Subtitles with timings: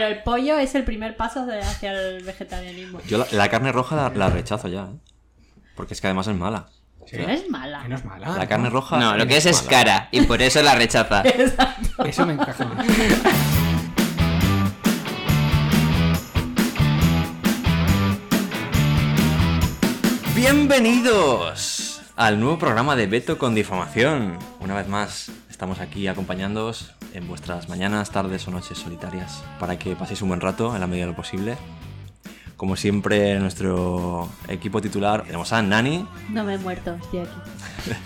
[0.00, 3.02] Pero el pollo es el primer paso de- hacia el vegetarianismo.
[3.06, 4.96] Yo la, la carne roja la, la rechazo ya, ¿eh?
[5.76, 6.68] Porque es que además es mala.
[7.06, 7.18] Sí.
[7.18, 7.82] No es mala.
[7.82, 8.34] Que no es mala.
[8.38, 8.96] La carne roja.
[8.98, 9.68] No, lo que es es mala.
[9.68, 11.20] cara y por eso la rechaza.
[12.06, 12.86] Eso me encaja más.
[20.70, 24.38] Bienvenidos al nuevo programa de Beto con difamación.
[24.60, 29.96] Una vez más, estamos aquí acompañándoos en vuestras mañanas, tardes o noches solitarias para que
[29.96, 31.56] paséis un buen rato en la medida de lo posible.
[32.56, 37.30] Como siempre, nuestro equipo titular tenemos a Nani, No me he muerto, estoy aquí.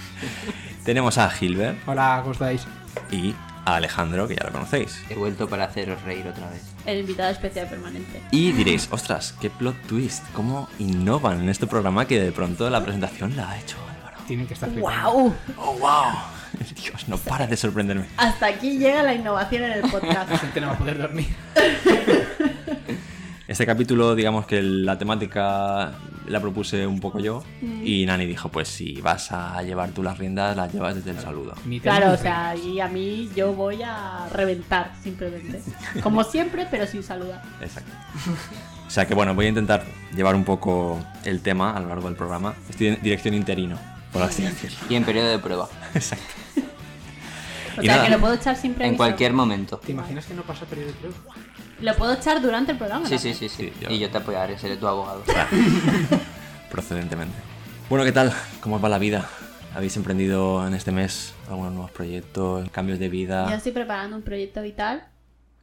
[0.85, 2.67] tenemos a Gilbert Hola, ¿cómo estáis?
[3.11, 5.03] y a Alejandro, que ya lo conocéis.
[5.09, 6.63] He vuelto para haceros reír otra vez.
[6.87, 8.21] El invitado especial permanente.
[8.31, 12.83] Y diréis, ostras, qué plot twist, cómo innovan en este programa que de pronto la
[12.83, 14.19] presentación la ha hecho Álvaro.
[14.27, 15.11] Tienen que estar flipando.
[15.13, 15.35] ¡Wow!
[15.57, 16.13] ¡Oh, wow!
[16.83, 18.07] Dios, no para de sorprenderme.
[18.17, 20.31] Hasta aquí llega la innovación en el La podcast.
[20.41, 21.29] gente no va a poder dormir.
[23.47, 25.93] Este capítulo, digamos que la temática
[26.27, 27.83] la propuse un poco yo Mm.
[27.85, 31.19] y Nani dijo, pues si vas a llevar tú las riendas, las llevas desde el
[31.21, 31.55] saludo.
[31.83, 35.61] Claro, o sea, y a mí yo voy a reventar simplemente.
[36.03, 37.43] Como siempre, pero sin saludar.
[37.61, 37.93] Exacto.
[38.87, 39.85] O sea que bueno, voy a intentar
[40.17, 42.55] llevar un poco el tema a lo largo del programa.
[42.71, 43.79] Estoy en dirección interino,
[44.15, 44.79] por así decirlo.
[44.89, 45.69] Y en periodo de prueba.
[45.95, 46.25] Exacto.
[47.77, 48.05] O Y sea, nada.
[48.07, 48.93] que lo puedo echar sin previso.
[48.93, 49.79] En cualquier momento.
[49.79, 51.17] ¿Te imaginas que no pasa periodo de prueba?
[51.81, 53.07] Lo puedo echar durante el programa.
[53.07, 53.19] Sí, ¿no?
[53.21, 53.57] sí, sí, sí.
[53.69, 55.23] Sí, yo- Y yo te apoyaré, seré tu abogado.
[56.71, 57.35] Procedentemente.
[57.91, 58.33] Bueno, ¿qué tal?
[58.61, 59.29] ¿Cómo os va la vida?
[59.75, 63.55] ¿Habéis emprendido en este mes algunos nuevos proyectos, cambios de Yo vida?
[63.55, 65.09] estoy preparando un proyecto vital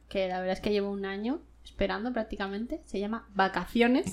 [0.08, 2.82] que la verdad es que llevo un año esperando prácticamente.
[2.84, 4.12] Se llama Vacaciones.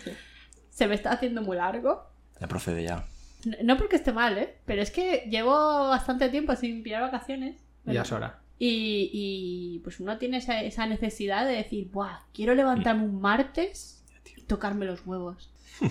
[0.70, 2.04] Se me está haciendo muy largo.
[2.40, 3.04] Ya procede ya.
[3.62, 4.56] No porque esté mal, ¿eh?
[4.64, 7.56] Pero es que llevo bastante tiempo sin pillar vacaciones.
[7.84, 8.40] Ya es hora.
[8.58, 14.04] Y, y, pues uno tiene esa, esa necesidad de decir, Buah, quiero levantarme un martes
[14.36, 15.50] y tocarme los huevos.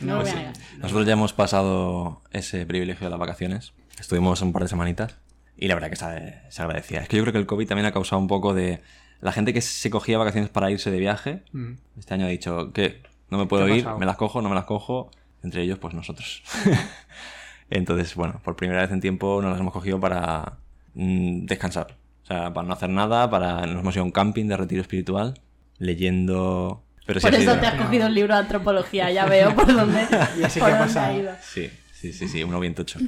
[0.00, 0.54] No, lo voy a negar.
[0.78, 3.72] Nosotros ya hemos pasado ese privilegio de las vacaciones.
[3.98, 5.16] Estuvimos un par de semanitas
[5.56, 7.00] y la verdad que se, se agradecía.
[7.00, 8.80] Es que yo creo que el COVID también ha causado un poco de...
[9.20, 11.72] La gente que se cogía vacaciones para irse de viaje, Mm.
[11.98, 13.98] este año ha dicho que no me puedo ¿Qué ha ir, pasado?
[13.98, 15.10] me las cojo, no me las cojo.
[15.42, 16.42] Entre ellos, pues nosotros.
[17.70, 20.58] Entonces, bueno, por primera vez en tiempo nos las hemos cogido para
[20.94, 21.96] mm, descansar.
[22.24, 24.82] O sea, para no hacer nada, para nos hemos ido a un camping de retiro
[24.82, 25.40] espiritual,
[25.78, 26.84] leyendo...
[27.06, 29.66] Pero sí Por ha eso te has cogido un libro de antropología, ya veo por
[29.74, 30.06] dónde,
[30.38, 31.18] Ya sé por qué ha dónde ha pasado.
[31.20, 31.32] ido.
[31.42, 32.98] Sí, sí, sí, sí, uno bien tocho.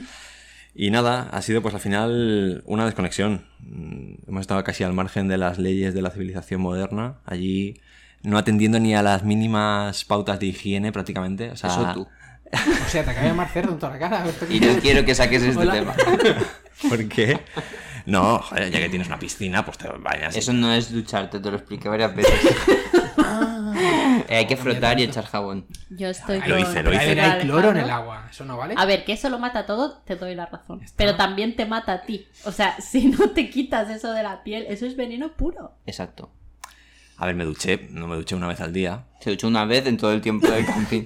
[0.74, 3.44] Y nada, ha sido pues al final una desconexión.
[3.58, 7.80] Mm, Hemos estado casi al margen de las leyes de la civilización moderna, allí
[8.22, 11.50] no atendiendo ni a las mínimas pautas de higiene prácticamente.
[11.50, 12.08] O sea, Eso tú.
[12.52, 14.26] O sea, te acaba de llamar cerdo en toda la cara.
[14.26, 14.80] ¿Esto qué Y no es?
[14.80, 15.72] quiero que saques este Hola.
[15.72, 15.94] tema.
[16.88, 17.40] ¿Por qué?
[18.06, 20.34] No, joder, ya que tienes una piscina, pues te vayas.
[20.36, 22.34] Eso no es ducharte, te lo expliqué varias veces.
[24.28, 25.66] Eh, hay que frotar y echar jabón.
[25.90, 27.02] Yo estoy Lo hice, lo hice.
[27.02, 28.26] hay- hay cloro en el agua.
[28.30, 28.74] ¿Eso no vale?
[28.76, 30.82] A ver, que eso lo mata todo, te doy la razón.
[30.82, 30.96] está.
[30.96, 32.26] Pero también te mata a ti.
[32.44, 35.76] O sea, si no te quitas eso de la piel, eso es veneno puro.
[35.86, 36.30] Exacto.
[37.16, 39.86] A ver, me duché, no me duché una vez al día, Se duchó una vez
[39.86, 41.04] en todo el tiempo del camping.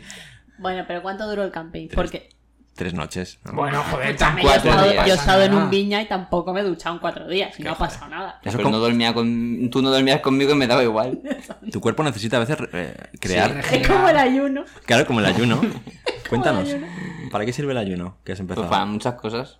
[0.58, 1.88] Bueno, pero ¿cuánto duró el camping?
[1.94, 2.28] Porque
[2.74, 3.38] tres noches.
[3.44, 3.52] ¿no?
[3.52, 6.60] Bueno, joder, escúchame, yo he estado, yo he estado en un viña y tampoco me
[6.60, 8.40] he duchado en cuatro días y no ha pasado nada.
[8.42, 9.70] Eso Pero como- no dormía con...
[9.70, 11.20] Tú no dormías conmigo y me daba igual.
[11.72, 13.62] Tu cuerpo necesita a veces eh, crear...
[13.64, 14.64] Sí, Es como el ayuno.
[14.86, 15.60] Claro, como el ayuno.
[16.28, 16.86] Cuéntanos, ayuno.
[17.30, 18.66] ¿para qué sirve el ayuno que has empezado?
[18.66, 19.58] Pues para muchas cosas.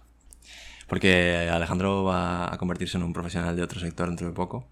[0.88, 4.66] Porque Alejandro va a convertirse en un profesional de otro sector dentro de poco.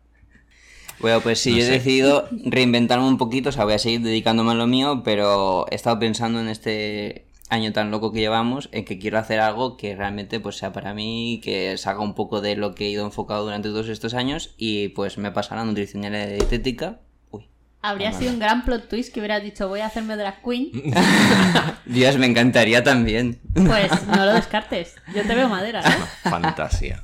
[1.01, 1.73] Bueno, pues sí, No yo he sé.
[1.73, 5.75] decidido reinventarme un poquito, o sea, voy a seguir dedicándome a lo mío, pero he
[5.75, 9.95] estado pensando en este año tan loco que llevamos, en que quiero hacer algo que
[9.95, 13.45] realmente pues sea para mí, que salga un poco de lo que he ido enfocado
[13.45, 17.01] durante todos estos años y pues me pasa la nutricional y dietética.
[17.31, 17.47] Uy,
[17.83, 20.71] Habría sido un gran plot twist que hubieras dicho voy a hacerme drag queen.
[21.85, 23.39] Dios, me encantaría también.
[23.55, 24.95] Pues no lo descartes.
[25.15, 26.29] Yo te veo madera, ¿eh?
[26.31, 27.03] Fantasía.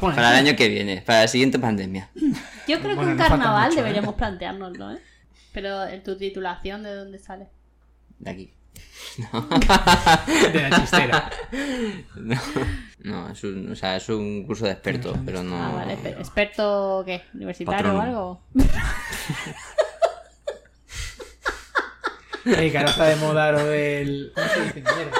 [0.00, 2.10] Para el año que viene, para la siguiente pandemia.
[2.66, 3.82] Yo creo Bueno, que un no carnaval mucho, ¿eh?
[3.82, 4.98] deberíamos planteárnoslo, ¿eh?
[5.52, 7.46] Pero en tu titulación, ¿de dónde sale?
[8.18, 8.54] De aquí.
[10.52, 11.30] De la chistera.
[12.16, 12.36] No,
[13.26, 15.56] no, es un, o sea, es un curso de expertos, pero no...
[15.62, 15.96] Ah, vale.
[15.96, 17.22] pe- ¿Experto qué?
[17.34, 18.42] ¿Universitario o algo?
[22.44, 24.32] Ey, que ahora está de moda lo del.
[24.34, 24.74] ¿Cómo se dice?
[24.80, 25.12] Mierda.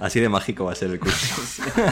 [0.00, 1.62] Así de mágico va a ser el curso.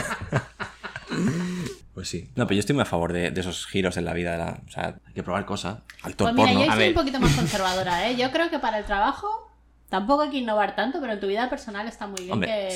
[1.93, 2.29] Pues sí.
[2.35, 4.31] No, pero yo estoy muy a favor de, de esos giros en la vida.
[4.33, 5.79] de la- o sea, hay que probar cosas.
[6.01, 6.65] Actor Pues mira, porno.
[6.65, 6.89] yo A soy ver.
[6.89, 8.15] un poquito más conservadora, ¿eh?
[8.15, 9.27] Yo creo que para el trabajo
[9.89, 12.71] tampoco hay que innovar tanto, pero en tu vida personal está muy bien Hombre, que...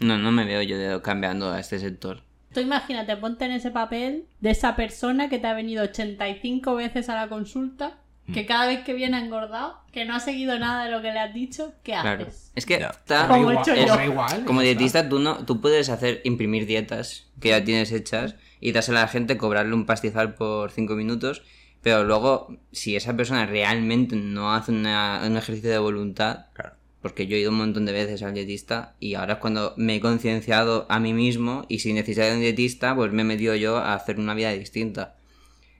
[0.00, 0.04] sí.
[0.04, 2.22] No, no me veo yo cambiando a este sector.
[2.52, 7.08] Tú imagínate, ponte en ese papel de esa persona que te ha venido 85 veces
[7.10, 7.98] a la consulta.
[8.32, 11.18] Que cada vez que viene engordado, que no ha seguido nada de lo que le
[11.18, 12.24] has dicho, ¿qué Claro.
[12.24, 12.52] haces?
[12.54, 13.96] Es que está- Como igual, yo.
[13.96, 18.34] da igual, como dietista tú no tú puedes hacer imprimir dietas que ya tienes hechas
[18.60, 21.42] y dársela a la gente, cobrarle un pastizal por 5 minutos,
[21.82, 26.74] pero luego si esa persona realmente no hace una- un ejercicio de voluntad, Claro.
[27.00, 29.94] porque yo he ido un montón de veces al dietista y ahora es cuando me
[29.96, 33.54] he concienciado a mí mismo y sin necesidad de un dietista, pues me he metido
[33.54, 35.14] yo a hacer una vida distinta.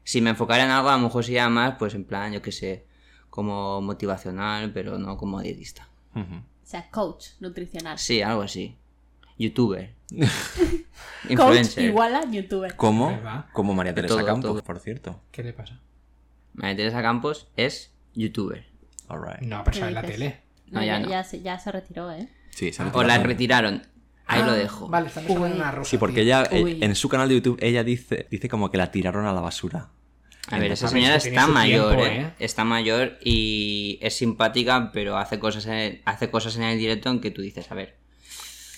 [0.08, 2.50] Si me enfocara en algo, a lo mejor sería más, pues en plan, yo qué
[2.50, 2.86] sé,
[3.28, 5.86] como motivacional, pero no como dietista.
[6.14, 6.22] O
[6.64, 7.98] sea, coach nutricional.
[7.98, 8.74] Sí, algo así.
[9.36, 9.92] Youtuber.
[10.10, 11.84] Coach Influencer.
[11.84, 12.74] igual a youtuber.
[12.76, 13.46] Como, ¿Verdad?
[13.52, 14.62] como María Teresa Todo, Campos, todo.
[14.64, 15.20] por cierto.
[15.30, 15.78] ¿Qué le pasa?
[16.54, 18.64] María Teresa Campos es youtuber.
[19.42, 20.40] No, pero ¿Qué sale en la tele.
[20.68, 21.08] No, No, ya ya, no.
[21.10, 22.28] ya se, ya se retiró, ¿eh?
[22.50, 23.82] Sí, se ha O la retiraron.
[24.26, 24.88] Ahí lo Ah, dejo.
[24.88, 25.90] Vale, de una rosa.
[25.90, 26.22] Sí, porque tío.
[26.24, 26.78] ella, eh, Uy.
[26.82, 29.90] en su canal de YouTube, ella dice, dice como que la tiraron a la basura.
[30.50, 32.20] A ver, esa señora está mayor, tiempo, ¿eh?
[32.22, 32.32] ¿eh?
[32.38, 37.10] Está mayor y es simpática, pero hace cosas en el, hace cosas en el directo
[37.10, 37.96] en que tú dices, a ver,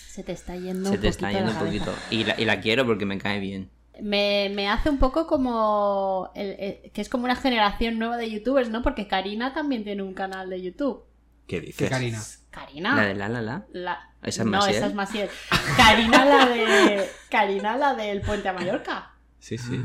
[0.09, 1.95] Se te está yendo se un te está poquito yendo la un poquito.
[2.11, 3.71] Y la, y la quiero porque me cae bien.
[4.03, 6.31] Me, me hace un poco como.
[6.35, 8.83] el- el- que es como una generación nueva de youtubers, ¿no?
[8.83, 11.05] Porque Karina también tiene un canal de YouTube.
[11.47, 11.91] ¿Qué ¿Qué dices?
[11.91, 12.23] Karina?
[12.51, 12.97] Karina.
[12.97, 13.67] La de la la la.
[13.73, 14.77] La- ¿Esa es no, Maciel?
[14.77, 15.29] esa es Maciel.
[15.77, 17.09] Karina la de.
[17.31, 19.13] Karina la del Puente a Mallorca.
[19.39, 19.81] Sí, sí.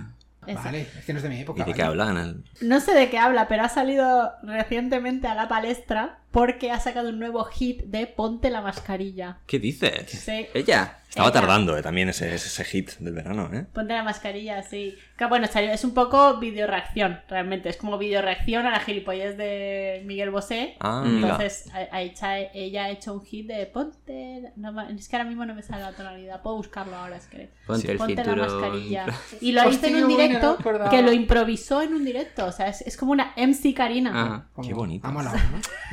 [0.54, 1.64] Vale, es que no es de mi ¿Y época.
[1.64, 2.18] de qué hablan?
[2.18, 6.80] El- No sé de qué habla, pero ha salido recientemente a la palestra porque ha
[6.80, 9.38] sacado un nuevo hit de Ponte la mascarilla.
[9.48, 10.10] ¿Qué dices?
[10.12, 10.48] Sí.
[10.54, 11.00] Ella.
[11.16, 13.66] Estaba tardando eh, también ese, ese hit del verano, ¿eh?
[13.74, 14.96] Ponte la mascarilla, sí.
[15.18, 17.70] Que bueno, es un poco video reacción, realmente.
[17.70, 20.76] Es como video reacción a la gilipollez de Miguel Bosé.
[20.82, 21.24] Ah, Mm.
[21.24, 24.52] Entonces, ha- ha hecha- ella ha hecho un hit de Ponte.
[24.58, 26.42] no es que ahora mismo no me sale la tonalidad.
[26.42, 27.50] Puedo buscarlo ahora, es que.
[27.66, 28.62] Ponte el Ponte la cinturón.
[28.62, 29.06] mascarilla.
[29.42, 30.58] Y lo hizo en un no directo
[30.92, 32.46] que lo improvisó en un directo.
[32.46, 34.10] O sea, es, es como una MC Karina.
[34.10, 34.48] Ajá.
[34.54, 35.08] Como- Qué bonito.
[35.10, 35.22] ¿no?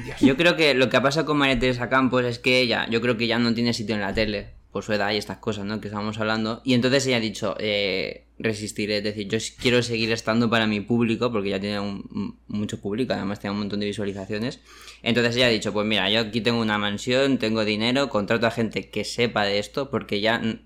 [0.05, 0.19] Dios.
[0.21, 3.01] Yo creo que lo que ha pasado con María Teresa Campos es que ella, yo
[3.01, 5.65] creo que ya no tiene sitio en la tele, por su edad y estas cosas,
[5.67, 5.81] ¿no?
[5.81, 6.63] Que estábamos hablando.
[6.65, 10.81] Y entonces ella ha dicho, eh, resistiré, es decir, yo quiero seguir estando para mi
[10.81, 14.61] público, porque ya tiene un- un- mucho público, además tiene un montón de visualizaciones.
[15.03, 18.51] Entonces ella ha dicho, pues mira, yo aquí tengo una mansión, tengo dinero, contrato a
[18.51, 20.39] gente que sepa de esto, porque ya...
[20.39, 20.59] mm,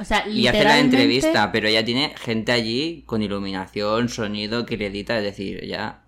[0.00, 0.96] O sea, Y hace la literalmente.
[0.96, 6.02] entrevista, pero ya tiene gente allí con iluminación, sonido, que le edita, es decir, ya...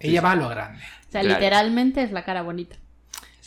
[0.00, 0.80] Ella va a lo grande.
[1.08, 1.38] O sea, Claro.
[1.38, 2.76] literalmente es la cara bonita.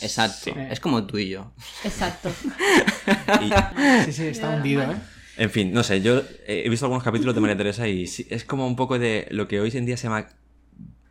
[0.01, 0.51] Exacto.
[0.53, 0.59] Sí.
[0.69, 1.51] Es como tú y yo.
[1.83, 2.29] Exacto.
[3.41, 4.95] Y- Sí, sí, está hundido, ¿eh?
[5.37, 8.43] en fin, no sé, yo he visto algunos capítulos de María Teresa y sí, es
[8.45, 10.27] como un poco de lo que hoy en día se llama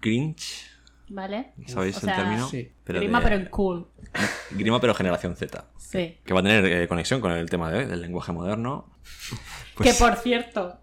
[0.01, 0.67] cringe,
[1.09, 1.53] ¿Vale?
[1.67, 2.49] ¿sabéis O el sea, término?
[2.49, 2.73] sí.
[2.87, 3.89] Grima, de- pero en cool.
[4.53, 5.67] Grima, pero generación Z.
[5.79, 6.19] Sí.
[6.25, 8.91] Que va a tener eh, conexión con el tema de hoy, del lenguaje moderno.
[9.75, 10.79] Pues- Que por cierto,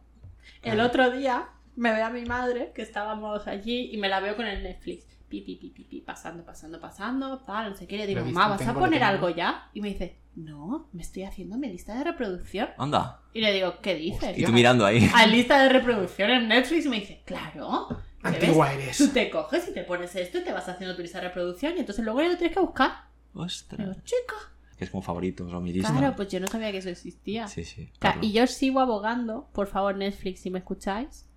[0.62, 4.36] el otro día me ve a mi madre, que estábamos allí, y me la veo
[4.36, 5.06] con el Netflix.
[5.31, 7.95] Pi, pi, pi, pi, pi, pasando, pasando, pasando, tal, no sé qué.
[7.95, 9.69] Le digo, mamá, ¿vas a poner algo ya?
[9.73, 12.67] Y me dice, no, me estoy haciendo mi lista de reproducción.
[12.77, 13.21] Anda.
[13.31, 14.37] Y le digo, ¿qué dices?
[14.37, 15.09] Y tú mirando ahí.
[15.15, 17.87] A lista de reproducción en Netflix y me dice, claro.
[18.21, 18.83] ¿qué Antigua ves?
[18.83, 18.97] eres.
[18.97, 21.77] Tú te coges y te pones esto y te vas haciendo tu lista de reproducción
[21.77, 22.91] y entonces luego ya lo tienes que buscar.
[23.31, 24.03] Digo, Ostras.
[24.03, 24.35] chica.
[24.77, 25.93] Que es como favoritos o mi lista.
[25.93, 27.47] Claro, pues yo no sabía que eso existía.
[27.47, 27.83] Sí, sí.
[27.83, 28.19] O sea, claro.
[28.21, 31.30] y yo sigo abogando, por favor, Netflix, si me escucháis.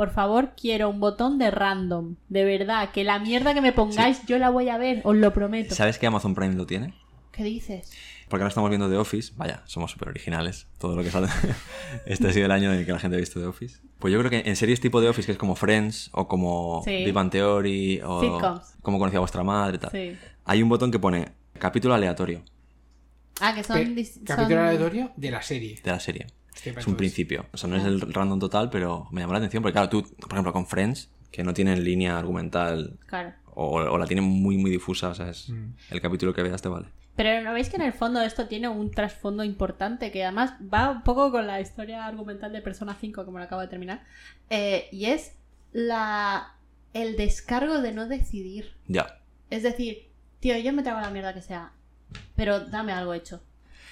[0.00, 2.16] Por favor, quiero un botón de random.
[2.30, 5.34] De verdad, que la mierda que me pongáis, yo la voy a ver, os lo
[5.34, 5.74] prometo.
[5.74, 6.94] ¿Sabes que Amazon Prime lo tiene?
[7.32, 7.92] ¿Qué dices?
[8.30, 9.34] Porque ahora estamos viendo The Office.
[9.36, 10.68] Vaya, somos súper originales.
[10.78, 11.28] Todo lo que sale.
[12.06, 13.80] Este ha sido el año en el que la gente ha visto The Office.
[13.98, 16.80] Pues yo creo que en series tipo The Office, que es como Friends, o como
[16.82, 17.04] Sí.
[17.04, 18.76] Big Bang Theory, o Sitcoms.
[18.80, 19.90] como conocía vuestra madre, tal.
[19.90, 20.16] Sí.
[20.46, 22.42] Hay un botón que pone capítulo aleatorio
[23.38, 23.76] Ah, que son...
[24.24, 25.78] Capítulo son- aleatorio de la serie.
[25.84, 26.26] de la serie.
[26.64, 27.46] Es un principio.
[27.52, 29.62] O sea, no es el random total, pero me llamó la atención.
[29.62, 33.32] Porque claro, tú, por ejemplo, con Friends, que no tienen línea argumental Claro.
[33.54, 35.72] o, o la tienen muy, muy difusa, o sea, es Mm.
[35.90, 36.86] el capítulo que veas te vale.
[37.16, 40.90] Pero ¿no veis que en el fondo esto tiene un trasfondo importante que además va
[40.90, 44.04] un poco con la historia argumental de Persona 5, como lo acabo de terminar?
[44.48, 45.32] Eh, y es
[45.72, 46.54] la
[46.92, 48.72] el descargo de no decidir.
[48.88, 49.18] Ya.
[49.50, 50.08] Es decir,
[50.40, 51.72] tío, yo me trago la mierda que sea,
[52.36, 53.40] pero dame algo hecho.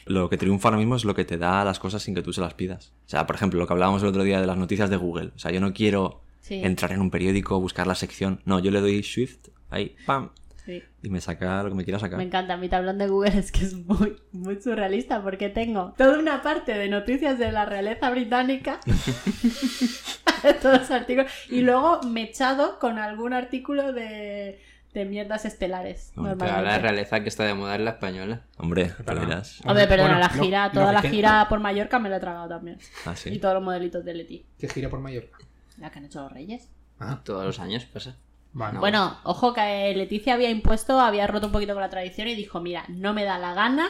[0.08, 2.32] Lo que triunfa ahora mismo es lo que te da las cosas sin que tú
[2.32, 2.92] se las pidas.
[3.06, 5.30] O sea, por ejemplo, lo que hablábamos el otro día de las noticias de Google.
[5.34, 6.60] O sea, yo no quiero Sí.
[6.64, 8.40] entrar en un periódico, buscar la sección.
[8.46, 10.30] No, yo le doy Shift, ahí, pam,
[10.64, 10.82] Sí.
[11.02, 12.16] y me saca lo que me quiera sacar.
[12.18, 16.18] Me encanta, mi tablón de Google es que es muy, muy surrealista porque tengo toda
[16.18, 18.80] una parte de noticias de la realeza británica,
[20.62, 24.60] todos los artículos, y luego mechado con algún artículo de,
[24.98, 26.12] de mierdas estelares.
[26.16, 26.76] Hombre, Pero normalmente.
[26.76, 28.42] la realeza que está de moda es la española.
[28.58, 29.60] Hombre, dirás.
[29.64, 32.48] Hombre, perdona, Bueno, la gira, toda la que- gira por Mallorca me la he tragado
[32.48, 32.78] también.
[33.06, 33.38] Ah, Y sí.
[33.38, 34.46] todos los modelitos de Leti.
[34.58, 35.38] ¿Qué gira por Mallorca?
[35.78, 36.68] La que han hecho los reyes.
[37.00, 38.16] Ah, Todos los años pasa.
[38.52, 42.60] Bueno, ojo que Leticia había impuesto, había roto un poquito con la tradición y dijo,
[42.60, 43.88] mira, no me da la gana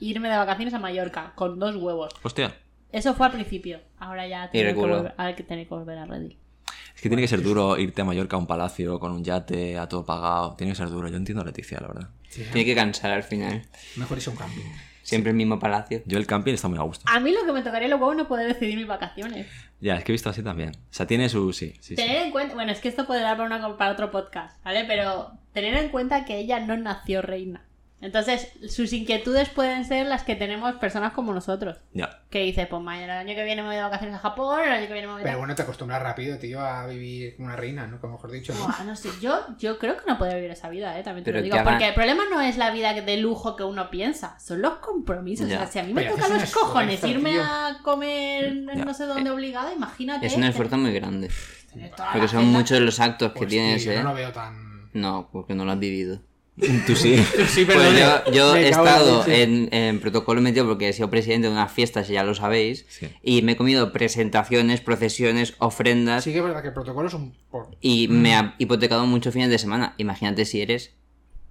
[0.00, 2.12] irme de vacaciones a Mallorca con dos huevos.
[2.24, 2.56] Hostia.
[2.90, 3.80] Eso fue al principio.
[3.98, 6.36] Ahora ya tiene que, volver, ahora que tiene que volver a Reddit.
[7.02, 9.76] Es que tiene que ser duro irte a Mallorca a un palacio con un yate,
[9.76, 10.54] a todo pagado.
[10.54, 11.08] Tiene que ser duro.
[11.08, 12.08] Yo entiendo a Leticia, la verdad.
[12.28, 13.60] Sí, Tiene que cansar al final.
[13.96, 14.62] Mejor irse a un camping.
[15.02, 16.00] Siempre el mismo palacio.
[16.06, 17.04] Yo el camping está muy a gusto.
[17.08, 19.48] A mí lo que me tocaría los huevos no poder decidir mis vacaciones.
[19.80, 20.70] Ya, es que he visto así también.
[20.76, 21.52] O sea, tiene su...
[21.52, 21.94] Sí, sí, sí.
[21.96, 24.84] Tener en cuenta, bueno, es que esto puede dar para, una- para otro podcast, ¿vale?
[24.84, 27.64] Pero tener en cuenta que ella no nació reina.
[28.02, 31.78] Entonces, sus inquietudes pueden ser las que tenemos personas como nosotros.
[31.94, 32.20] Ya.
[32.30, 34.72] Que dice, pues mañana el año que viene me voy de vacaciones a Japón, el
[34.72, 35.26] año que viene me voy de...
[35.28, 38.00] Pero bueno, te acostumbras rápido, tío, a vivir como una reina, ¿no?
[38.00, 38.84] Como mejor dicho, ¿no?
[38.84, 41.04] No sé, yo, yo creo que no podría vivir esa vida, ¿eh?
[41.04, 41.56] También te Pero lo digo.
[41.64, 45.48] Porque el problema no es la vida de lujo que uno piensa, son los compromisos.
[45.48, 45.54] Ya.
[45.54, 47.42] O sea, si a mí me Pero toca haces un los cojones esfuerzo, irme tío.
[47.44, 48.84] a comer Ya.
[48.84, 50.26] no sé dónde obligada, imagínate.
[50.26, 51.30] Es un esfuerzo muy grande.
[52.12, 53.96] Porque son muchos los actos que Pues, tienes, tío, ¿eh?
[53.96, 54.90] yo no lo veo tan...
[54.92, 56.20] No, porque no lo has vivido.
[56.86, 57.16] Tú sí.
[57.48, 57.78] Sí, Pues
[58.32, 62.12] yo, he estado en, en protocolo metido porque he sido presidente de unas fiestas, y
[62.12, 63.08] ya lo sabéis, Sí.
[63.22, 67.14] y me he comido presentaciones, procesiones, ofrendas, Sí que es verdad que el protocolo es
[67.14, 67.34] un...
[67.50, 69.94] por- y me ha hipotecado muchos fines de semana.
[69.96, 70.92] Imagínate si eres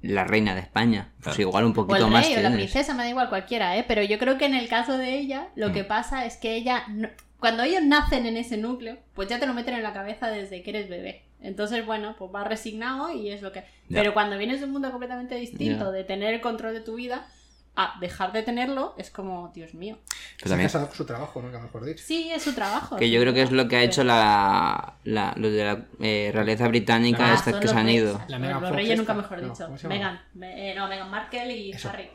[0.04, 1.12] la reina de España.
[1.22, 1.50] Pues Claro.
[1.50, 3.86] igual un O poquito más o la princesa, me da igual cualquiera, ¿eh?
[3.88, 5.74] Pero yo creo que en el caso de ella, lo Mm.
[5.74, 6.84] que pasa es que ella.
[6.90, 10.28] no- Cuando ellos nacen en ese núcleo, pues ya te lo meten en la cabeza
[10.28, 11.24] desde que eres bebé.
[11.42, 13.64] Entonces, bueno, pues vas resignado y es lo que.
[13.90, 17.28] Pero cuando vienes de un mundo completamente distinto, de tener el control de tu vida,
[17.76, 19.98] a dejar de tenerlo, es como, Dios mío.
[20.38, 20.70] Pero también...
[20.70, 21.52] con su trabajo, ¿no?
[21.52, 22.04] Que mejor dicho.
[22.06, 22.98] Sí, es su trabajo.
[22.98, 26.32] Que yo creo que es lo que ha hecho la, la, los de la eh,
[26.34, 28.04] realeza británica, Ah, estas que se han reyes.
[28.04, 28.14] ido.
[28.28, 29.66] La Los- Megan los Fox reyes nunca mejor No, dicho.
[29.66, 29.96] ¿cómo se llama?
[29.96, 31.90] Megan, me- eh, no, Megan Markle y Eso.
[31.90, 32.10] Harry.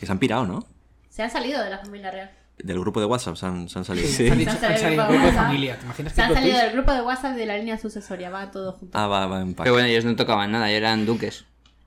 [0.00, 0.66] Que se han pirado, ¿no?
[1.08, 2.30] Se han salido de la familia real.
[2.62, 4.08] Del grupo de WhatsApp se han, se han salido.
[4.08, 5.76] Sí, han dicho- Se han salido del grupo de familia.
[5.78, 8.72] ¿Te imaginas Se han salido del grupo de WhatsApp de la línea sucesoria, va todo
[8.72, 8.98] junto.
[8.98, 9.64] Ah, va, va en pack.
[9.64, 11.44] Pero bueno, ellos no tocaban nada, ellos eran duques.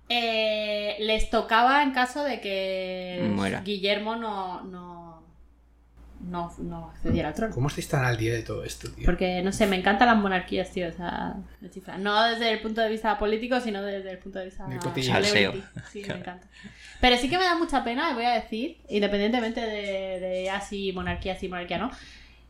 [0.09, 3.61] Eh, les tocaba en caso de que Muera.
[3.61, 5.00] Guillermo no, no,
[6.23, 7.53] no, no accediera al trono.
[7.53, 9.05] ¿Cómo estáis tan al día de todo esto, tío?
[9.05, 10.87] Porque, no sé, me encantan las monarquías, tío.
[10.87, 11.97] O sea, me chifla.
[11.97, 14.67] No desde el punto de vista político, sino desde el punto de vista.
[15.03, 15.53] Salseo.
[15.91, 16.47] Sí, me encanta.
[16.99, 21.35] Pero sí que me da mucha pena, voy a decir, independientemente de, de así monarquía,
[21.35, 21.91] sí, monarquía no.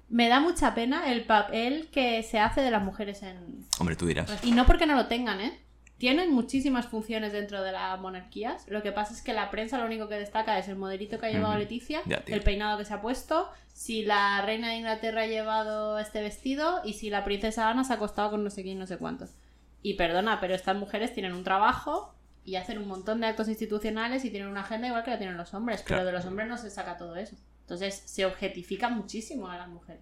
[0.10, 4.06] Me da mucha pena el papel que se hace de las mujeres en, Hombre, tú
[4.08, 4.30] dirás.
[4.44, 5.58] y no porque no lo tengan, ¿eh?
[6.02, 8.68] Tienen muchísimas funciones dentro de las monarquías.
[8.68, 11.28] Lo que pasa es que la prensa lo único que destaca es el modelito que
[11.28, 11.56] ha llevado.
[11.60, 16.00] Leticia, Ya, el peinado que se ha puesto, si la reina de Inglaterra ha llevado
[16.00, 18.88] este vestido y si la princesa Ana se ha acostado con no sé quién, no
[18.88, 19.36] sé cuántos.
[19.84, 24.26] Y perdona, pero estas mujeres tienen un trabajo y hacen un montón de actos institucionales
[24.26, 26.58] y tienen una agenda igual que la tienen los hombres, pero de los hombres no
[26.58, 27.36] se saca todo eso.
[27.62, 30.02] Entonces se objetifica muchísimo a las mujeres.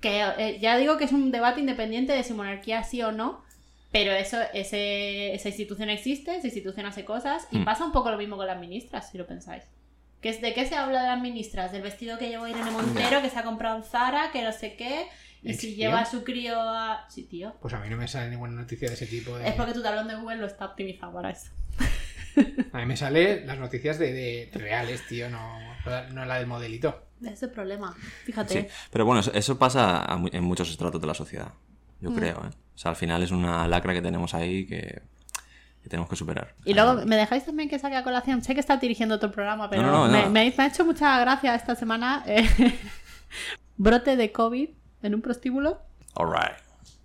[0.00, 3.47] Que eh, ya digo que es un debate independiente de si monarquía sí o no,
[3.92, 7.64] pero eso, ese, esa institución existe, esa institución hace cosas y Hmm.
[7.64, 9.64] pasa un poco lo mismo con las ministras, si lo pensáis.
[10.20, 11.70] ¿Qué es, ¿De qué se habla de las ministras?
[11.72, 14.74] Del vestido que llevó Irene Montero, que se ha comprado en Zara, que no sé
[14.74, 15.06] qué,
[15.42, 15.88] y si ¿Existió?
[15.90, 17.06] lleva a su crío a...
[17.08, 17.54] Sí, tío.
[17.60, 19.38] Pues a mí no me sale ninguna noticia de ese tipo.
[19.38, 19.46] De...
[19.48, 21.50] Es porque tu tablón de Google lo está optimizado para eso.
[22.72, 25.58] A mí me sale las noticias de, de reales, tío, no,
[26.12, 27.06] no la del modelito.
[27.20, 27.96] Ese es el problema.
[28.24, 28.62] Fíjate.
[28.62, 31.52] Sí, pero bueno, eso, eso pasa en muchos estratos de la sociedad,
[32.00, 32.14] yo Mm.
[32.16, 32.50] creo, ¿eh?
[32.78, 35.02] O sea, al final es una lacra que tenemos ahí que,
[35.82, 36.54] que tenemos que superar.
[36.64, 38.40] Y luego, ¿me dejáis también que saque a colación?
[38.44, 40.30] Sé que está dirigiendo otro programa, pero No, no, no, me, no.
[40.30, 42.48] me- me ha hecho mucha gracia esta semana eh,
[43.76, 44.68] brote de COVID
[45.02, 45.80] en un prostíbulo.
[46.14, 46.56] Alright.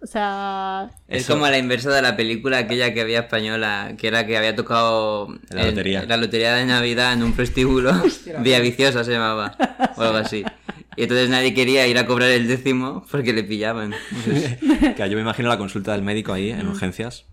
[0.01, 4.07] O sea, Es Eso- como la inversa de la película aquella que había española, que
[4.09, 6.03] era que había tocado La lotería.
[6.05, 7.93] la lotería de Navidad en un prostíbulo,
[8.41, 9.55] Vía Viciosa se llamaba,
[9.95, 10.43] o algo así.
[10.95, 13.93] Y entonces nadie quería ir a cobrar el décimo porque le pillaban.
[14.95, 17.25] Que yo me imagino la consulta del médico ahí en urgencias.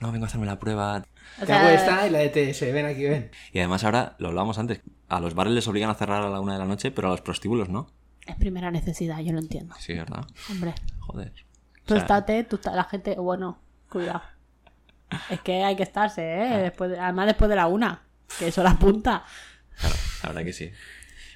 [0.00, 1.04] No, vengo a hacerme la prueba.
[1.40, 3.30] o Te hago esta y la de TS, ven aquí, ven.
[3.52, 6.40] Y además ahora, lo hablábamos antes, a los bares les obligan a cerrar a la
[6.40, 7.92] una de la noche, pero a los prostíbulos no.
[8.26, 9.74] es primera necesidad, yo lo entiendo.
[9.78, 10.24] Sí, ¿verdad?
[10.50, 11.32] Hombre, Joder.
[11.84, 13.58] tú O sea, estate, tú está- la gente, bueno,
[13.88, 14.22] cuidado.
[15.30, 16.58] Es que hay que estarse, ¿eh?
[16.62, 18.02] Después de- además después de la una,
[18.38, 19.24] que eso la punta.
[19.78, 20.70] Claro, la verdad que sí.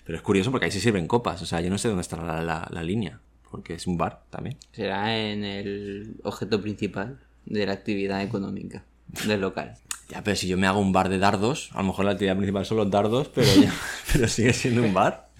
[0.06, 1.42] Pero es curioso porque ahí se sirven copas.
[1.42, 3.20] O sea, yo no sé dónde está la, la- la línea.
[3.50, 4.56] Porque es un bar también.
[4.72, 8.84] Será en el objeto principal de la actividad económica
[9.26, 9.74] del local.
[10.08, 12.36] Ya, pero si yo me hago un bar de dardos, a lo mejor la actividad
[12.36, 13.74] principal son los dardos, pero, ya-
[14.12, 15.30] pero sigue siendo un bar.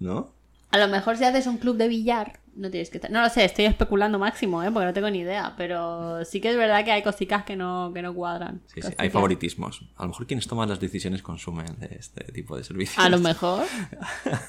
[0.00, 0.32] ¿No?
[0.70, 3.10] A lo mejor si haces un club de billar, no tienes que estar.
[3.10, 4.70] No lo sé, estoy especulando máximo, ¿eh?
[4.70, 5.54] porque no tengo ni idea.
[5.56, 8.60] Pero sí que es verdad que hay cositas que no, que no cuadran.
[8.74, 9.82] Sí, sí, hay favoritismos.
[9.96, 12.98] A lo mejor quienes toman las decisiones consumen de este tipo de servicios.
[12.98, 13.64] A lo mejor.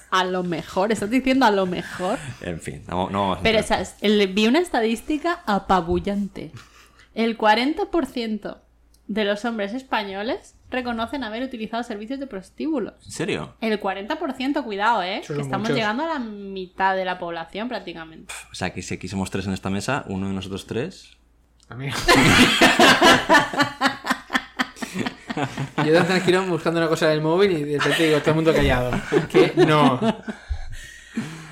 [0.10, 0.92] A lo mejor.
[0.92, 2.18] Estás diciendo a lo mejor.
[2.42, 3.60] En fin, no, no vamos a Pero
[4.02, 6.52] el- vi una estadística apabullante.
[7.14, 8.58] El 40%
[9.08, 12.94] de los hombres españoles reconocen haber utilizado servicios de prostíbulos.
[13.06, 13.56] ¿En serio?
[13.62, 15.22] El 40%, cuidado, ¿eh?
[15.26, 15.76] Que Estamos muchos.
[15.76, 18.34] llegando a la mitad de la población prácticamente.
[18.52, 21.18] O sea, que si aquí somos tres en esta mesa, uno de nosotros tres.
[21.70, 21.96] Amigo.
[25.86, 28.54] Yo tan tranquilo buscando una cosa del móvil y de repente digo, todo el mundo
[28.54, 28.92] callado.
[29.32, 30.00] Que no.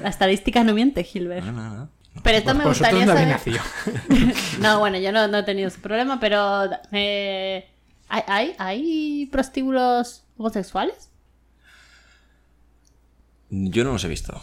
[0.02, 1.46] La estadística no miente, Gilbert.
[1.46, 1.90] No, no, no.
[2.24, 3.38] Pero esto me gustaría saber...
[4.60, 6.70] No, bueno, yo no, no he tenido ese problema, pero...
[6.92, 7.70] eh,
[8.10, 11.10] ¿hay, hay, hay prostíbulos homosexuales?
[13.50, 14.40] Yo no los he visto.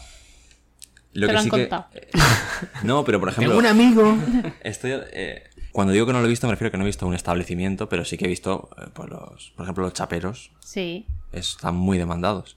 [1.13, 1.87] Lo Te que lo han sí que- contado.
[1.95, 2.09] eh,
[2.83, 3.51] No, pero por ejemplo.
[3.51, 4.17] Tengo un amigo.
[4.63, 6.87] Estoy, eh, cuando digo que no lo he visto, me refiero a que no he
[6.87, 10.51] visto un establecimiento, pero sí que he visto, eh, pues los, por ejemplo, los chaperos.
[10.61, 11.07] Sí.
[11.33, 12.57] Están muy demandados.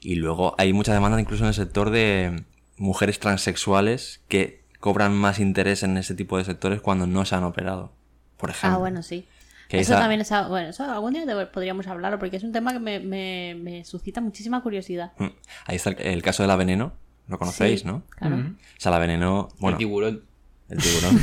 [0.00, 2.44] Y luego hay mucha demanda incluso en el sector de
[2.76, 7.44] mujeres transexuales que cobran más interés en ese tipo de sectores cuando no se han
[7.44, 7.92] operado.
[8.36, 8.76] Por ejemplo.
[8.76, 9.26] Ah, bueno, sí.
[9.68, 10.30] Que eso esa- también es...
[10.48, 14.20] Bueno, eso algún día podríamos hablarlo porque es un tema que me, me- me suscita
[14.20, 15.12] muchísima curiosidad.
[15.18, 15.26] Mm.
[15.66, 16.92] Ahí está el, el caso de la veneno.
[17.28, 18.02] Lo conocéis, Sí, ¿no?
[18.10, 18.36] Claro.
[18.36, 19.48] O sea, la veneno.
[19.58, 20.22] Bueno, el tiburón.
[20.68, 21.18] el tiburón.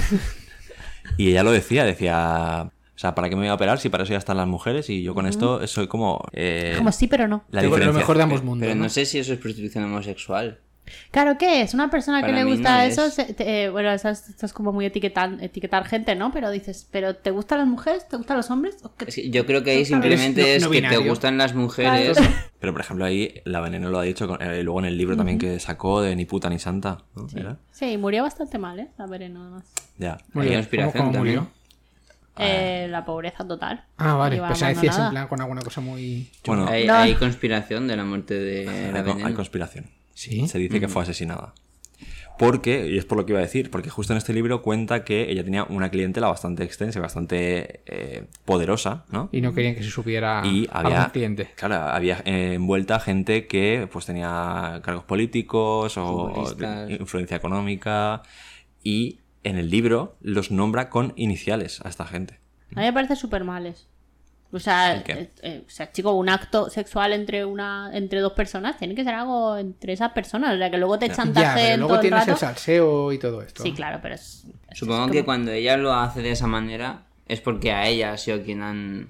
[1.17, 2.71] y ella lo decía, decía.
[2.95, 4.89] O sea, ¿para qué me voy a operar si para eso ya están las mujeres?
[4.89, 6.23] Y yo con esto soy como.
[6.33, 7.43] eh, Como sí, pero no.
[7.51, 7.99] la Lo diferencia.
[7.99, 8.65] mejor de ambos mundos.
[8.65, 8.83] Pero ¿no?
[8.83, 10.59] no sé si eso es prostitución homosexual.
[11.11, 11.73] Claro, ¿qué es?
[11.73, 13.13] Una persona que le gusta no eso, es.
[13.13, 16.31] se- te- eh, bueno, eso es, esto es como muy etiquetar, etiquetar gente, ¿no?
[16.33, 18.07] Pero dices, ¿pero te gustan las mujeres?
[18.09, 18.77] ¿Te gustan los hombres?
[18.83, 21.37] ¿O qué- Es que yo creo que ahí simplemente no- es no que te gustan
[21.37, 22.17] las mujeres.
[22.59, 25.15] Pero por ejemplo ahí la veneno lo ha dicho con- eh, luego en el libro
[25.15, 27.03] también que sacó de ni puta ni santa.
[27.15, 27.27] ¿no?
[27.35, 27.57] ¿Era?
[27.71, 28.89] Sí, murió bastante mal, ¿eh?
[28.97, 29.63] La veneno, además.
[29.97, 30.17] Ya.
[30.33, 30.55] Bien.
[30.55, 31.47] conspiración ¿Cómo, murió?
[32.37, 33.83] Eh, la pobreza total.
[33.97, 34.37] Ah, vale.
[34.39, 36.29] Pues a decir en plan con alguna cosa muy.
[36.45, 36.95] Bueno, Hay, No.
[36.95, 39.27] hay conspiración de la muerte de la hay, con- veneno.
[39.27, 39.85] hay conspiración.
[40.21, 40.47] Sí.
[40.47, 41.55] Se dice que fue asesinada.
[42.37, 45.03] Porque, y es por lo que iba a decir, porque justo en este libro cuenta
[45.03, 49.29] que ella tenía una clientela bastante extensa y bastante eh, poderosa, ¿no?
[49.31, 51.49] Y no querían que se supiera y había cliente.
[51.55, 56.31] claro había eh, envuelta gente que pues tenía cargos políticos o
[56.87, 58.21] influencia económica
[58.83, 62.39] y en el libro los nombra con iniciales a esta gente
[62.75, 63.90] A mí me parece súper mal eso.
[64.53, 68.33] O sea, ¿El eh, eh, o sea, chico, un acto sexual entre una entre dos
[68.33, 70.53] personas tiene que ser algo entre esas personas.
[70.55, 72.31] O sea, que luego te Ya, chantajeen pero todo luego el tienes rato.
[72.31, 73.63] el salseo y todo esto.
[73.63, 74.45] Sí, claro, pero es...
[74.69, 77.87] es- Supongo es que como- cuando ella lo hace de esa manera es porque a
[77.87, 79.09] ella ha sido quien han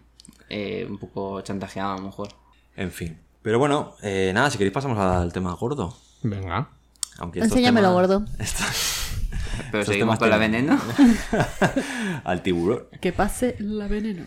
[0.49, 2.27] eh, un poco chantajeado a lo mejor.
[2.75, 6.69] en fin pero bueno eh, nada si queréis pasamos al tema gordo Venga.
[7.17, 8.25] aunque Enséñamelo, temas- gordo.
[8.39, 9.07] estos-
[9.71, 10.79] Pero Estos seguimos con la veneno.
[12.23, 14.25] al tiburón Que pase la veneno.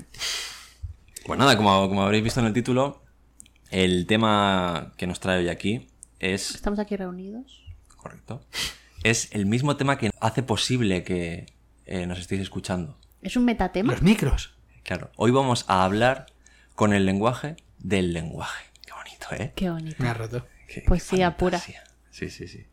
[1.27, 3.03] Pues nada como, como habréis visto en el título
[3.71, 5.89] el tema que nos trae hoy aquí
[6.21, 7.65] es Estamos aquí reunidos.
[7.97, 8.43] correcto
[9.03, 11.47] es el mismo tema que hace posible que
[11.87, 13.91] eh, nos estéis escuchando ¿Es un metatema?
[13.93, 14.55] Los micros.
[14.83, 16.27] Claro, hoy vamos a hablar
[16.75, 18.67] con el lenguaje del lenguaje.
[18.85, 19.53] Qué bonito, ¿eh?
[19.57, 19.97] Qué bonito.
[20.03, 20.47] Me ha roto.
[20.69, 21.59] Qué- qué Poesía pura.
[21.59, 21.85] fantasía.
[22.11, 22.67] Sí, sí, sí.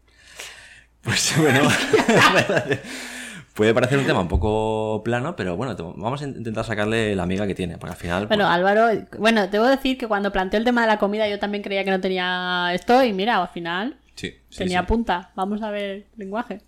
[1.02, 1.62] Pues bueno,
[3.54, 7.48] puede parecer un tema un poco plano, pero bueno, vamos a intentar sacarle la amiga
[7.48, 8.28] que tiene, porque al final...
[8.28, 11.40] Bueno, pues, Álvaro, bueno, debo decir que cuando planteó el tema de la comida yo
[11.40, 14.88] también creía que no tenía esto y mira, al final sí, sí, tenía sí.
[14.88, 15.32] punta.
[15.36, 16.62] Vamos a ver lenguaje.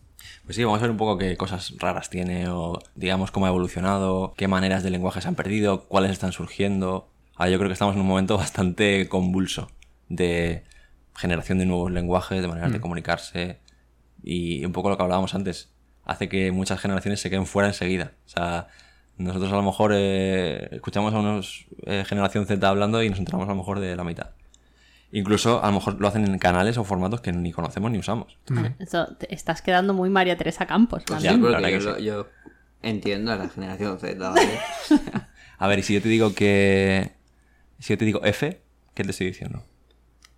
[0.45, 3.49] Pues sí, vamos a ver un poco qué cosas raras tiene o digamos cómo ha
[3.49, 7.09] evolucionado, qué maneras de lenguaje se han perdido, cuáles están surgiendo.
[7.35, 9.69] Ahora yo creo que estamos en un momento bastante convulso
[10.09, 10.63] de
[11.15, 13.59] generación de nuevos lenguajes, de maneras de comunicarse
[14.23, 15.72] y un poco lo que hablábamos antes,
[16.05, 18.11] hace que muchas generaciones se queden fuera enseguida.
[18.25, 18.67] O sea,
[19.17, 23.47] nosotros a lo mejor eh, escuchamos a unos eh, generación Z hablando y nos enteramos
[23.47, 24.31] a lo mejor de la mitad.
[25.11, 28.37] Incluso a lo mejor lo hacen en canales o formatos que ni conocemos ni usamos.
[28.79, 31.03] Eso, te estás quedando muy María Teresa Campos.
[31.05, 32.27] Pues yo, que lo- yo
[32.81, 34.29] entiendo a la generación Z.
[34.29, 34.59] ¿vale?
[35.59, 37.11] A ver, y si yo te digo que...
[37.79, 38.59] Si yo te digo F,
[38.95, 39.63] ¿qué te estoy diciendo?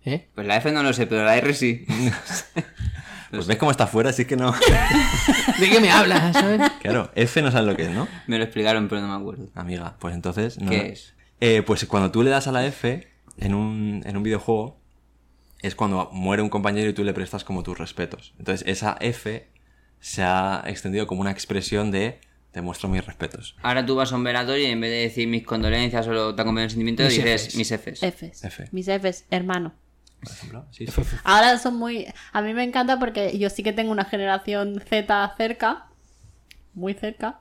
[0.04, 0.28] ¿Eh?
[0.34, 1.86] Pues la F no lo sé, pero la R sí.
[3.30, 4.52] Pues ves cómo está fuera, así que no...
[5.60, 6.32] ¿De qué me hablas?
[6.34, 6.60] ¿sabes?
[6.80, 8.06] Claro, F no sabes lo que es, ¿no?
[8.26, 9.48] Me lo explicaron, pero no me acuerdo.
[9.54, 10.58] Amiga, pues entonces...
[10.60, 10.70] No.
[10.70, 11.14] ¿Qué es?
[11.40, 13.06] Eh, pues cuando tú le das a la F
[13.38, 14.80] en un, en un videojuego,
[15.60, 18.34] es cuando muere un compañero y tú le prestas como tus respetos.
[18.38, 19.48] Entonces esa F
[20.00, 22.20] se ha extendido como una expresión de
[22.52, 23.54] te muestro mis respetos.
[23.62, 26.40] Ahora tú vas a un velatorio y en vez de decir mis condolencias o te
[26.40, 27.56] acompañan el sentimiento, Mis dices Fs.
[27.56, 28.00] mis Fs.
[28.00, 28.44] Fs.
[28.44, 28.68] F.
[28.72, 29.74] Mis Fs, hermano.
[30.26, 30.66] Por ejemplo.
[30.70, 31.02] Sí, sí.
[31.24, 32.06] Ahora son muy...
[32.32, 35.86] A mí me encanta porque yo sí que tengo una generación Z cerca,
[36.74, 37.40] muy cerca,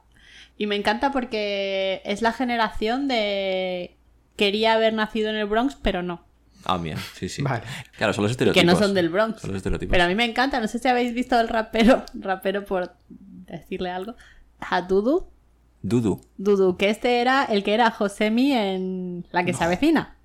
[0.58, 3.98] y me encanta porque es la generación de...
[4.36, 6.26] Quería haber nacido en el Bronx, pero no.
[6.66, 7.42] Ah, bien, sí, sí.
[7.42, 7.64] Vale.
[7.96, 8.62] Claro, son los estereotipos.
[8.62, 9.42] Que no son del Bronx.
[9.42, 9.92] Son los estereotipos.
[9.92, 13.92] Pero a mí me encanta, no sé si habéis visto el rapero, rapero por decirle
[13.92, 14.16] algo,
[14.60, 15.28] a Dudu.
[15.82, 16.20] Dudu.
[16.38, 20.18] Dudu, que este era el que era Josemi en La que se avecina.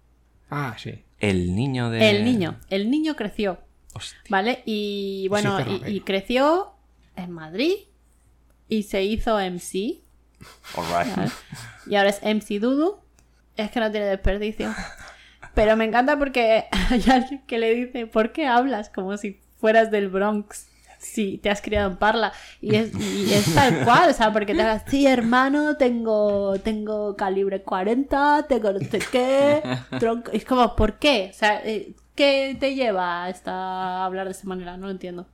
[0.50, 1.04] Ah, sí.
[1.20, 2.10] El niño de...
[2.10, 2.58] El niño.
[2.68, 3.60] El niño creció,
[3.94, 4.18] Hostia.
[4.28, 4.62] ¿vale?
[4.66, 6.72] Y bueno, y, y creció
[7.16, 7.74] en Madrid
[8.68, 10.00] y se hizo MC.
[11.86, 13.00] Y ahora es MC Dudu.
[13.56, 14.74] Es que no tiene desperdicio.
[15.54, 19.90] Pero me encanta porque hay alguien que le dice, ¿por qué hablas como si fueras
[19.90, 20.68] del Bronx?
[21.00, 22.32] Si te has criado en Parla.
[22.60, 27.16] Y es, y es tal cual, o sea, porque te hagas, sí, hermano, tengo, tengo
[27.16, 29.62] calibre 40, tengo no sé qué.
[29.98, 30.30] tronco".
[30.32, 31.30] Es como, ¿por qué?
[31.30, 34.76] O sea, eh, ¿qué te lleva a, esta, a hablar de esta manera?
[34.76, 35.26] No lo entiendo.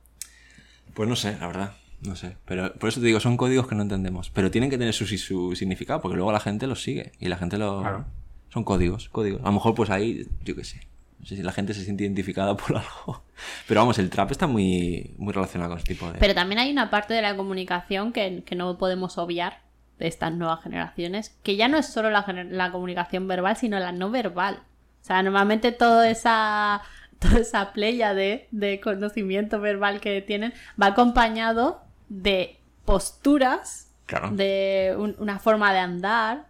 [0.93, 1.73] Pues no sé, la verdad.
[2.01, 2.37] No sé.
[2.45, 4.29] Pero por eso te digo, son códigos que no entendemos.
[4.29, 7.11] Pero tienen que tener su, su significado, porque luego la gente los sigue.
[7.19, 7.81] Y la gente lo.
[7.81, 8.05] Claro.
[8.49, 9.41] Son códigos, códigos.
[9.41, 10.79] A lo mejor, pues ahí, yo qué sé.
[11.19, 13.23] No sé si la gente se siente identificada por algo.
[13.67, 16.19] Pero vamos, el trap está muy, muy relacionado con este tipo de.
[16.19, 19.61] Pero también hay una parte de la comunicación que, que no podemos obviar
[19.99, 23.91] de estas nuevas generaciones, que ya no es solo la, la comunicación verbal, sino la
[23.91, 24.59] no verbal.
[25.01, 26.81] O sea, normalmente toda esa,
[27.19, 34.31] toda esa playa de, de conocimiento verbal que tienen va acompañado de posturas, Claro.
[34.31, 36.45] de un- una forma de andar,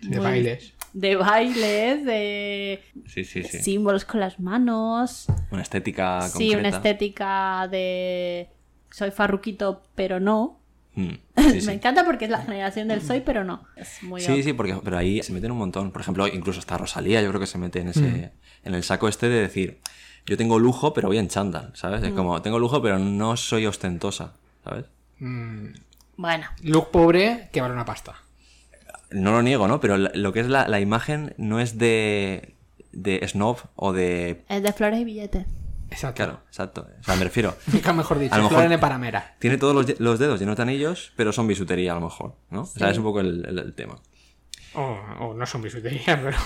[0.00, 0.72] De muy- bailes.
[0.92, 3.58] De bailes, de Sí, sí, sí.
[3.62, 6.58] símbolos con las manos, Una estética Sí, concreta.
[6.58, 8.48] una estética de
[8.90, 10.60] soy farruquito, pero no.
[10.94, 11.10] Mm,
[11.50, 11.66] sí, sí.
[11.66, 13.64] Me encanta porque es la generación del soy, pero no.
[13.76, 14.42] Es muy Sí, obvio.
[14.44, 15.90] sí, porque pero ahí se meten un montón.
[15.92, 18.30] Por ejemplo, incluso hasta Rosalía, yo creo que se mete en ese Mm.
[18.68, 19.80] en el saco este de decir,
[20.26, 22.02] yo tengo lujo, pero voy en chándal, ¿sabes?
[22.02, 22.04] Mm.
[22.04, 24.84] Es como, tengo lujo, pero no soy ostentosa, ¿sabes?
[25.18, 25.68] Mm,
[26.18, 28.14] Bueno, look pobre que vale una pasta.
[29.14, 29.80] No lo niego, ¿no?
[29.80, 32.54] Pero lo que es la, la imagen no es de
[32.92, 35.46] de snob o de es de flores y billetes.
[35.90, 36.16] Exacto.
[36.24, 36.86] claro, exacto.
[37.00, 38.34] O sea, me refiero, Nunca mejor dicho.
[38.34, 39.34] A lo mejor- Florene Paramera.
[39.38, 42.62] tiene todos los, los dedos llenos de anillos, pero son bisutería a lo mejor, ¿no?
[42.62, 42.92] O sea, Sí.
[42.92, 43.96] es un poco el, el- el tema.
[44.74, 46.36] O o no son bisutería, pero.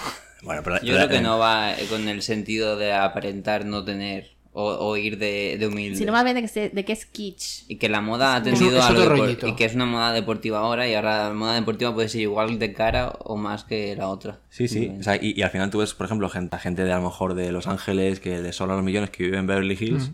[0.43, 4.65] Bueno, pero Yo creo que no va con el sentido de aparentar no tener o,
[4.89, 5.99] o ir de, de humilde.
[5.99, 7.65] Sino más bien de que, se- de que es kitsch.
[7.69, 10.89] Y que la moda ha tendido a lo y que es una moda deportiva ahora
[10.89, 14.39] y ahora la moda deportiva puede ser igual de cara o más que la otra.
[14.49, 14.91] Sí, sí.
[14.99, 17.03] O sea, y, y al final tú ves, por ejemplo, gente, gente de a lo
[17.03, 20.11] mejor de Los Ángeles que les sobran los millones que viven en Beverly Hills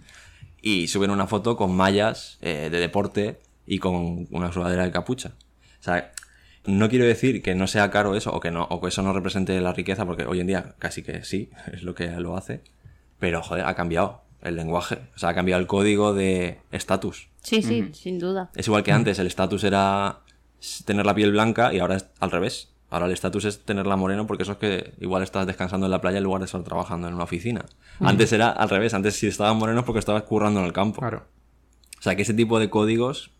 [0.60, 5.34] y suben una foto con mallas eh, de deporte y con una sudadera de capucha.
[5.80, 6.10] O sea,
[6.66, 9.12] no quiero decir que no sea caro eso o que no o que eso no
[9.12, 12.60] represente la riqueza porque hoy en día casi que sí, es lo que lo hace.
[13.20, 17.28] Pero joder, ha cambiado el lenguaje, o sea, ha cambiado el código de estatus.
[17.42, 18.50] Sí, sí, sin duda.
[18.54, 20.20] Es igual que antes, el estatus era
[20.84, 22.68] tener la piel blanca y ahora es al revés.
[22.90, 26.00] Ahora el estatus es tenerla moreno porque eso es que igual estás descansando en la
[26.00, 27.64] playa en lugar de estar trabajando en una oficina.
[28.00, 31.00] Antes era al revés, antes si estabas moreno es porque estabas currando en el campo.
[31.00, 31.24] Claro.
[31.98, 33.30] O sea que ese tipo de códigos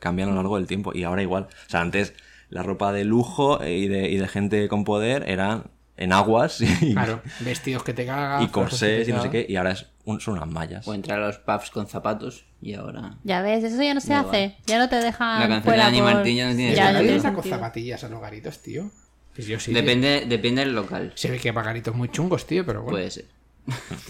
[0.00, 1.44] cambian a lo largo del tiempo y ahora igual.
[1.44, 2.14] O sea, antes
[2.50, 6.92] la ropa de lujo y de, y de gente con poder eran en aguas y,
[6.92, 7.22] Claro.
[7.40, 8.42] Vestidos que te cagas.
[8.42, 10.86] y que corsés te y no sé qué y ahora es un- son unas mallas.
[10.88, 13.14] O entrar a los pubs con zapatos y ahora...
[13.24, 14.44] Ya ves, eso ya no se hace.
[14.44, 14.56] igual.
[14.66, 15.40] Ya no te dejan.
[15.40, 16.86] La canción de Dani por- Martín ya no tiene Ya sentido.
[16.86, 17.56] no ¿Nadie tiene sacó sentido.
[17.56, 18.90] zapatillas a los garitos, tío?
[19.34, 19.72] Pues yo sí.
[19.72, 21.12] Depende, depende del local.
[21.14, 22.96] Se ve que para garitos muy chungos, tío, pero bueno.
[22.96, 23.26] Puede ser.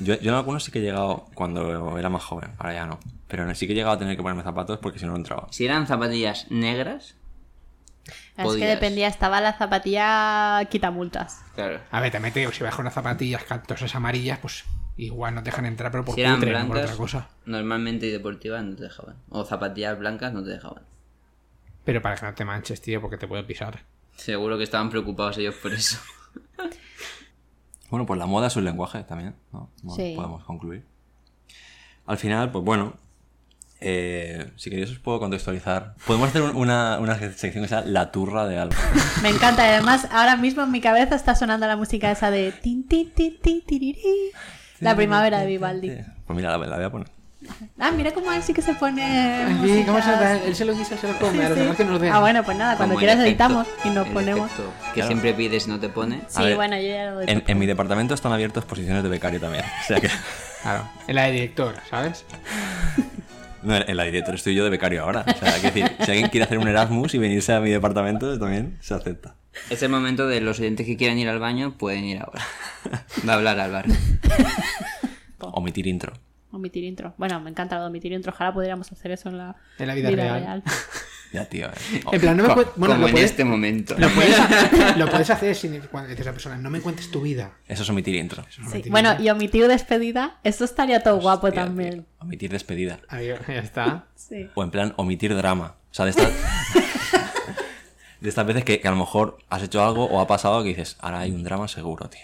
[0.00, 2.98] Yo, yo en algunos sí que he llegado cuando era más joven, ahora ya no.
[3.26, 5.48] Pero sí que he llegado a tener que ponerme zapatos porque si no no entraba.
[5.50, 7.16] Si eran zapatillas negras,
[8.36, 11.40] Es que dependía, estaba la zapatilla quitamultas.
[11.56, 11.80] claro.
[11.90, 14.64] A ver, también te digo, si vas con unas zapatillas cantosas amarillas, pues
[14.98, 17.28] igual no te dejan entrar, pero por Si eran cutre, no por otra cosa.
[17.46, 19.16] normalmente y deportivas no te dejaban.
[19.30, 20.82] O zapatillas blancas no te dejaban.
[21.84, 23.80] Pero para que no te manches, tío, porque te puede pisar.
[24.16, 25.98] Seguro que estaban preocupados ellos por eso.
[27.90, 29.70] Bueno, pues la moda es un lenguaje también, ¿no?
[29.82, 30.12] Bueno, Sí.
[30.14, 30.84] Podemos concluir.
[32.04, 32.92] Al final, pues bueno,
[33.80, 35.94] eh, si queréis os puedo contextualizar.
[36.06, 38.74] Podemos hacer un- una, una sección que sea la turra de algo.
[39.22, 42.52] Me encanta, y además ahora mismo en mi cabeza está sonando la música esa de
[42.52, 43.96] tin, tin, tin, tin.
[44.80, 45.90] La primavera de Vivaldi.
[46.26, 47.08] Pues mira, la, la voy a poner.
[47.78, 49.44] Ah, mira cómo él sí que se pone.
[49.44, 49.86] Aquí, música.
[49.86, 50.36] ¿cómo se da?
[50.44, 51.62] Él se lo guisa, se lo come, a los Sí.
[51.64, 52.12] demás que nos den.
[52.12, 54.46] Ah, bueno, pues nada, cuando Como el quieras efecto- editamos y nos el ponemos.
[54.50, 55.06] efecto que Claro.
[55.08, 56.16] siempre pides y no te pone.
[56.16, 57.24] A Sí, ver, bueno, yo ya lo doy.
[57.28, 59.64] En, en mi departamento están abiertas posiciones de becario también.
[59.64, 60.08] O sea que.
[60.62, 62.24] Claro, en la de directora, ¿sabes?
[63.62, 65.24] No, en la directora estoy yo de becario ahora.
[65.26, 68.38] O sea, que decir, si alguien quiere hacer un Erasmus y venirse a mi departamento,
[68.38, 69.34] también se acepta.
[69.70, 72.42] Es el momento de los oyentes que quieran ir al baño, pueden ir ahora.
[73.28, 73.90] Va a hablar Álvaro.
[75.40, 76.12] Omitir intro.
[76.50, 77.14] Omitir intro.
[77.18, 78.32] Bueno, me encanta lo de omitir intro.
[78.32, 80.62] Ojalá pudiéramos hacer eso en la, En la vida real.
[81.30, 81.66] Ya, tío.
[81.66, 82.00] eh.
[82.10, 83.94] En plan, no me bueno, como lo en puedes, este momento.
[83.98, 87.10] lo puedes hacer, lo puedes hacer sin, cuando dices a la persona, no me cuentes
[87.10, 87.52] tu vida.
[87.66, 88.46] Eso es omitir intro.
[88.72, 88.84] Sí.
[88.88, 91.90] Bueno, y omitir despedida, eso estaría todo guapo también.
[91.92, 92.04] tío.
[92.20, 93.00] Omitir despedida.
[93.08, 94.06] Ahí, ya está.
[94.14, 94.48] Sí.
[94.54, 95.76] O en plan, omitir drama.
[95.90, 96.30] O sea, de estas.
[98.20, 100.70] De estas veces que, que a lo mejor has hecho algo o ha pasado que
[100.70, 102.20] dices, ahora hay un drama seguro, tío.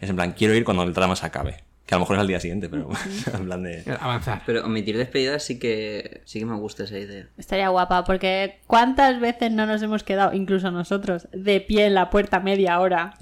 [0.00, 1.62] Es en plan, quiero ir cuando el drama se acabe.
[1.86, 2.88] Que a lo mejor es al día siguiente, pero
[3.34, 3.82] en plan de.
[4.00, 4.42] Avanzar.
[4.44, 7.28] Pero omitir despedidas sí que sí que me gusta esa idea.
[7.38, 12.10] Estaría guapa, porque ¿cuántas veces no nos hemos quedado, incluso nosotros, de pie en la
[12.10, 13.14] puerta media hora,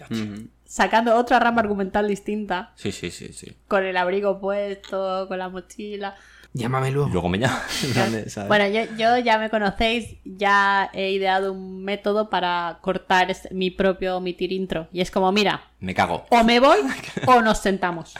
[0.64, 3.56] sacando otra rama argumental distinta, Sí, sí, sí, sí.
[3.68, 6.16] con el abrigo puesto, con la mochila?
[6.58, 7.08] Llámame Y luego.
[7.10, 7.62] luego me llama.
[7.84, 8.48] en plan de, ¿sabes?
[8.48, 13.70] Bueno, yo, yo ya me conocéis, ya he ideado un método para cortar este- mi
[13.70, 14.88] propio omitir intro.
[14.92, 16.26] Y es como, mira, Me cago.
[16.30, 16.78] o me voy
[17.26, 18.14] o nos sentamos.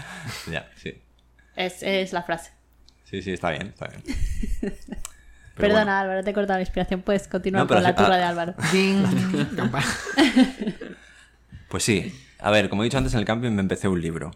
[0.51, 0.95] Ya, sí.
[1.57, 2.53] Es, es la frase.
[3.05, 4.03] Sí, sí, está bien, está bien.
[4.61, 5.93] Pero Perdona, bueno.
[5.93, 7.01] Álvaro, te he cortado la inspiración.
[7.01, 8.19] Puedes continuar No, con la turra ah.
[8.19, 8.55] de Álvaro.
[8.73, 9.05] Ding.
[9.57, 9.87] Campana.
[11.69, 12.13] Pues sí.
[12.39, 14.33] A ver, como he dicho antes, en el camping me empecé un libro.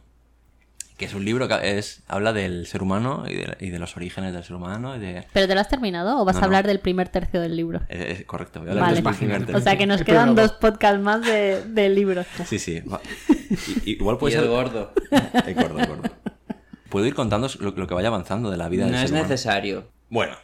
[1.00, 3.96] Que es un libro que es, habla del ser humano y de, y de los
[3.96, 4.94] orígenes del ser humano.
[4.96, 6.44] Y de, ¿Pero te lo has terminado o vas No, a no.
[6.48, 7.80] hablar del primer tercio del libro?
[7.88, 8.60] es, es correcto.
[8.60, 9.00] Voy a hablar Vale.
[9.00, 9.62] del primer O O tercio.
[9.62, 12.26] sea que nos quedan dos podcasts más de, de libros.
[12.44, 12.82] Sí, sí.
[13.86, 14.44] igual puede y ser.
[14.44, 14.92] el gordo.
[15.46, 16.02] El gordo, el gordo.
[16.90, 19.10] Puedo ir contando lo, lo que vaya avanzando de la vida No del es ser
[19.12, 19.28] humano.
[19.28, 19.88] necesario.
[20.10, 20.34] Bueno,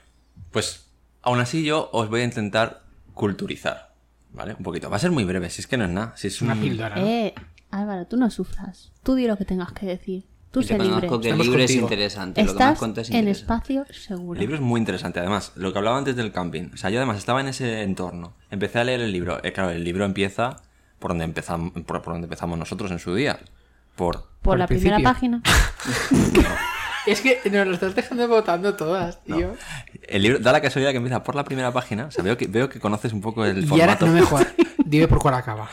[0.52, 0.88] pues
[1.22, 2.82] aún así yo os voy a intentar
[3.14, 3.94] culturizar.
[4.32, 4.54] ¿Vale?
[4.54, 4.88] Un poquito.
[4.88, 6.12] Va a ser muy breve, si es que no es nada.
[6.16, 6.96] Si es Una un- píldora.
[6.96, 7.06] ¿no?
[7.06, 7.34] Eh,
[7.70, 8.92] Álvaro, tú no sufras.
[9.02, 10.24] Tú di lo que tengas que decir.
[10.56, 11.06] Tú Yo sé libre.
[11.06, 12.40] conozco que el libro es interesante.
[12.40, 14.40] Lo que Estás es en espacio seguro.
[14.40, 16.70] El libro es muy interesante, además, lo que hablaba antes del camping.
[16.72, 18.32] O sea, yo además estaba en ese entorno.
[18.50, 19.38] Empecé a leer el libro.
[19.44, 20.56] Eh, claro, el libro empieza
[20.98, 23.38] por donde empezamos, por, por donde empezamos nosotros en su día.
[23.96, 24.14] Por.
[24.16, 25.42] Por, Por la primera página.
[27.06, 29.54] Es que nos lo estás dejando votando todas, tío.
[30.08, 32.06] El libro da la casualidad que empieza por la primera página.
[32.06, 34.06] O sea, veo que, veo que conoces un poco el Y ahora formato.
[34.06, 34.48] no me jodas.
[34.84, 35.68] Dime por cuál acaba.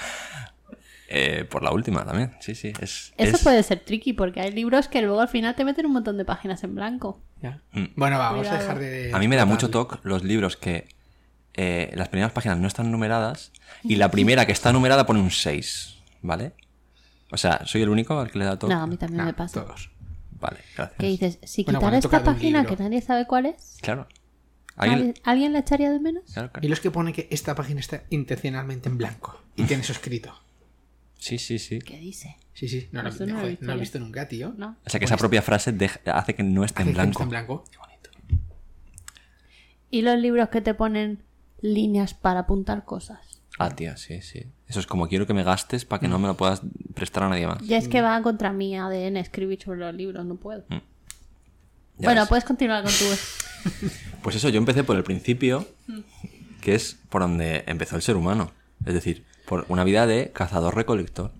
[1.15, 2.73] Eh, por la última también, sí, sí.
[2.81, 5.85] Es, Eso es- puede ser tricky porque hay libros que luego al final te meten
[5.85, 7.21] un montón de páginas en blanco.
[7.41, 7.61] Ya.
[7.73, 7.83] Mm.
[7.95, 9.11] Bueno, va, vamos a dejar de.
[9.13, 10.87] A mí me da mucho toque los libros que
[11.53, 13.51] eh, las primeras páginas no están numeradas
[13.83, 16.53] y la primera que está numerada pone un 6, ¿vale?
[17.31, 18.73] O sea, ¿soy el único al que le da toque?
[18.73, 19.63] No, a mí también Nah, me pasa.
[19.63, 19.91] Todos.
[20.39, 20.97] Vale, gracias.
[20.99, 24.07] Que dices, si Bueno, toca esta página que nadie sabe cuál es, Claro.
[24.75, 24.97] ¿Alguien?
[24.99, 26.23] ¿alguien, ¿alguien la echaría de menos?
[26.33, 26.65] Claro, claro.
[26.65, 30.33] Y los que pone que esta página está intencionalmente en blanco y tiene eso escrito.
[31.23, 31.79] Sí, sí, sí.
[31.79, 32.37] ¿Qué dice?
[32.53, 33.81] Sí, sí, no, lo- Eso no lo he joder, visto no lo he yo.
[33.81, 34.53] visto nunca, tío.
[34.57, 34.75] ¿No?
[34.85, 37.03] O sea que esa propia frase deja- hace que no esté Hace en que no
[37.03, 37.11] blanco.
[37.11, 37.63] esté en blanco.
[37.71, 38.09] Qué bonito.
[39.89, 41.19] Y los libros que te ponen
[41.61, 43.19] líneas para apuntar cosas.
[43.59, 44.45] Ah, tía, sí, sí.
[44.67, 46.61] Eso es como quiero que me gastes para que no me lo puedas
[46.95, 47.61] prestar a nadie más.
[47.61, 50.65] Ya es que va contra mi ADN escribir sobre los libros, no puedo.
[50.69, 50.81] Ya
[51.99, 52.29] bueno, ves.
[52.29, 53.05] puedes continuar con tu...
[54.23, 55.67] Pues eso, yo empecé por el principio,
[56.61, 58.51] que es por donde empezó el ser humano.
[58.85, 61.31] Es decir, por una vida de cazador-recolector.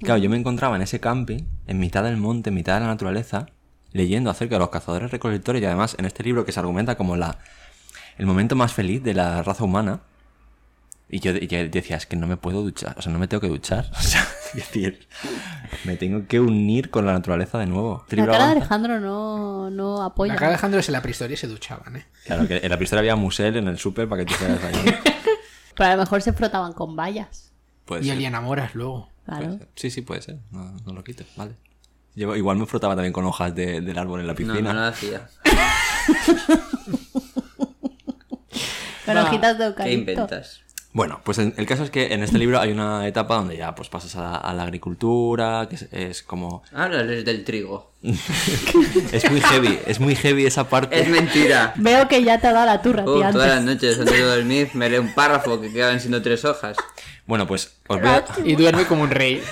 [0.00, 2.86] Claro, yo me encontraba en ese camping, en mitad del monte, en mitad de la
[2.86, 3.46] naturaleza,
[3.92, 7.38] leyendo acerca de los cazadores-recolectores y además en este libro que se argumenta como la
[8.18, 10.00] el momento más feliz de la raza humana.
[11.08, 13.28] Y yo, y yo decía, es que no me puedo duchar, o sea, no me
[13.28, 13.90] tengo que duchar.
[13.98, 15.06] O sea, es decir,
[15.84, 18.04] me tengo que unir con la naturaleza de nuevo.
[18.04, 18.52] Este La cara de.
[18.52, 20.34] Alejandro no, no apoya.
[20.34, 22.06] Acá Alejandro es en la prehistoria y se duchaban, ¿eh?
[22.24, 24.94] Claro, que en la pistola había musel en el súper para que tú fueras ahí.
[25.76, 27.52] Pero a lo mejor se frotaban con vallas.
[27.84, 28.16] Puede y ser.
[28.18, 29.08] el enamoras luego.
[29.26, 29.58] Claro.
[29.74, 30.38] Sí, sí, puede ser.
[30.50, 31.54] No, no lo quites, vale.
[32.14, 34.72] Yo igual me frotaba también con hojas de- del árbol en la No, piscina.
[34.72, 35.28] no lo hacía.
[39.04, 39.22] Con Va.
[39.24, 40.10] hojitas de ¿Qué eucalipto.
[40.12, 40.60] inventas?
[40.96, 43.90] Bueno, pues el caso es que en este libro hay una etapa donde ya pues
[43.90, 46.62] pasas a, a la agricultura, que es, es como...
[46.72, 47.92] Háblales del trigo.
[49.12, 50.98] Es muy heavy, es muy heavy esa parte.
[50.98, 51.74] Es mentira.
[51.76, 54.22] Veo que ya te ha dado la turra, Uh, tía, todas las noches antes de
[54.22, 56.78] dormir me leo un párrafo que quedan siendo tres hojas.
[57.26, 59.42] Bueno, pues os voy, a, Y duerme como un rey.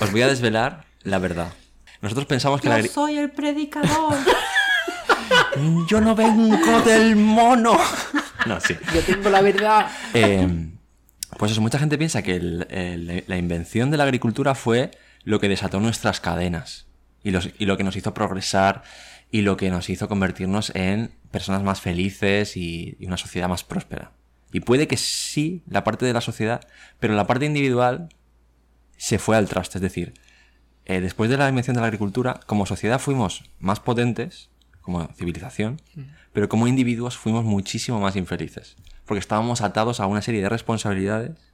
[0.00, 1.52] os voy a desvelar la verdad.
[2.00, 4.14] Nosotros pensamos que la agri- soy el predicador.
[5.88, 7.76] Yo no vengo del mono.
[8.46, 8.74] No, sí.
[8.94, 9.88] Yo tengo la verdad.
[10.12, 10.68] Eh,
[11.38, 14.90] pues eso, mucha gente piensa que el- el- la invención de la agricultura fue
[15.24, 16.86] lo que desató nuestras cadenas
[17.22, 18.82] y, los- y lo que nos hizo progresar
[19.30, 23.64] y lo que nos hizo convertirnos en personas más felices y, y una sociedad más
[23.64, 24.12] próspera.
[24.52, 26.60] Y puede que sí, la parte de la sociedad,
[27.00, 28.08] pero la parte individual
[28.96, 29.78] se fue al traste.
[29.78, 30.14] Es decir,
[30.84, 34.50] eh, después de la invención de la agricultura, como sociedad fuimos más potentes,
[34.84, 35.80] como civilización,
[36.34, 38.76] pero como individuos fuimos muchísimo más infelices.
[39.06, 41.52] Porque estábamos atados a una serie de responsabilidades,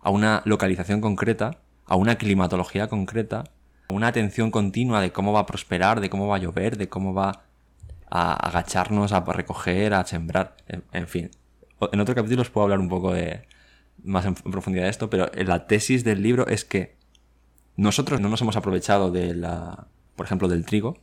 [0.00, 3.44] a una localización concreta, a una climatología concreta,
[3.88, 7.14] una atención continua de cómo va a prosperar, de cómo va a llover, de cómo
[7.14, 7.44] va
[8.10, 11.30] a agacharnos, a recoger, a sembrar, en, en fin.
[11.90, 13.48] En otro capítulo os puedo hablar un poco de
[14.04, 16.96] más en, en profundidad de esto, pero la tesis del libro es que
[17.76, 20.98] nosotros no nos hemos aprovechado de la, por ejemplo, del trigo,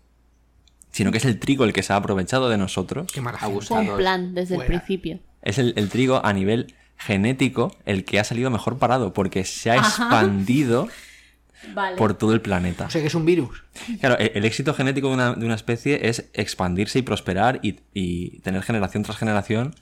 [0.94, 3.12] sino que es el trigo el que se ha aprovechado de nosotros.
[3.12, 3.22] Qué.
[3.22, 4.74] Fue un plan desde Fuera.
[4.74, 5.20] el principio.
[5.42, 9.72] Es el, el trigo a nivel genético el que ha salido mejor parado, porque se
[9.72, 9.88] ha Ajá.
[10.04, 10.88] expandido
[11.74, 11.98] Vale.
[11.98, 12.86] por todo el planeta.
[12.86, 13.64] O sea que es un virus.
[14.00, 17.80] Claro, e- el éxito genético de una, de una especie es expandirse y prosperar y,
[17.94, 19.76] y tener generación tras generación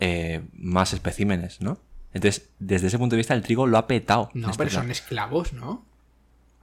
[0.00, 1.78] eh, más especímenes, ¿no?
[2.12, 4.30] Entonces, desde ese punto de vista, el trigo lo ha petado.
[4.34, 5.84] No, Este pero son esclavos, ¿no?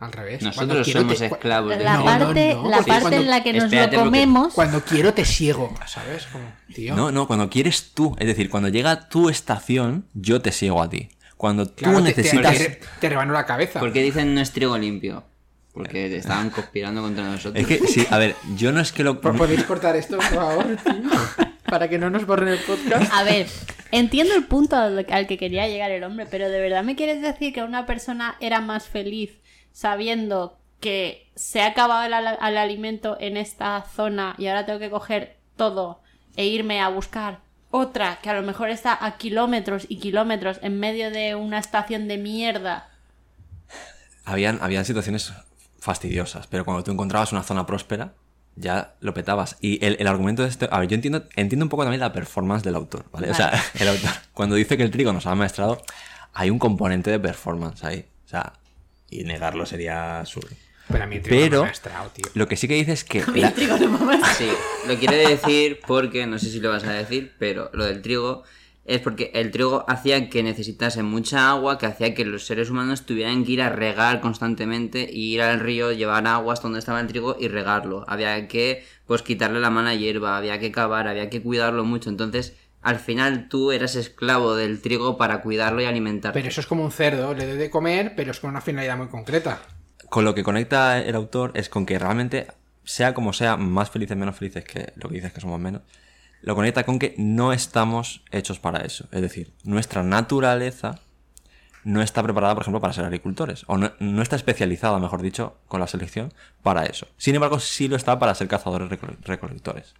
[0.03, 0.41] Al revés.
[0.41, 3.17] Nosotros quiero somos te- esclavos de La No, parte, no, no, la porque parte cuando-
[3.21, 4.53] en la que nos Espérate, lo porque- comemos.
[4.53, 6.25] Cuando quiero te ciego, ¿sabes?
[6.27, 6.95] Como, tío.
[6.95, 8.15] No, no, cuando quieres tú.
[8.19, 11.09] Es decir, cuando llega tu estación, yo te sigo a ti.
[11.37, 12.57] Cuando tú Claro, te- te- necesitas...
[12.57, 13.79] Te, te rebano la cabeza.
[13.79, 15.23] ¿Por qué dicen no es trigo limpio?
[15.73, 17.55] Porque te estaban conspirando contra nosotros.
[17.61, 19.19] Es que, sí, a ver, yo no es que lo...
[19.21, 21.47] ¿Po- ¿Podéis cortar esto, por favor, tío?
[21.65, 23.11] Para que no nos borren el podcast.
[23.11, 23.47] A ver,
[23.91, 27.51] entiendo el punto al que quería llegar el hombre, pero ¿de verdad me quieres decir
[27.53, 29.31] que una persona era más feliz
[29.73, 32.13] sabiendo que se ha acabado el,
[32.57, 36.01] alimento en esta zona y ahora tengo que coger todo
[36.35, 37.39] e irme a buscar
[37.71, 42.07] otra que a lo mejor está a kilómetros y kilómetros en medio de una estación
[42.07, 42.89] de mierda?
[44.25, 45.33] Habían, habían situaciones
[45.79, 48.13] fastidiosas, pero cuando tú encontrabas una zona próspera,
[48.55, 49.57] ya lo petabas.
[49.59, 50.67] Y el, el argumento de este...
[50.69, 53.31] A ver, yo entiendo, entiendo un poco también la performance del autor, ¿vale?
[53.31, 53.61] O sea, Vale.
[53.79, 55.81] el autor, cuando dice que el trigo nos ha maestrado,
[56.33, 58.05] hay un componente de performance ahí.
[58.25, 58.53] O sea,
[59.19, 60.55] y negarlo sería absurdo.
[60.89, 61.65] Pero a mí tío.
[62.33, 63.23] lo que sí que dice es que...
[63.35, 63.51] la-
[64.37, 64.49] Sí,
[64.87, 68.43] lo quiere decir porque, no sé si lo vas a decir, pero lo del trigo
[68.85, 73.05] es porque el trigo hacía que necesitase mucha agua, que hacía que los seres humanos
[73.05, 76.99] tuvieran que ir a regar constantemente y ir al río, llevar agua hasta donde estaba
[76.99, 78.03] el trigo y regarlo.
[78.09, 82.09] Había que pues quitarle la mala hierba, había que cavar, había que cuidarlo mucho.
[82.09, 86.37] Entonces, al final tú eras esclavo del trigo para cuidarlo y alimentarte.
[86.37, 88.97] Pero eso es como un cerdo, le doy de comer, pero es con una finalidad
[88.97, 89.61] muy concreta.
[90.09, 92.47] con lo que conecta el autor es con que realmente,
[92.83, 95.81] sea como sea, más felices, menos felices, que lo que dices que somos menos,
[96.41, 99.07] lo conecta con que no estamos hechos para eso.
[99.11, 100.99] Es decir, nuestra naturaleza
[101.85, 103.63] no está preparada, por ejemplo, para ser agricultores.
[103.67, 107.07] O no, no está especializada, mejor dicho, con la selección para eso.
[107.17, 109.93] Sin embargo, sí lo está para ser cazadores recole- recolectores.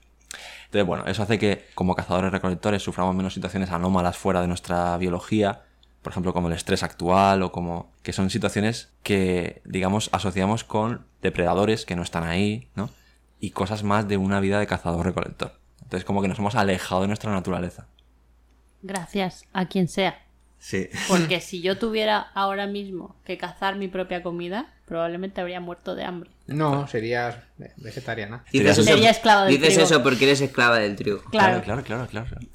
[0.73, 4.97] Entonces, bueno, eso hace que como cazadores recolectores suframos menos situaciones anómalas fuera de nuestra
[4.97, 5.61] biología,
[6.01, 11.05] por ejemplo, como el estrés actual o como que son situaciones que, digamos, asociamos con
[11.21, 12.89] depredadores que no están ahí, ¿no?
[13.39, 15.59] Y cosas más de una vida de cazador recolector.
[15.83, 17.85] Entonces, como que nos hemos alejado de nuestra naturaleza.
[18.81, 20.25] Gracias a quien sea.
[20.65, 20.87] Sí.
[21.09, 26.05] Porque si yo tuviera ahora mismo que cazar mi propia comida, probablemente habría muerto de
[26.05, 26.29] hambre.
[26.47, 28.45] No, serías ve- vegetariana.
[28.49, 29.83] Dices eso, Sería esclava del dices trigo.
[29.83, 31.17] eso porque eres esclava del trigo.
[31.31, 31.61] Claro.
[31.63, 32.47] Claro, claro, claro, claro.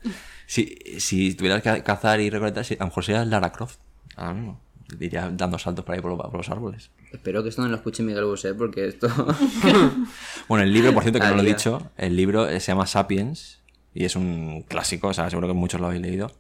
[0.47, 3.77] Si, si tuvieras que cazar y recolectar, a lo mejor serías Lara Croft.
[4.17, 4.61] Ahora mismo.
[4.99, 6.91] Iría dando saltos por ahí por, lo- por los árboles.
[7.13, 9.07] Espero que esto no lo escuche Miguel Bosé porque esto...
[10.49, 12.87] Bueno, el libro, por cierto, que no lo he dicho, el libro eh, se llama
[12.87, 13.59] Sapiens
[13.95, 16.33] y es un clásico, o sea, seguro que muchos lo habéis leído.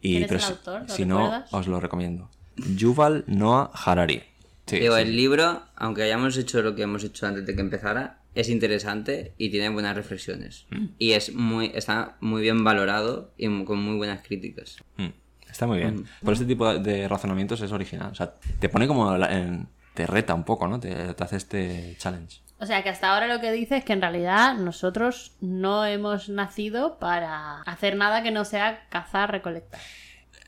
[0.00, 0.82] Y, ¿Quién es pero el si- autor?
[0.82, 2.30] ¿Lo si no, os lo recomiendo.
[2.56, 4.22] Yuval Noah Harari.
[4.66, 5.02] Sí, Digo, sí.
[5.02, 9.32] el libro, aunque hayamos hecho lo que hemos hecho antes de que empezara, es interesante
[9.38, 10.66] y tiene buenas reflexiones.
[10.70, 10.84] Mm.
[10.98, 14.76] Y es muy, está muy bien valorado y con muy buenas críticas.
[14.96, 15.06] Mm,
[15.50, 16.04] Está muy bien.
[16.22, 18.12] Por este tipo de- de razonamientos es original.
[18.12, 20.78] O sea, te pone como la- en- te reta un poco, ¿no?
[20.78, 22.40] Te, te hace este challenge.
[22.60, 26.28] O sea que hasta ahora lo que dice es que en realidad nosotros no hemos
[26.28, 29.80] nacido para hacer nada que no sea cazar, recolectar.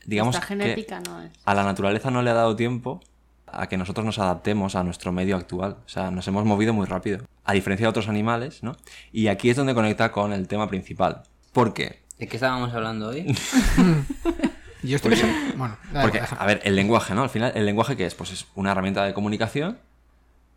[0.05, 1.31] Digamos Nuestra que genética no es.
[1.45, 3.01] a la naturaleza no le ha dado tiempo
[3.45, 5.77] a que nosotros nos adaptemos a nuestro medio actual.
[5.85, 7.25] O sea, nos hemos movido muy rápido.
[7.45, 8.75] A diferencia de otros animales, ¿no?
[9.11, 11.23] Y aquí es donde conecta con el tema principal.
[11.53, 12.01] ¿Por qué?
[12.17, 13.25] ¿De qué estábamos hablando hoy?
[14.83, 15.57] Yo estoy pensando...
[15.57, 16.43] Bueno, da Porque, igual, deja.
[16.43, 17.23] a ver, el lenguaje, ¿no?
[17.23, 18.15] Al final, ¿el lenguaje qué es?
[18.15, 19.77] Pues es una herramienta de comunicación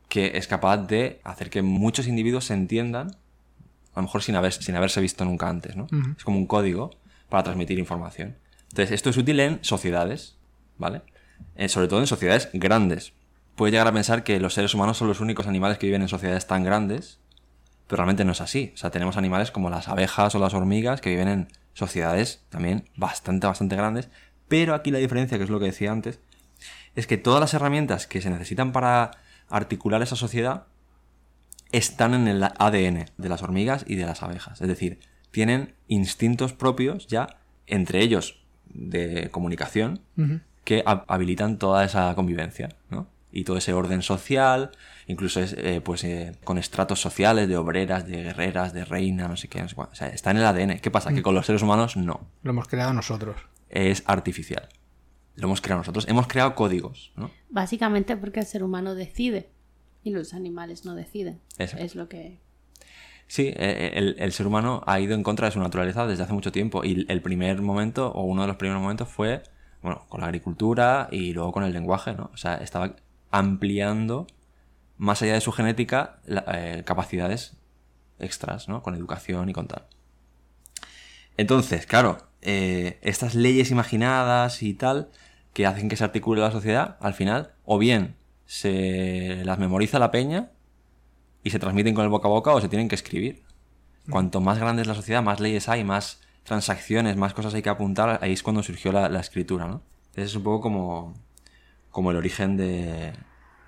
[0.08, 3.16] que es capaz de hacer que muchos individuos se entiendan,
[3.94, 5.86] a lo mejor sin, haber, sin haberse visto nunca antes, ¿no?
[6.16, 6.90] Es como un código
[7.28, 8.36] para transmitir información.
[8.70, 10.36] Entonces, esto es útil en sociedades,
[10.78, 11.02] ¿vale?
[11.56, 13.12] Eh, sobre todo en sociedades grandes.
[13.54, 16.08] Puede llegar a pensar que los seres humanos son los únicos animales que viven en
[16.08, 17.20] sociedades tan grandes,
[17.86, 18.72] pero realmente no es así.
[18.74, 22.88] O sea, tenemos animales como las abejas o las hormigas que viven en sociedades también
[22.96, 24.08] bastante, bastante grandes.
[24.48, 26.18] Pero aquí la diferencia, que es lo que decía antes,
[26.96, 29.12] es que todas las herramientas que se necesitan para
[29.48, 30.64] articular esa sociedad
[31.72, 34.60] están en el ADN de las hormigas y de las abejas.
[34.60, 40.00] Es decir, tienen instintos propios ya entre ellos de comunicación
[40.64, 43.08] que ha- habilitan toda esa convivencia, ¿no?
[43.32, 44.70] y todo ese orden social,
[45.08, 49.36] incluso es, eh, pues eh, con estratos sociales de obreras, de guerreras, de reina, no
[49.36, 49.88] sé qué, no sé cuál.
[49.90, 50.78] O sea, está en el ADN.
[50.78, 51.12] ¿Qué pasa?
[51.12, 52.20] Que con los seres humanos no.
[52.44, 53.34] Lo hemos creado nosotros.
[53.70, 54.68] Es artificial.
[55.36, 56.06] Lo hemos creado nosotros.
[56.08, 57.30] Hemos creado códigos, ¿no?
[57.50, 59.50] Básicamente porque el ser humano decide
[60.02, 61.40] y los animales no deciden.
[61.58, 61.84] Exacto.
[61.84, 62.40] Es lo que...
[63.26, 66.32] Sí, eh, el, el ser humano ha ido en contra de su naturaleza desde hace
[66.34, 69.42] mucho tiempo y el primer momento, o uno de los primeros momentos fue,
[69.82, 72.30] bueno, con la agricultura y luego con el lenguaje, ¿no?
[72.34, 72.94] O sea, estaba
[73.30, 74.26] ampliando,
[74.98, 77.56] más allá de su genética, la- eh, capacidades
[78.18, 78.82] extras, ¿no?
[78.82, 79.86] Con educación y con tal.
[81.36, 85.10] Entonces, claro, eh, estas leyes imaginadas y tal,
[85.54, 90.10] que hacen que se articule la sociedad, al final, o bien se las memoriza la
[90.10, 90.50] peña
[91.42, 93.42] y se transmiten con el boca a boca o se tienen que escribir.
[94.10, 97.70] Cuanto más grande es la sociedad, más leyes hay, más transacciones, más cosas hay que
[97.70, 99.80] apuntar, ahí es cuando surgió la, escritura, ¿no?
[100.14, 101.14] Es un poco como,
[101.90, 103.12] como el origen de-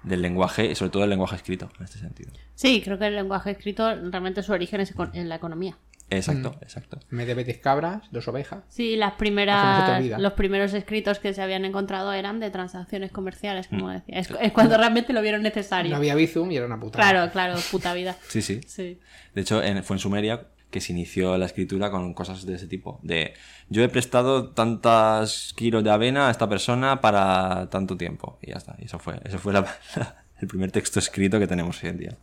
[0.03, 2.31] del lenguaje, sobre todo el lenguaje escrito, en este sentido.
[2.55, 5.77] Sí, creo que el lenguaje escrito realmente su origen es en la economía.
[6.09, 7.01] Exacto, exacto.
[7.11, 8.63] En vez de betis cabras, dos ovejas.
[8.69, 13.91] Sí, las primeras, los primeros escritos que se habían encontrado eran de transacciones comerciales, como
[13.91, 14.19] decía.
[14.21, 15.91] Es, es cuando realmente lo vieron necesario.
[15.91, 17.11] No había Bizum y era una putada.
[17.11, 18.15] Claro, claro, puta vida.
[18.29, 18.61] Sí, sí.
[18.67, 19.01] Sí.
[19.35, 22.67] De hecho, en- fue en Sumeria que se inició la escritura con cosas de ese
[22.69, 23.01] tipo.
[23.03, 23.35] De
[23.69, 28.39] yo he prestado tantas kilos de avena a esta persona para tanto tiempo.
[28.43, 28.77] Y ya está.
[28.79, 29.67] Y eso fue, eso fue la-
[30.41, 32.17] el primer texto escrito que tenemos hoy en día.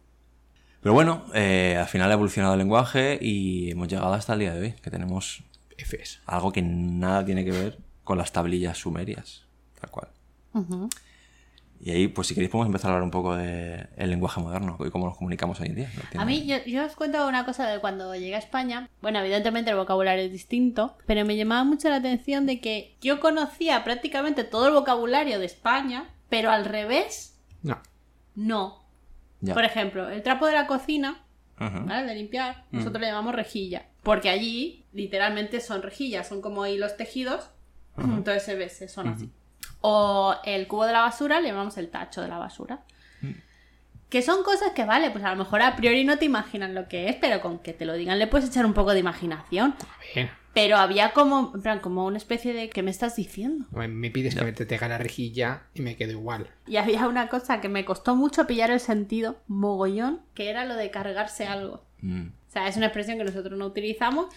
[0.83, 4.53] Pero bueno, eh, al final ha evolucionado el lenguaje y hemos llegado hasta el día
[4.53, 5.41] de hoy, que tenemos
[5.77, 6.19] Fs.
[6.25, 9.45] algo que nada tiene que ver con las tablillas sumerias,
[9.79, 10.09] tal cual.
[11.79, 14.89] Y ahí, pues si queréis, podemos empezar a hablar un poco del lenguaje moderno y
[14.89, 15.91] cómo nos comunicamos hoy en día.
[16.13, 18.89] No A mí, yo, yo os cuento una cosa de cuando llegué a España.
[19.01, 23.21] Bueno, evidentemente el vocabulario es distinto, pero me llamaba mucho la atención de que yo
[23.21, 27.79] conocía prácticamente todo el vocabulario de España, pero al revés, No.
[28.35, 28.82] no.
[29.43, 29.53] Ya.
[29.53, 31.21] Por ejemplo, el trapo de la cocina.
[31.57, 32.07] ¿vale?
[32.07, 33.87] De limpiar, nosotros le llamamos rejilla.
[34.01, 37.49] Porque allí, literalmente, son rejillas, son como hilos tejidos.
[37.97, 39.29] Entonces se ve, se son así.
[39.81, 42.83] O el cubo de la basura le llamamos el tacho de la basura.
[44.09, 46.87] Que son cosas que, vale, pues a lo mejor a priori no te imaginas lo
[46.87, 49.75] que es, pero con que te lo digan le puedes echar un poco de imaginación.
[50.13, 50.29] Bien.
[50.53, 53.65] Pero había como, en plan, como una especie de ¿qué me estás diciendo?
[53.71, 56.47] Me pides que me te tenga la rejilla y me quedo igual.
[56.67, 60.75] Y había una cosa que me costó mucho pillar el sentido, mogollón, que era lo
[60.75, 61.83] de cargarse algo.
[62.01, 62.27] Mm.
[62.27, 64.27] O sea, es una expresión que nosotros no utilizamos.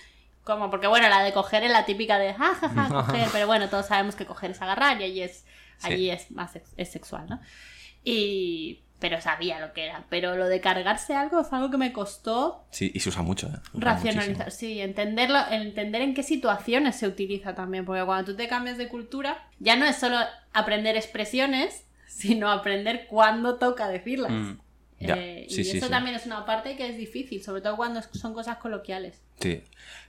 [0.42, 3.86] Como, porque bueno, la de coger es la típica de jajaja, coger, pero bueno, todos
[3.86, 5.44] sabemos que coger es agarrar y allí es,
[5.78, 5.92] Sí.
[5.92, 7.40] allí es más es sexual, ¿no?
[8.04, 8.80] Y.
[8.98, 10.04] Pero sabía lo que era.
[10.08, 13.46] Pero lo de cargarse algo fue algo que me costó Sí, y se usa mucho.
[13.48, 13.58] ¿eh?
[13.74, 14.50] Usa racionalizar, muchísimo.
[14.72, 18.88] sí, entenderlo, entender en qué situaciones se utiliza también, porque cuando tú te cambias de
[18.88, 20.16] cultura, ya no es solo
[20.54, 24.32] aprender expresiones, sino aprender cuándo toca decirlas.
[24.32, 24.58] Mm.
[24.98, 25.92] Ya, Eh, sí, y sí, eso sí.
[25.92, 29.20] también es una parte que es difícil, sobre todo cuando son cosas coloquiales.
[29.40, 29.62] Sí.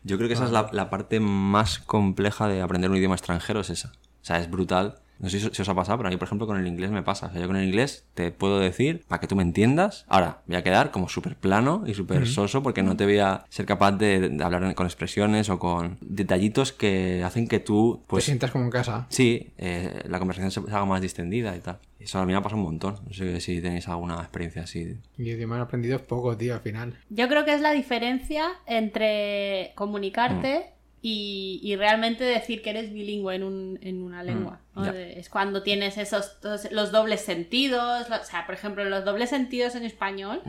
[0.03, 3.59] Yo creo que esa es la, la parte más compleja de aprender un idioma extranjero,
[3.59, 3.89] es esa.
[4.21, 4.95] O sea, es brutal.
[5.19, 7.03] No sé si, os ha pasado, pero a mí, por ejemplo, con el inglés me
[7.03, 7.27] pasa.
[7.27, 10.41] O sea, yo con el inglés te puedo decir, para que tú me entiendas, ahora
[10.47, 13.65] voy a quedar como súper plano y súper soso porque no te voy a ser
[13.65, 18.23] capaz de, de hablar con expresiones o con detallitos que hacen que tú, Te pues,
[18.25, 19.07] sientas como en casa.
[19.09, 21.79] sí, eh, la conversación se haga más distendida y tal.
[21.99, 22.95] Eso a mí me ha pasado un montón.
[23.07, 24.95] No sé si tenéis alguna experiencia así.
[25.17, 26.95] Mi idioma he aprendido poco, tío, al final.
[27.09, 30.73] Yo creo que es la diferencia entre comunicarte
[31.09, 34.59] y, y realmente decir que eres bilingüe en, un- en una lengua.
[34.75, 34.85] ¿no?
[34.85, 34.91] ya.
[34.91, 38.07] De- Es cuando tienes esos todos los dobles sentidos.
[38.09, 40.41] o sea, por ejemplo, los dobles sentidos en español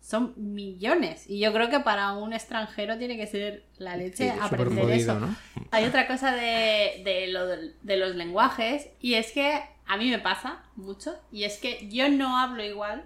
[0.00, 1.28] son millones.
[1.30, 4.96] Y yo creo que para un extranjero tiene que ser la leche Sí, aprender jodido,
[5.12, 5.20] eso.
[5.20, 5.36] ¿no?
[5.70, 10.18] Hay otra cosa de, de, lo de los lenguajes y es que a mí me
[10.18, 13.04] pasa mucho y es que yo no hablo igual,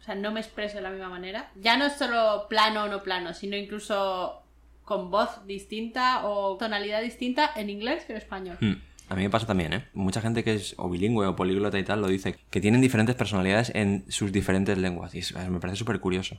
[0.00, 1.50] o sea, no me expreso de la misma manera.
[1.56, 4.42] Ya no es solo plano o no plano, sino incluso
[4.88, 8.56] con voz distinta o tonalidad distinta en inglés que en español.
[8.60, 8.72] Mm.
[9.10, 9.84] A mí me pasa también, ¿eh?
[9.94, 13.14] Mucha gente que es o bilingüe o políglota y tal lo dice, que tienen diferentes
[13.14, 15.14] personalidades en sus diferentes lenguas.
[15.14, 16.36] Y eso, me parece súper curioso.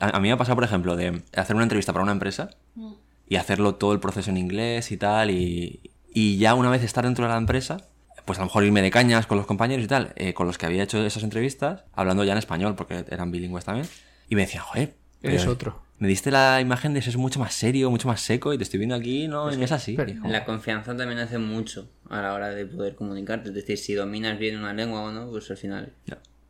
[0.00, 2.50] A, a mí me ha pasado, por ejemplo, de hacer una entrevista para una empresa
[2.74, 2.92] Mm.
[3.28, 5.30] y hacerlo todo el proceso en inglés y tal.
[5.30, 5.80] Y,
[6.12, 7.88] y ya una vez estar dentro de la empresa,
[8.24, 10.58] pues a lo mejor irme de cañas con los compañeros y tal, eh, con los
[10.58, 13.86] que había hecho esas entrevistas, hablando ya en español, porque eran bilingües también.
[14.28, 15.82] Y me decían, joder, Eres otro.
[15.98, 18.78] Me diste la imagen de ser mucho más serio, mucho más seco, y te estoy
[18.78, 19.96] viendo aquí, no, y no es así.
[20.24, 23.48] La confianza también hace mucho a la hora de poder comunicarte.
[23.48, 25.94] Es decir, si dominas bien una lengua o no, pues al final.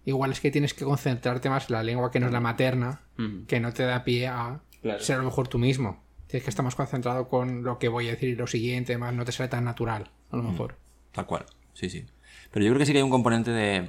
[0.04, 3.02] Igual es que tienes que concentrarte más en la lengua que no es la materna,
[3.46, 5.00] que no te da pie a Claro.
[5.00, 6.02] ser a lo mejor tú mismo.
[6.28, 9.14] Tienes que estar más concentrado con lo que voy a decir y lo siguiente, más
[9.14, 10.76] no te sale tan natural, a lo mejor.
[11.12, 12.04] Tal cual, sí, sí.
[12.52, 13.88] Pero yo creo que sí que hay un componente de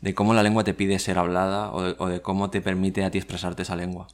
[0.00, 3.04] de cómo la lengua te pide ser hablada o de, o de cómo te permite
[3.04, 4.08] a ti expresarte esa lengua.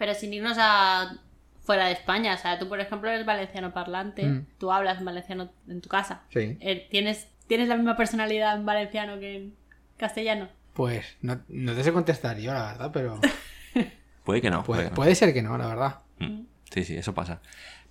[0.00, 1.18] Pero sin irnos a
[1.62, 4.46] fuera de España, o sea, tú por ejemplo eres valenciano parlante, Mm.
[4.58, 6.22] tú hablas en valenciano en tu casa.
[6.32, 6.56] Sí.
[6.60, 9.54] Eh, ¿Tienes, ¿Tienes la misma personalidad en valenciano que en
[9.98, 10.48] castellano?
[10.72, 13.20] Pues no, no te sé contestar yo, la verdad, pero
[14.24, 14.62] Puede que no.
[14.64, 14.94] puede puede, que no.
[14.96, 15.98] puede ser que no, la verdad.
[16.18, 16.40] Mm.
[16.72, 17.40] Sí, sí, eso pasa.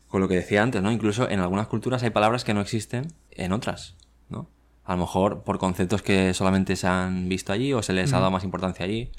[0.07, 0.91] Con lo que decía antes, ¿no?
[0.91, 3.95] Incluso en algunas culturas hay palabras que no existen en otras,
[4.29, 4.49] ¿no?
[4.89, 8.17] A lo mejor por conceptos que solamente se han visto allí o se les ha
[8.17, 9.11] dado más importancia allí.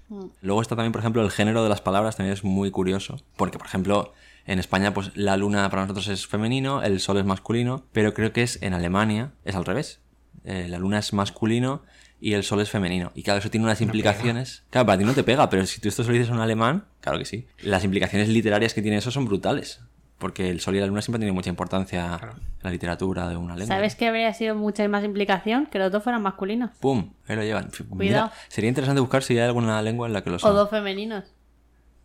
[0.43, 3.21] Luego está también, por ejemplo, el género de las palabras, también es muy curioso.
[3.37, 4.13] Porque, por ejemplo,
[4.47, 8.33] en España, pues la luna para nosotros es femenino, el sol es masculino, pero creo
[8.33, 10.01] que es en Alemania, es al revés.
[10.43, 11.83] Eh, la luna es masculino
[12.21, 13.13] y el sol es femenino.
[13.15, 14.65] Y claro, eso tiene unas implicaciones.
[14.71, 16.41] Claro, para ti no te pega, pero si tú esto se lo dices a un
[16.41, 17.47] alemán, claro que sí.
[17.63, 19.83] Las implicaciones literarias que tiene eso son brutales.
[20.21, 22.35] Porque el sol y la luna siempre tienen mucha importancia Claro.
[22.37, 23.75] en la literatura de una lengua.
[23.75, 25.67] ¿Sabes que habría sido mucha más implicación?
[25.67, 26.71] Que los dos fueran masculinos.
[26.79, 27.15] ¡Pum!
[27.27, 27.71] Ahí lo llevan.
[27.89, 28.27] Cuidado.
[28.29, 31.25] Mira, sería interesante buscar si hay alguna lengua en la que lo O dos femeninos.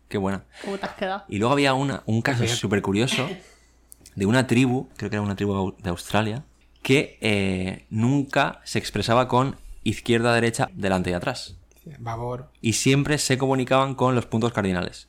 [0.08, 0.44] Qué buena.
[0.64, 1.24] ¿Cómo te has quedado?
[1.28, 3.28] Y luego había una, un caso súper curioso
[4.14, 6.42] de una tribu, creo que era una tribu de Australia,
[6.82, 11.56] que eh, nunca se expresaba con izquierda, derecha, delante y atrás.
[11.98, 12.50] Babor.
[12.62, 15.08] Y siempre se comunicaban con los puntos cardinales.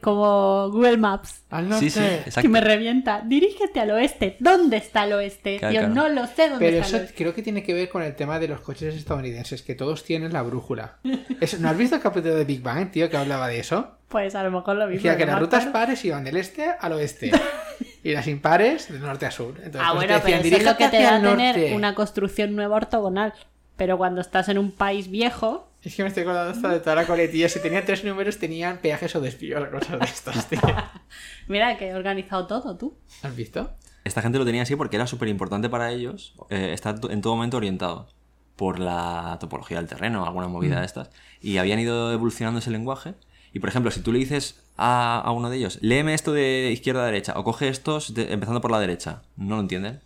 [0.00, 1.42] Como Google Maps.
[1.50, 1.90] Al norte.
[1.90, 2.42] Sí, sí, exacto.
[2.42, 3.22] Que me revienta.
[3.24, 4.36] Dirígete al oeste.
[4.40, 5.58] ¿Dónde está el oeste?
[5.58, 5.94] Claro, Yo claro.
[5.94, 7.16] no lo sé dónde Pero está eso el oeste.
[7.16, 10.32] creo que tiene que ver con el tema de los coches estadounidenses, que todos tienen
[10.32, 10.98] la brújula.
[11.40, 13.92] Eso- ¿No has visto el capítulo de Big Bang, tío, que hablaba de eso?
[14.08, 14.96] Pues a lo mejor lo mismo.
[15.02, 17.30] Decía que no las rutas pares iban del este al oeste.
[18.04, 19.54] y las impares del norte a sur.
[19.56, 21.30] Entonces, Ah, pues, bueno, te pero decían, eso es lo que te "Dirígete da hacia
[21.30, 21.74] el tener norte".
[21.76, 23.34] una construcción nueva ortogonal.
[23.76, 26.96] Pero cuando estás en un país viejo, Es que me estoy acordando hasta de toda
[26.96, 27.48] la coletilla.
[27.48, 30.60] Si tenía tres números, tenían peajes o desvíos, cosas de estas, tío.
[31.48, 32.98] mira que he organizado todo tú.
[33.22, 33.70] ¿Has visto?
[34.04, 37.20] Esta gente lo tenía así porque era súper importante para ellos eh, estar to- en
[37.20, 38.08] todo momento orientado
[38.56, 41.10] por la topología del terreno, alguna movida de estas.
[41.40, 43.14] Y habían ido evolucionando ese lenguaje.
[43.52, 46.70] Y por ejemplo, si tú le dices a, a uno de ellos, léeme esto de
[46.72, 50.00] izquierda a derecha, o coge estos de- empezando por la derecha, no lo entienden.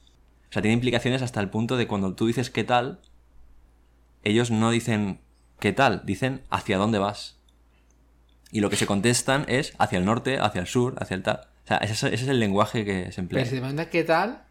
[0.50, 3.00] O sea, tiene implicaciones hasta el punto de cuando tú dices qué tal,
[4.22, 5.20] ellos no dicen
[5.62, 7.36] qué tal, dicen hacia dónde vas.
[8.50, 11.40] Y lo que se contestan es hacia el norte, hacia el sur, hacia el tal.
[11.64, 13.40] O sea, ese, es- ese es el lenguaje que se emplea.
[13.44, 14.42] Pero si te preguntan qué tal,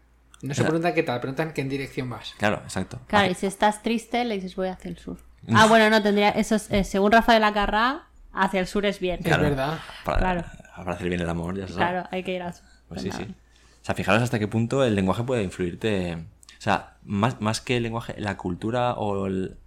[0.42, 2.34] no se sea- preguntan qué tal, preguntan qué en dirección vas.
[2.38, 2.98] Claro, exacto.
[3.06, 5.18] Claro, y si estás triste, le dices voy hacia el sur.
[5.54, 6.30] Ah, bueno, no, tendría.
[6.30, 9.20] Eso es, eh, según Rafael Acarrá, hacia el sur es bien.
[9.22, 9.44] Claro.
[9.44, 9.78] Es verdad.
[10.04, 10.44] Para, Claro.
[10.76, 11.84] para hacer bien el amor, ya se sabe.
[11.90, 12.64] Claro, hay que ir al sur.
[12.88, 13.24] Pues Pues sí, nada.
[13.24, 13.34] sí.
[13.82, 16.14] O sea, fijaros hasta qué punto el lenguaje puede influirte.
[16.14, 19.58] O sea, más, más que el lenguaje, la cultura o el-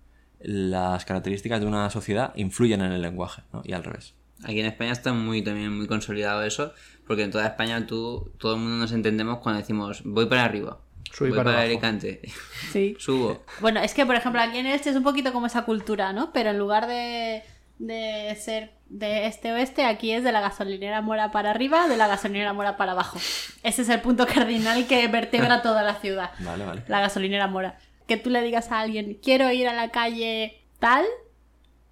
[0.46, 3.62] las características de una sociedad influyen en el lenguaje, ¿no?
[3.66, 4.14] Y al revés.
[4.44, 6.72] Aquí en España está muy también muy consolidado eso,
[7.08, 10.78] porque en toda España tú, todo el mundo nos entendemos cuando decimos voy para arriba,
[11.12, 11.72] Subí voy para para, abajo.
[11.72, 12.22] Alicante,
[12.72, 12.96] Sí.
[13.00, 13.44] subo.
[13.60, 16.32] Bueno, es que por ejemplo aquí en este es un poquito como esa cultura, ¿no?
[16.32, 17.42] Pero en lugar de,
[17.80, 22.08] de ser de este oeste, aquí es de la gasolinera mora para arriba, de la
[22.08, 23.18] gasolinera mora para abajo.
[23.64, 26.32] Ese es el punto cardinal que vertebra toda la ciudad.
[26.40, 26.84] Vale, vale.
[26.88, 27.80] La gasolinera mora.
[28.08, 31.06] Que tú le digas a alguien, quiero ir a la calle tal,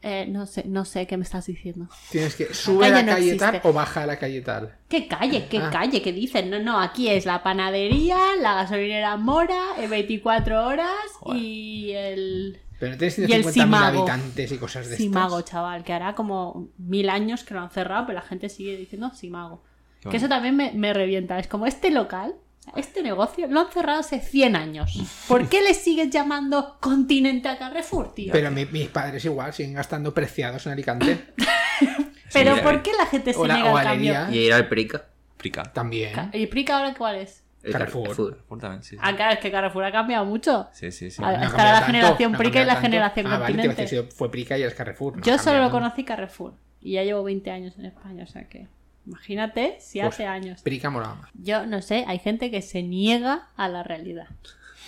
[0.02, 1.88] eh, no sé, no sé qué me estás diciendo.
[2.12, 4.76] Tienes que sube a calle la calle tal o baja a la calle tal.
[4.90, 5.48] ¿Qué calle?
[5.50, 5.70] ¿Qué Ah.
[5.72, 6.02] calle?
[6.02, 6.50] ¿Qué dicen?
[6.50, 10.90] No, no, aquí es la panadería, la gasolinera mora, el 24 horas
[11.20, 11.42] Joder.
[11.42, 12.60] y el...
[12.80, 14.00] Pero no tienes Y el 150.000 Simago.
[14.00, 15.52] habitantes y cosas de Simago, estas.
[15.52, 19.12] chaval, que hará como mil años que lo han cerrado, pero la gente sigue diciendo
[19.16, 19.64] Simago.
[20.02, 20.36] Qué Que eso bueno.
[20.44, 21.40] también me, me revienta.
[21.40, 22.36] Es como este local,
[22.76, 24.98] este negocio, lo han cerrado hace 100 años.
[25.28, 28.32] ¿Por qué le sigues llamando continente a Carrefour, tío?
[28.32, 31.26] Pero mi- mis padres igual siguen gastando preciados en Alicante.
[32.34, 34.16] Pero Sí, ¿por eh, qué la gente se o niega al cambio?
[34.32, 35.06] Y ir al Prica.
[35.38, 35.64] Prica.
[35.64, 36.30] También.
[36.34, 37.44] ¿Y Prica ahora cuál es?
[37.64, 38.04] el Carrefour.
[38.16, 38.96] Carrefour también, sí.
[38.96, 38.98] sí.
[39.02, 40.68] Ah, claro, es que Carrefour ha cambiado mucho.
[40.74, 41.22] Sí, sí, sí.
[41.22, 42.82] No cambiado la tanto, generación no Prica y la tanto.
[42.82, 43.82] generación ah, vale, te iba a Continente.
[43.96, 45.16] decir, si fue Prica y es Carrefour.
[45.18, 45.72] no Yo solo cambiado.
[45.72, 48.68] conocí Carrefour y ya llevo 20 años en España, o sea que
[49.06, 50.62] imagínate si Pues, hace años.
[50.62, 51.30] Prica molaba más.
[51.34, 54.28] Yo no sé, hay gente que se niega a la realidad.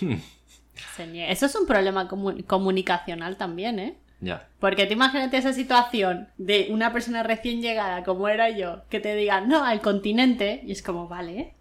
[0.96, 1.32] Se niega.
[1.32, 3.96] Eso es un problema comu- comunicacional también, ¿eh?
[4.20, 4.46] Ya.
[4.60, 9.14] Porque te imagínate esa situación de una persona recién llegada, como era yo, que te
[9.14, 11.54] diga, no, al continente, y es como, vale, ¿eh?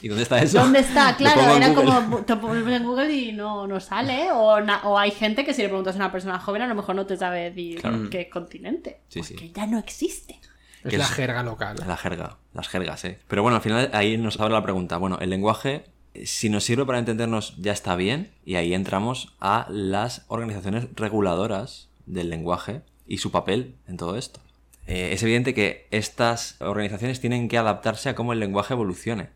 [0.00, 0.58] ¿Y dónde está eso?
[0.60, 1.16] ¿Dónde está?
[1.18, 4.30] Claro, era como te pones en Google y no, no sale.
[4.32, 6.74] O, na- o hay gente que si le preguntas a una persona joven a lo
[6.74, 8.10] mejor no te sabe decir Claro.
[8.10, 9.00] qué continente.
[9.08, 9.52] Sí, porque sí.
[9.54, 10.38] ya no existe.
[10.84, 11.76] Es Que la es- jerga local.
[11.86, 13.18] La jerga, las jergas, ¿eh?
[13.28, 14.96] Pero bueno, al final ahí nos abre la pregunta.
[14.98, 15.84] Bueno, el lenguaje,
[16.24, 18.30] si nos sirve para entendernos, ya está bien.
[18.44, 24.40] Y ahí entramos a las organizaciones reguladoras del lenguaje y su papel en todo esto.
[24.86, 29.30] Eh, es evidente que estas organizaciones tienen que adaptarse a cómo el lenguaje evolucione.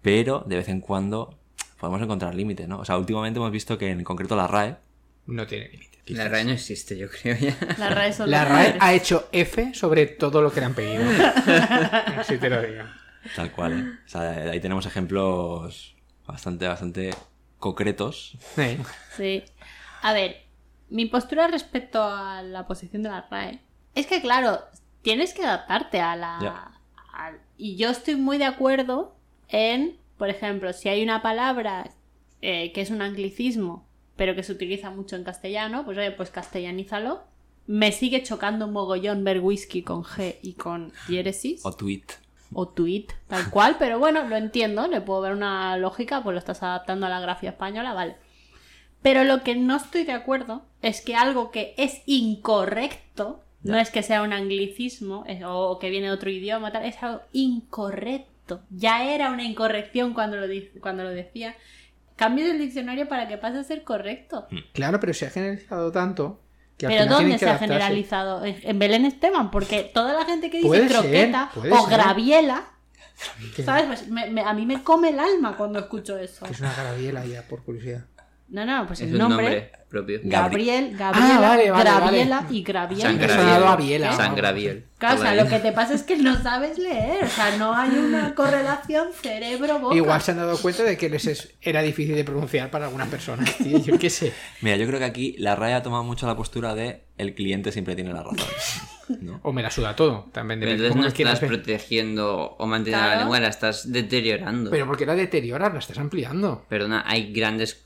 [0.00, 1.38] Pero de vez en cuando
[1.78, 2.78] podemos encontrar límites, ¿no?
[2.78, 4.76] O sea, últimamente hemos visto que en concreto la RAE
[5.26, 5.89] no tiene límite.
[6.14, 7.56] La RAE no existe, yo creo ya.
[7.78, 11.02] La RAE son La RAE ha hecho F sobre todo lo que le han pedido.
[12.18, 12.84] Así te lo digo.
[13.36, 13.98] Tal cual, ¿eh?
[14.06, 15.94] O sea, ahí tenemos ejemplos
[16.26, 17.10] bastante, bastante
[17.58, 18.38] concretos.
[18.54, 18.78] Sí.
[19.16, 19.44] Sí.
[20.02, 20.42] A ver,
[20.88, 23.60] mi postura respecto a la posición de la RAE
[23.94, 24.60] es que, claro,
[25.02, 26.72] tienes que adaptarte a la.
[27.56, 29.14] Y yo estoy muy de acuerdo
[29.48, 31.90] en, por ejemplo, si hay una palabra
[32.40, 33.86] eh, que es un anglicismo,
[34.20, 37.22] pero que se utiliza mucho en castellano, pues oye, pues castellanízalo.
[37.66, 42.02] Me sigue chocando un mogollón ver whisky con G y con diéresis O tweet.
[42.52, 46.38] o tweet, tal cual, pero bueno, lo entiendo, le puedo ver una lógica, pues lo
[46.38, 48.16] estás adaptando a la grafía española, vale.
[49.00, 53.88] Pero lo que no estoy de acuerdo es que algo que es incorrecto, no es
[53.88, 58.60] que sea un anglicismo es- o que viene de otro idioma, tal, es algo incorrecto.
[58.68, 60.46] Ya era una incorrección cuando lo,
[60.82, 61.54] cuando lo decía.
[62.20, 64.46] Cambio el diccionario para que pase a ser correcto.
[64.74, 66.42] Claro, pero se ha generalizado tanto
[66.76, 67.74] que al Pero final ¿dónde se ha adaptarse.
[67.74, 68.44] generalizado?
[68.44, 69.50] ¿En Belén Esteban?
[69.50, 71.90] Porque toda la gente que dice Puede croqueta o ser.
[71.90, 72.64] graviela,
[73.64, 73.84] ¿sabes?
[73.86, 76.44] Pues me- me- a mí me come el alma cuando escucho eso.
[76.44, 78.04] que es una garabiela ya, por curiosidad.
[78.50, 80.18] No, no, pues Es el un nombre, nombre propio.
[80.22, 82.56] Gabri- Gabriel, Gabriela, Ah, vale, vale, Graviela vale.
[82.56, 83.00] y Graviel.
[83.00, 83.76] San Graviel.
[83.86, 84.12] biela.
[84.12, 84.84] San Graviel.
[84.98, 87.56] Claro, o sea, Todo lo que te pasa es que no sabes leer, o sea,
[87.56, 89.94] no hay una correlación cerebro-boca.
[89.96, 93.08] Igual se han dado cuenta de que les es- era difícil de pronunciar para algunas
[93.08, 93.78] personas, tío.
[93.78, 94.32] Yo qué sé.
[94.62, 97.70] Mira, yo creo que aquí la RAE ha tomado mucho la postura de el cliente
[97.72, 98.38] siempre tiene la razón.
[99.20, 99.40] ¿no?
[99.42, 100.28] O me la suda todo.
[100.32, 101.50] También Pero entonces no estás ver.
[101.50, 103.16] protegiendo o manteniendo Claro.
[103.16, 104.70] la lengua, la estás deteriorando.
[104.70, 106.64] Pero porque la deterioras, la estás ampliando.
[106.68, 107.82] Perdona, hay grandes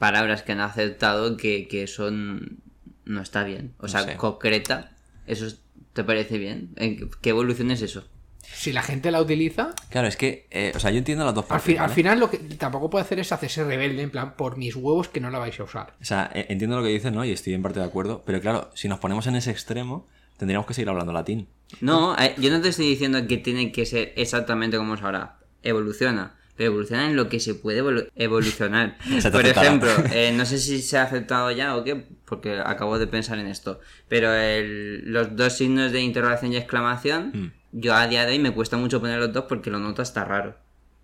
[0.00, 2.58] palabras que han aceptado que, que son...
[3.04, 3.74] No está bien.
[3.78, 4.16] O sea, sé.
[4.16, 4.90] concreta,
[5.28, 5.60] ¿eso es-
[5.92, 6.70] te parece bien?
[6.76, 8.04] ¿En qué- ¿Qué evolución es eso?
[8.52, 11.44] Si la gente la utiliza, Claro, es que, eh, o sea, yo entiendo las dos
[11.44, 11.74] al, partes.
[11.76, 11.94] al ¿vale?
[11.94, 15.20] final lo que tampoco puede hacer es hacerse rebelde, en plan, por mis huevos que
[15.20, 15.94] no la vais a usar.
[16.00, 17.24] O sea, eh, entiendo lo que dices, ¿no?
[17.24, 18.22] Y estoy en parte de acuerdo.
[18.26, 20.06] Pero claro, si nos ponemos en ese extremo,
[20.38, 21.48] tendríamos que seguir hablando latín.
[21.80, 25.36] No, eh, yo no te estoy diciendo que tiene que ser exactamente como es ahora.
[25.62, 26.34] Evoluciona.
[26.60, 28.98] Pero evoluciona en lo que se puede evolu- evolucionar.
[29.32, 33.06] Por ejemplo, eh, no sé si se ha aceptado ya o qué, porque acabo de
[33.06, 33.80] pensar en esto.
[34.08, 37.52] Pero el- los dos signos de interrogación y exclamación, Mm.
[37.80, 40.22] yo a día de hoy me cuesta mucho poner los dos porque lo noto hasta
[40.22, 40.54] raro.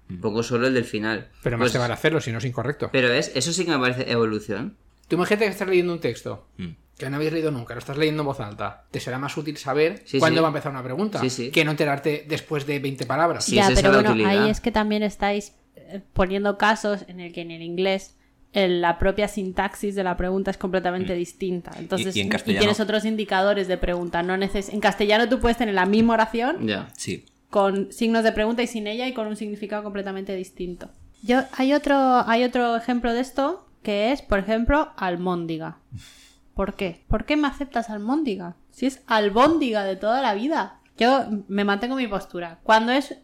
[0.09, 0.21] Mm.
[0.21, 1.31] Poco solo el del final.
[1.43, 2.91] Pero más Pues- te vale hacerlo si no es incorrecto.
[2.93, 4.77] Pero es, eso sí que me parece evolución.
[5.09, 6.73] Tú imagínate que estás leyendo un texto Mm.
[6.99, 8.85] Que no habéis leído nunca, lo estás leyendo en voz alta.
[8.91, 10.43] Te será más útil saber Sí, cuándo sí.
[10.43, 11.51] va a empezar una pregunta Sí, sí.
[11.51, 13.45] que no enterarte después de 20 palabras.
[13.45, 14.31] Sí, ya, pero bueno, utilidad.
[14.45, 18.15] ahí es que también estáis eh, poniendo casos en el que en el inglés
[18.53, 21.73] la propia sintaxis de la pregunta es completamente distinta.
[21.79, 24.23] Entonces, Y- y en castellano- tienes otros indicadores de pregunta.
[24.23, 26.67] No neces en castellano tú puedes tener la misma oración.
[26.97, 27.27] Sí.
[27.51, 30.89] con signos de pregunta y sin ella y con un significado completamente distinto.
[31.23, 31.95] Yo, hay, otro,
[32.29, 35.79] hay otro ejemplo de esto que es, por ejemplo, almóndiga.
[36.57, 37.05] ¿Por qué?
[37.07, 38.57] ¿Por qué me aceptas almóndiga?
[38.71, 40.81] Si es albóndiga de toda la vida.
[40.97, 42.59] Yo me mantengo mi postura.
[42.65, 43.15] Cuando es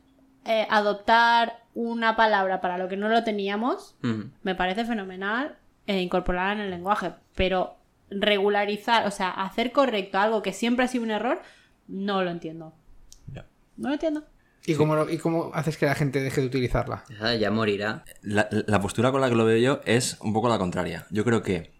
[0.44, 3.96] eh, adoptar una palabra para lo que no lo teníamos,
[4.42, 5.56] me parece fenomenal
[5.86, 7.12] eh, incorporarla en el lenguaje.
[7.34, 7.76] Pero
[8.10, 11.40] regularizar, o sea, hacer correcto algo que siempre ha sido un error,
[11.88, 12.74] no lo entiendo.
[13.32, 13.46] Ya.
[13.78, 14.24] No lo entiendo.
[14.66, 17.04] ¿Y cómo, lo- ¿Y cómo haces que la gente deje de utilizarla?
[17.18, 18.04] Ya, ya morirá.
[18.20, 21.06] La, la postura con la que lo veo yo es un poco la contraria.
[21.10, 21.72] Yo creo que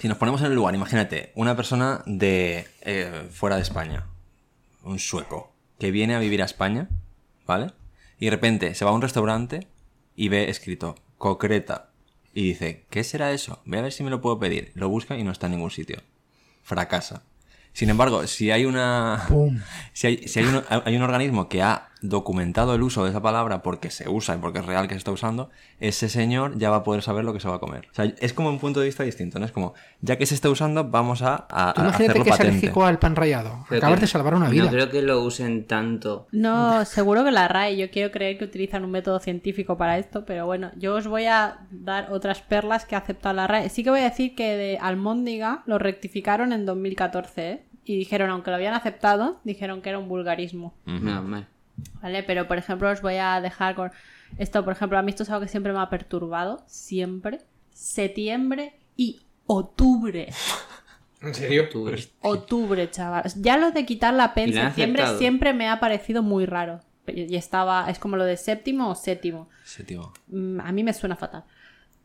[0.00, 4.06] si nos ponemos en el lugar, imagínate, una persona de eh, fuera de España,
[4.82, 6.88] un sueco, que viene a vivir a España,
[7.46, 7.72] ¿vale?
[8.18, 9.66] Y de repente se va a un restaurante
[10.16, 11.90] y ve escrito concreta
[12.32, 13.60] y dice, ¿qué será eso?
[13.66, 14.72] Voy a ver si me lo puedo pedir.
[14.74, 16.00] Lo busca y no está en ningún sitio.
[16.62, 17.22] Fracasa.
[17.74, 19.26] Sin embargo, si hay una...
[19.28, 19.60] ¡Pum!
[19.92, 23.20] Si hay, si hay, un, hay un organismo que ha documentado el uso de esa
[23.22, 26.70] palabra porque se usa y porque es real que se está usando, ese señor ya
[26.70, 27.88] va a poder saber lo que se va a comer.
[27.90, 29.44] O sea, es como un punto de vista distinto, ¿no?
[29.46, 32.36] Es como, ya que se está usando, vamos a, a- Tú imagínate hacerlo que es
[32.36, 32.56] patente.
[32.58, 33.64] alérgico al pan rallado.
[33.68, 34.64] Pero Acabas que- de salvar una vida.
[34.64, 36.26] No creo que lo usen tanto.
[36.32, 40.24] No, seguro que la RAE, yo quiero creer que utilizan un método científico para esto,
[40.24, 43.68] pero bueno, yo os voy a dar otras perlas que ha aceptado la RAE.
[43.68, 47.62] Sí que voy a decir que de Almóndiga lo rectificaron en 2014, ¿eh?
[47.84, 51.48] Y dijeron, aunque lo habían aceptado, dijeron que era un vulgarismo, mal.
[52.02, 52.22] ¿Vale?
[52.22, 53.90] Pero, por ejemplo, os voy a dejar con
[54.38, 57.40] esto, por ejemplo, a mí esto es algo que siempre me ha perturbado, siempre.
[57.72, 60.28] Septiembre y octubre.
[61.22, 61.68] ¿En serio?
[61.84, 62.12] Ves.
[62.22, 63.24] Octubre, chaval.
[63.36, 65.18] Ya lo de quitar la P en septiembre aceptado.
[65.18, 66.80] siempre me ha parecido muy raro.
[67.06, 69.48] Y estaba, es como lo de séptimo o séptimo.
[69.86, 70.12] Tío.
[70.28, 71.44] Mm, A mí me suena fatal.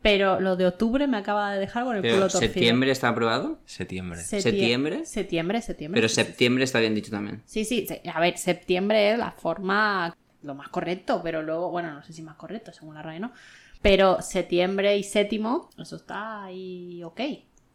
[0.02, 2.52] Pero lo de octubre me acaba de dejar con el Pero culo torcido.
[2.52, 3.58] ¿Septiembre está aprobado?
[3.64, 4.20] Septiembre.
[4.20, 5.04] Septie- ¿Septiembre?
[5.06, 5.98] Septiembre, septiembre.
[6.00, 7.42] Pero sí, sí, septiembre está bien dicho también.
[7.44, 12.02] Sí, sí, a ver, septiembre es la forma lo más correcto, pero luego, bueno, no
[12.04, 13.32] sé si más correcto, según la RAE, ¿no?
[13.82, 17.20] Pero septiembre y séptimo, eso está ahí ok.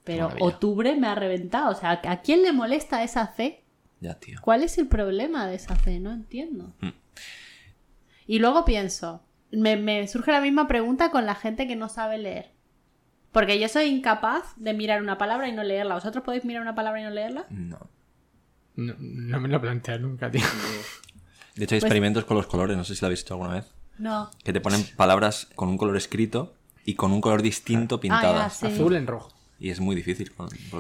[0.04, 0.46] Pero Maravilla.
[0.46, 1.72] octubre me ha reventado.
[1.72, 3.64] O sea, ¿a quién le molesta esa C?
[4.00, 4.40] Ya, tío.
[4.42, 6.00] ¿Cuál es el problema de esa C?
[6.00, 6.74] No entiendo.
[6.80, 6.90] Mm.
[8.28, 12.18] Y luego pienso, me, me surge la misma pregunta con la gente que no sabe
[12.18, 12.52] leer.
[13.32, 15.96] Porque yo soy incapaz de mirar una palabra y no leerla.
[15.96, 17.46] ¿Vosotros podéis mirar una palabra y no leerla?
[17.50, 17.80] No.
[18.76, 20.42] No, no me lo planteas nunca, tío.
[21.56, 23.54] De hecho, hay Pues- experimentos con los colores, no sé si lo habéis visto alguna
[23.56, 23.66] vez.
[23.98, 24.32] No.
[24.44, 28.58] Que te ponen palabras con un color escrito y con un color distinto pintadas.
[28.58, 28.66] Sí.
[28.68, 29.32] Azul en rojo.
[29.60, 30.32] Y es muy difícil.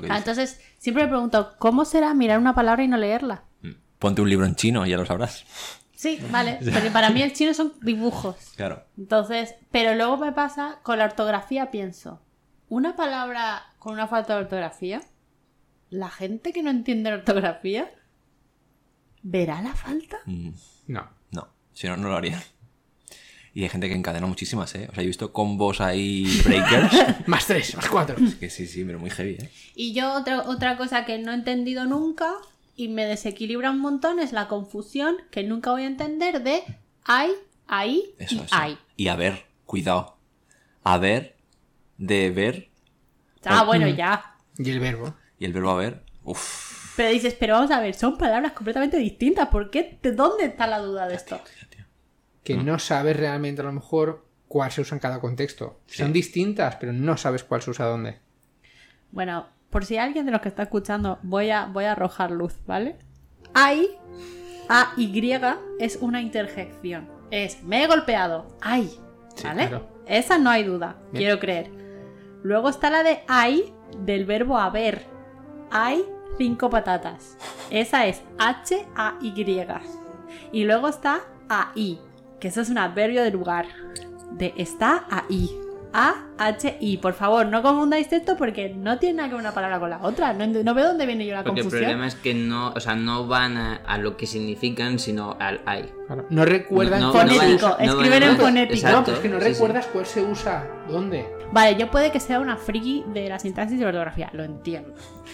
[0.09, 3.43] Ah, entonces, siempre me pregunto, ¿cómo será mirar una palabra y no leerla?
[3.61, 3.72] Mm.
[3.99, 5.45] Ponte un libro en chino y ya lo sabrás.
[6.02, 6.58] Sí, vale.
[6.64, 8.36] Pero para mí el chino son dibujos.
[8.56, 8.84] Claro.
[8.97, 12.20] Entonces, pero luego me pasa con la ortografía, pienso,
[12.70, 15.02] una palabra con una falta de ortografía,
[15.91, 17.91] la gente que no entiende la ortografía,
[19.22, 20.18] ¿verá la falta?
[20.26, 20.49] Mm,
[20.88, 21.08] No.
[21.30, 22.41] No, si no, no lo haría.
[23.54, 24.88] Y hay gente que encadena muchísimas, ¿eh?
[24.89, 27.28] O sea, he visto combos ahí breakers.
[27.28, 28.16] Más tres, más cuatro.
[28.39, 29.52] que sí, sí, pero muy heavy, ¿eh?
[29.76, 32.34] Y yo otra, otra cosa que no he entendido nunca
[32.82, 36.64] y me desequilibra un montón es la confusión que nunca voy a entender de
[37.06, 37.32] hay,
[37.68, 38.48] ahí Eso, y eso.
[38.56, 38.78] hay.
[38.98, 40.18] Y a ver, cuidado.
[40.84, 41.36] A ver,
[41.98, 42.72] de ver
[43.46, 44.36] Ah, bueno, ya.
[44.58, 45.16] Y el verbo.
[45.40, 46.04] y el verbo haber.
[46.24, 46.96] Uf.
[46.96, 49.48] Pero dices, pero vamos a ver, son palabras completamente distintas.
[49.48, 49.98] ¿Por qué?
[50.02, 51.40] ¿De dónde está la duda de esto?
[52.44, 55.80] Que no sabes realmente a lo mejor cuál se usa en cada contexto.
[55.88, 55.98] Sí.
[56.00, 58.20] Son distintas, pero no sabes cuál se usa dónde.
[59.12, 62.59] Bueno, por si alguien de los que está escuchando, voy a, voy a arrojar luz,
[62.67, 62.97] ¿vale?
[63.53, 63.88] Hay,
[64.69, 65.32] A, Y
[65.80, 67.09] es una interjección.
[67.32, 68.91] Es, me he golpeado, ay,
[69.36, 69.67] Sí, ¿vale?
[69.69, 69.88] claro.
[70.05, 71.24] Esa no hay duda, Bien.
[71.24, 71.72] quiero creer.
[72.43, 75.05] Luego está la de hay, del verbo haber.
[75.72, 76.03] Hay
[76.38, 77.38] cinco patatas.
[77.69, 79.55] Esa es H-A-Y.
[80.51, 82.01] Y luego está ahí,
[82.39, 83.67] que eso es un adverbio de lugar.
[84.32, 85.49] De está ahí.
[85.94, 86.98] A-H-I.
[86.98, 90.00] Por favor, no confundáis esto porque no tiene nada que ver una palabra con la
[90.02, 90.34] otra.
[90.34, 91.84] No, no veo dónde viene yo la Porque el confusión.
[91.89, 95.60] problema es que no, o sea, no van a, a lo que significan, sino al.
[96.08, 96.26] Claro.
[96.30, 98.88] No recuerdan No, cuál no Fonético, escriben en fonético.
[98.89, 99.52] No, Exacto, pero es que no sí, sí.
[99.54, 101.26] recuerdas cuál se usa dónde.
[101.52, 104.94] Vale, yo puede que sea una friki de la sintaxis y ortografía, lo entiendo.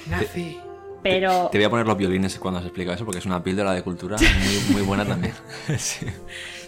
[0.09, 0.57] Nace.
[1.03, 3.71] Pero Te voy a poner los violines cuando se explica eso porque es una píldora
[3.71, 5.33] de cultura muy, muy buena también.
[5.77, 6.07] sí.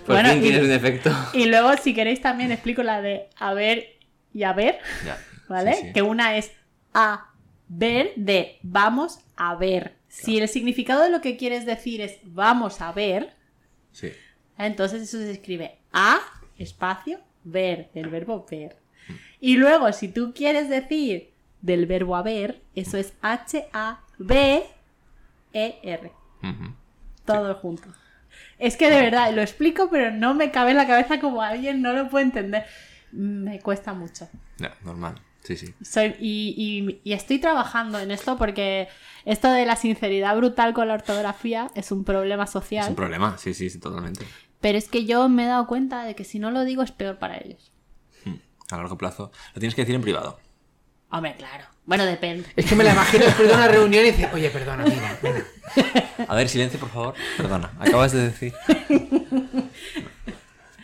[0.10, 1.12] Por Bueno, fin y- tienes un efecto.
[1.34, 3.96] Y luego, si queréis, también explico la de haber
[4.34, 5.20] y haber, Ya.
[5.48, 5.76] ¿vale?
[5.76, 5.94] Sí, sí.
[5.94, 6.52] Que una es
[6.96, 7.30] a
[7.68, 9.94] ver de vamos a ver.
[10.08, 13.36] Si el significado de lo que quieres decir es vamos a ver,
[13.92, 14.12] Sí.
[14.58, 16.20] entonces eso se escribe a
[16.58, 18.78] espacio ver, del verbo ver.
[19.40, 21.30] Y luego, si tú quieres decir
[21.62, 24.72] del verbo haber, eso es H-A-B-E-R.
[26.44, 26.74] Ujú.
[27.26, 27.88] Todo junto.
[28.60, 31.82] Es que de verdad, lo explico, pero no me cabe en la cabeza como alguien
[31.82, 32.66] no lo puede entender.
[33.12, 34.28] Me cuesta mucho.
[34.58, 35.16] Ya, normal.
[35.44, 35.74] Sí, sí.
[35.82, 38.90] Soy, y, y- y estoy trabajando en esto porque
[39.26, 42.90] esto de la sinceridad brutal con la ortografía es un problema Es social.
[42.90, 43.38] un problema.
[43.38, 44.26] Sí, sí, sí, totalmente.
[44.60, 46.92] pero es que yo me he dado cuenta de que si no lo digo es
[46.92, 47.72] peor para ellos.
[48.26, 48.34] Mm.
[48.72, 49.32] A largo plazo.
[49.56, 50.38] Lo tienes que decir en privado.
[51.10, 51.64] Hombre, claro.
[51.90, 52.48] Bueno, depende.
[52.56, 55.44] Es que me la imagino después de una reunión y dice, oye, perdona, mira, venga.
[56.28, 57.16] A ver, silencio, por favor.
[57.36, 58.54] Perdona, acabas de decir.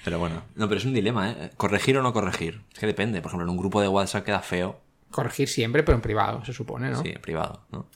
[0.04, 1.52] Pero bueno, no, pero es un dilema, ¿eh?
[1.58, 2.64] ¿Corregir o no corregir?
[2.74, 3.22] Es que depende.
[3.22, 4.82] Por ejemplo, en un grupo de WhatsApp queda feo.
[5.12, 7.00] Corregir siempre, pero en privado, se supone, ¿no?
[7.04, 7.88] Sí, en privado, ¿no?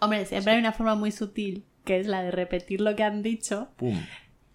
[0.00, 3.22] Hombre, siempre hay una forma muy sutil, que es la de repetir lo que han
[3.22, 4.04] dicho Pum.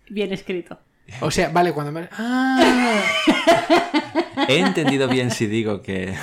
[0.10, 0.82] bien escrito.
[1.22, 2.10] O sea, vale, cuando me...
[2.12, 3.02] ¡Ah!
[4.50, 6.14] He entendido bien si digo que.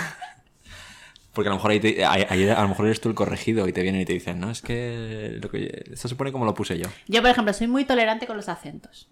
[1.38, 3.68] Porque a lo mejor ahí te- ahí- ahí a lo mejor eres tú el corregido
[3.68, 6.44] y te vienen y te dicen, no, es que lo que esto se supone como
[6.44, 6.88] lo puse yo.
[7.06, 9.08] Yo, por ejemplo, soy muy tolerante con los acentos.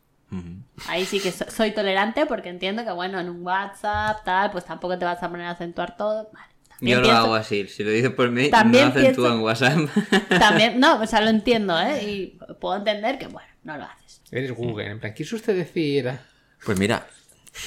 [0.88, 4.64] Ahí sí que so- soy tolerante porque entiendo que, bueno, en un WhatsApp, tal, pues
[4.64, 6.28] tampoco te vas a poner a acentuar todo.
[6.32, 6.46] Vale.
[6.80, 7.68] También Yo lo hago así.
[7.68, 9.78] Si lo dices por mí, También no acentúa pienso- en WhatsApp.
[10.40, 12.02] También, no, o sea, lo entiendo, ¿eh?
[12.02, 14.20] Y puedo entender que, bueno, no lo haces.
[14.32, 16.10] Eres Google, en plan, ¿quiso usted decir...?
[16.64, 17.06] Pues mira,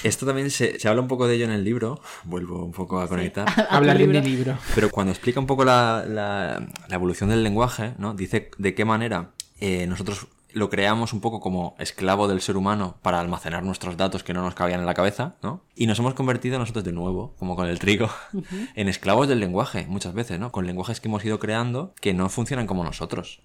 [0.03, 2.01] esto también se, se habla un poco de ello en el libro.
[2.23, 3.47] Vuelvo un poco a conectar.
[3.49, 4.21] A tu Hablar de libro.
[4.21, 4.57] mi libro.
[4.75, 8.13] Pero cuando explica un poco la, la- la evolución del lenguaje, ¿no?
[8.13, 12.97] Dice de qué manera eh, nosotros lo creamos un poco como esclavo del ser humano
[13.03, 15.63] para almacenar nuestros datos que no nos cabían en la cabeza, ¿no?
[15.75, 18.09] Y nos hemos convertido nosotros de nuevo, como con el trigo,
[18.75, 20.51] en esclavos del lenguaje, muchas veces, ¿no?
[20.51, 23.43] Con lenguajes que hemos ido creando que no funcionan como nosotros.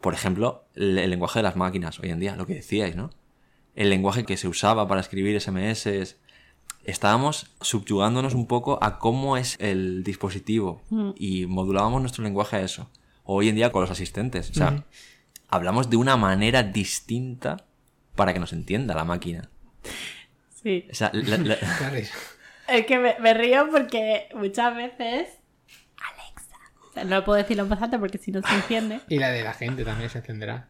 [0.00, 3.10] Por ejemplo, el, el lenguaje de las máquinas hoy en día, lo que decíais, ¿no?
[3.80, 6.16] El lenguaje que se usaba para escribir SMS,
[6.84, 10.82] estábamos subyugándonos un poco a cómo es el dispositivo
[11.16, 12.90] y modulábamos nuestro lenguaje a eso.
[13.24, 14.84] Hoy en día con los asistentes, o sea,
[15.48, 17.64] hablamos de una manera distinta
[18.16, 19.48] para que nos entienda la máquina.
[20.62, 20.86] Sí.
[20.90, 21.96] O sea, la- la- Claro,
[22.68, 25.28] Es que me, me río porque muchas veces
[26.90, 29.00] O sea, no lo puedo decir lo más alto porque si no se enciende.
[29.08, 30.68] Y la de la gente también se encenderá.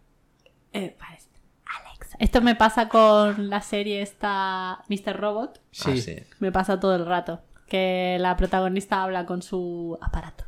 [0.73, 0.95] Eh.
[2.21, 5.19] Esto me pasa con la serie esta Mr.
[5.19, 5.59] Robot.
[5.71, 5.91] Sí.
[5.91, 6.17] Ah, sí.
[6.39, 7.41] Me pasa todo el rato.
[7.67, 10.45] Que la protagonista habla con su aparato.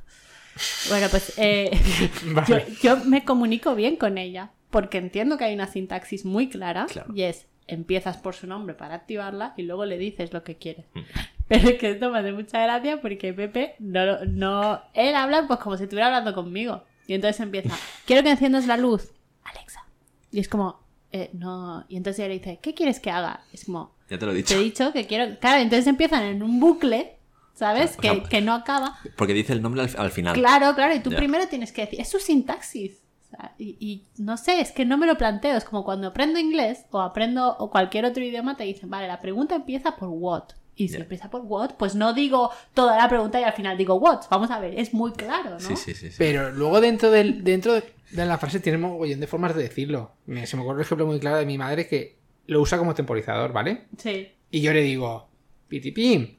[0.91, 1.71] Bueno, pues eh,
[2.27, 2.67] Vale.
[2.83, 4.51] yo, yo me comunico bien con ella.
[4.69, 6.85] Porque entiendo que hay una sintaxis muy clara.
[6.91, 7.11] Claro.
[7.15, 10.85] Y es, empiezas por su nombre para activarla y luego le dices lo que quieres.
[10.93, 11.01] Mm.
[11.49, 14.83] Pero es que esto me hace mucha gracia porque Pepe no, no...
[14.93, 16.85] Él habla pues como si estuviera hablando conmigo.
[17.07, 19.11] Y entonces empieza, quiero que enciendas la luz.
[19.43, 19.85] Alexa.
[20.31, 20.83] Y es como,
[21.13, 21.85] eh, no...
[21.89, 23.45] Y entonces ella le dice, ¿qué quieres que haga?
[23.53, 24.55] Es como, Ya te lo he te dicho.
[24.57, 25.39] he dicho que quiero...
[25.39, 27.17] Claro, entonces empiezan en un bucle,
[27.55, 27.95] ¿sabes?
[27.99, 28.99] O que, sea, que no acaba.
[29.17, 30.35] Porque dice el nombre al, al final.
[30.35, 31.17] Claro, claro, y tú Ya.
[31.19, 32.99] primero tienes que decir, es su sintaxis.
[33.29, 35.57] O sea, y, y no sé, es que no me lo planteo.
[35.57, 39.21] Es como cuando aprendo inglés o aprendo o cualquier otro idioma, te dicen, vale, la
[39.21, 40.45] pregunta empieza por what.
[40.75, 43.95] Y si empieza por what, pues no digo toda la pregunta y al final digo
[43.97, 44.23] what.
[44.31, 45.61] Vamos a ver, es muy claro, ¿no?
[45.61, 46.09] Sí, sí, sí.
[46.11, 46.15] sí.
[46.19, 47.83] Pero luego dentro, del, dentro de
[48.13, 50.13] la frase tiene mogollón de formas de decirlo.
[50.45, 53.53] Se me ocurre un ejemplo muy claro de mi madre que lo usa como temporizador,
[53.53, 53.85] ¿vale?
[53.99, 54.29] Sí.
[54.51, 55.29] Y yo le digo,
[55.69, 56.37] pitipim,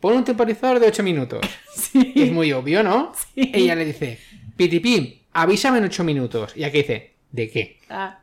[0.00, 1.40] pon un temporizador de 8 minutos.
[1.72, 2.12] Sí.
[2.14, 3.12] Es muy obvio, ¿no?
[3.34, 3.50] Sí.
[3.54, 4.18] Ella le dice,
[4.56, 6.54] pitipim, avísame en 8 minutos.
[6.54, 7.78] Y aquí dice, ¿de qué?
[7.88, 8.20] Ah.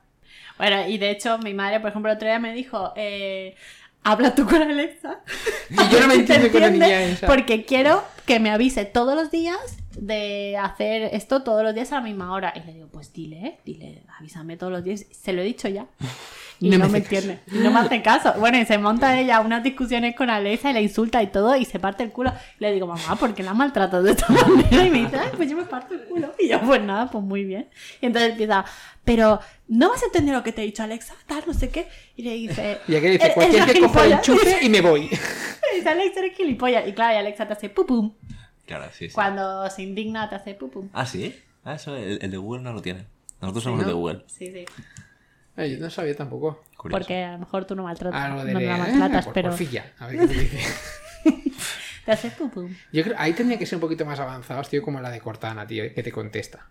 [0.57, 3.55] Bueno, y de hecho, mi madre, por ejemplo, el otro día me dijo, eh,
[4.03, 5.21] habla tú con Alexa.
[5.69, 7.27] Y yo no me ¿Te entiendo con la niña esa.
[7.27, 9.57] Porque quiero que me avise todos los días
[10.01, 12.53] de hacer esto todos los días a la misma hora.
[12.55, 13.59] Y le digo, pues dile, ¿eh?
[13.65, 15.05] dile, avísame todos los días.
[15.11, 15.85] Se lo he dicho ya.
[16.61, 17.39] Y No no, me entiende.
[17.53, 18.33] Y no me hace caso.
[18.37, 21.63] Bueno, y se monta ella unas discusiones con Alexa y la insulta y todo y
[21.63, 22.33] se parte el culo.
[22.59, 24.85] Y le digo, mamá, ¿por qué la maltratas de esta manera?
[24.85, 26.33] Y me dice, ay, pues yo me parto el culo.
[26.37, 27.69] Y yo, pues nada, pues muy bien.
[28.01, 28.65] Y entonces empieza,
[29.05, 29.39] pero
[29.69, 31.13] ¿no vas a entender lo que te he dicho, Alexa?
[31.27, 31.87] Tal, no sé qué.
[32.17, 34.27] Y le dice, Y aquí dice, "Eres cualquier que coja el gilipollas".
[34.27, 35.01] enchufe y me voy.
[35.05, 36.85] Y dice, Alexa, eres gilipollas.
[36.89, 38.11] Y claro, y Alexa te hace pupum.
[38.69, 39.15] Claro, sí, sí.
[39.15, 40.89] Cuando se indigna te hace pupum.
[40.93, 41.35] Ah, sí.
[41.63, 43.07] Ah, eso, el, el de Google no lo tiene.
[43.41, 43.83] Nosotros somos ¿no?
[43.83, 44.23] el de Google.
[44.27, 44.65] Sí, sí.
[45.57, 46.63] Yo no sabía tampoco.
[46.77, 46.99] Curioso.
[46.99, 48.45] Porque a lo mejor tú no maltratas.
[48.45, 49.91] De no la maltratas, por pero porfilla.
[49.97, 50.59] A ver qué te dice.
[52.05, 52.73] te hace pupum.
[52.93, 55.65] Yo creo, ahí tendría que ser un poquito más avanzados, tío, como la de Cortana,
[55.65, 56.67] tío, que te contesta.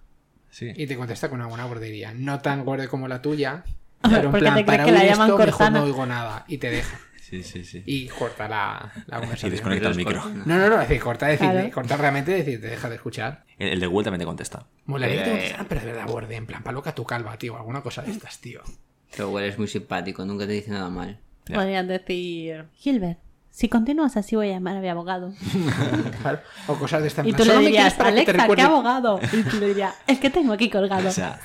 [0.51, 0.73] Sí.
[0.77, 2.15] Y te contesta con una buena bordería.
[2.15, 3.65] No tan gordo como la tuya,
[4.03, 5.79] pero en Porque plan, te crees para que la llaman esto, mejor Cortana.
[5.81, 6.45] no oigo nada.
[6.47, 7.01] Y te deja.
[7.29, 7.83] Sí, sí, sí.
[7.85, 9.51] Y corta la, la Y conversación.
[9.53, 10.25] desconecta el micro.
[10.47, 11.71] No, no, no, es decir, corta, decir, Claro.
[11.71, 13.45] corta realmente, decir, te deja de escuchar.
[13.59, 14.67] El, el de Google también te contesta.
[14.87, 15.33] Molaría que te Eh.
[15.33, 18.13] contestaran, pero de verdad borde, en plan, pa' loca tu calva, tío, alguna cosa de
[18.13, 18.63] estas, tío.
[19.11, 21.19] Pero igual es muy simpático, nunca te dice nada mal.
[21.47, 21.57] Ya.
[21.57, 23.19] Podrían decir, Gilbert,
[23.59, 25.33] si continúas así voy a llamar a mi abogado.
[26.23, 26.39] Claro.
[26.69, 27.27] O cosas de estas.
[27.27, 28.63] Y tú le "Solo me quieres dirías, para que te ¿qué recuerde".
[28.63, 29.21] abogado?
[29.33, 31.09] Y tú le dirías, el que tengo aquí colgado.
[31.09, 31.41] O sea,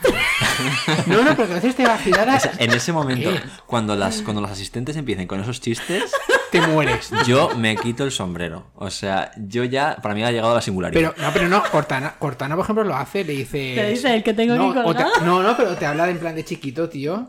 [1.08, 3.32] No, no, porque a veces te vacilara, o sea, en ese momento,
[3.66, 6.12] cuando las, cuando los asistentes empiecen con esos chistes,
[6.52, 7.10] te mueres.
[7.26, 8.68] yo me quito el sombrero.
[8.76, 11.14] O sea, yo ya, para mí ha llegado a la singularidad.
[11.16, 13.74] Pero no, pero no, Cortana, Cortana, por ejemplo, lo hace, le dice.
[13.76, 15.12] Te dice, "El que tengo no, aquí te- colgado".
[15.26, 17.28] no, no, pero te habla de en plan de chiquito, tío.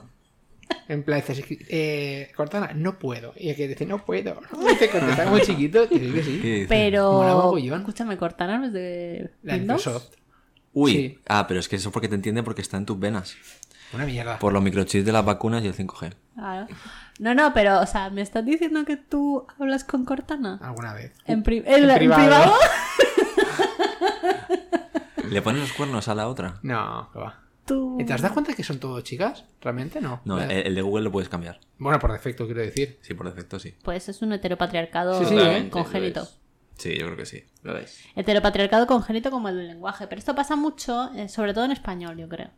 [0.88, 3.32] En plan, dices, eh, Cortana, no puedo.
[3.36, 4.34] Y aquí dice, no puedo.
[4.52, 9.60] No, te muy chiquito, que sí, que Pero, escúchame, Cortana no es de La de
[9.60, 9.86] Windows.
[9.86, 10.14] Microsoft.
[10.72, 11.18] Uy, Sí.
[11.28, 13.36] ah, pero es que eso porque te entiende porque está en tus venas.
[13.92, 14.38] Una mierda.
[14.40, 16.12] Por los microchips de las vacunas y el 5G.
[16.36, 16.66] Ah,
[17.20, 20.58] No, no, pero, o sea, ¿me estás diciendo que tú hablas con Cortana?
[20.60, 21.12] Alguna vez.
[21.26, 22.20] ¿En, pri- en privado.
[22.22, 22.54] privado?
[25.30, 26.58] ¿Le pones los cuernos a la otra?
[26.62, 27.40] No, que va.
[27.64, 27.98] Tú...
[28.06, 29.44] ¿Te has dado cuenta que son todo chicas?
[29.60, 30.20] ¿Realmente no?
[30.24, 31.60] No, el, el de Google lo puedes cambiar.
[31.78, 32.98] Bueno, por defecto, quiero decir.
[33.00, 33.74] Sí, por defecto sí.
[33.82, 36.28] Pues es un heteropatriarcado Sí, sí, congénito.
[36.76, 37.44] Sí, yo creo que sí.
[37.62, 38.00] Lo es.
[38.16, 40.06] Heteropatriarcado congénito como el del lenguaje.
[40.06, 42.50] Pero esto pasa mucho, eh, sobre todo en español, yo creo.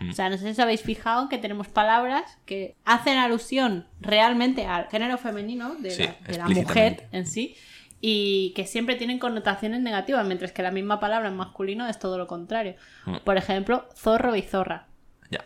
[0.00, 0.10] Mm.
[0.10, 4.64] O sea, no sé si os habéis fijado que tenemos palabras que hacen alusión realmente
[4.64, 6.62] al género femenino de, Sí, la, de la explícitamente.
[6.62, 7.56] mujer en sí
[8.00, 12.16] y que siempre tienen connotaciones negativas, mientras que la misma palabra en masculino es todo
[12.18, 12.74] lo contrario.
[13.06, 13.16] Mm.
[13.24, 14.86] Por ejemplo, zorro y zorra.
[15.30, 15.42] Ya.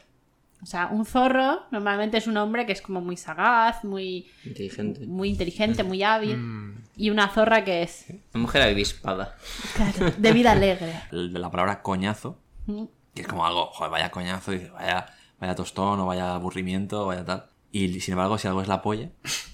[0.62, 5.06] O sea, un zorro normalmente es un hombre que es como muy sagaz, muy, Inteligente.
[5.06, 6.36] muy inteligente, muy hábil.
[6.36, 9.36] Mm, Y una zorra que es Una mujer avispada.
[9.74, 10.92] claro, de vida alegre.
[11.10, 12.84] La palabra coñazo, Mm.
[13.14, 15.06] que es como algo, joder, vaya coñazo, y dices, vaya,
[15.40, 17.46] vaya tostón o vaya aburrimiento o vaya tal.
[17.72, 19.08] Y sin embargo, si algo es la polla,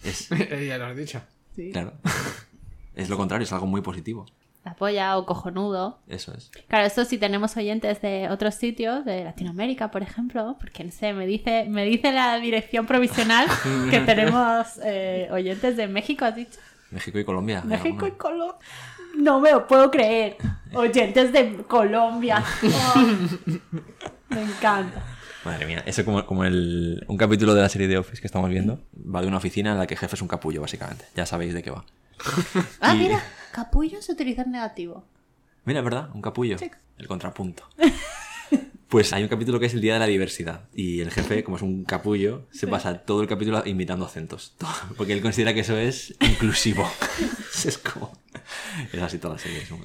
[0.05, 0.29] es,
[0.69, 1.23] ya lo has dicho.
[1.73, 1.93] claro,
[2.99, 4.27] es lo contrario, es algo muy positivo.
[4.65, 6.01] La polla o cojonudo.
[6.09, 6.51] Eso es.
[6.67, 11.13] Claro, esto si tenemos oyentes de otros sitios, de Latinoamérica, por ejemplo, porque no sé,
[11.13, 13.47] me dice, me dice la dirección provisional
[13.91, 16.59] que tenemos eh, oyentes de México, has dicho.
[16.91, 17.63] México y Colombia.
[17.65, 18.11] México y.
[18.13, 18.59] Colombia.
[19.17, 20.37] No me lo puedo creer.
[20.75, 22.45] Oyentes de Colombia.
[24.31, 25.03] Oh, me encanta.
[25.45, 28.51] Madre mía, eso como, como el, un capítulo de la serie de Office que estamos
[28.51, 28.81] viendo.
[28.95, 31.07] Va de una oficina en la que el jefe es un capullo, básicamente.
[31.17, 31.87] Ya sabéis de qué va.
[32.81, 35.05] Ah, Y- mira, capullo se utiliza en negativo.
[35.65, 36.57] Mira, es verdad, un capullo.
[36.99, 37.65] El contrapunto.
[38.89, 40.63] Pues hay un capítulo que es el Día de la Diversidad.
[40.75, 44.55] Y el jefe, como es un capullo, se pasa todo el capítulo imitando acentos.
[44.59, 46.91] Todo, porque él considera que eso es inclusivo.
[47.67, 48.13] es como.
[48.91, 49.59] Es así toda la serie.
[49.61, 49.85] Es, una-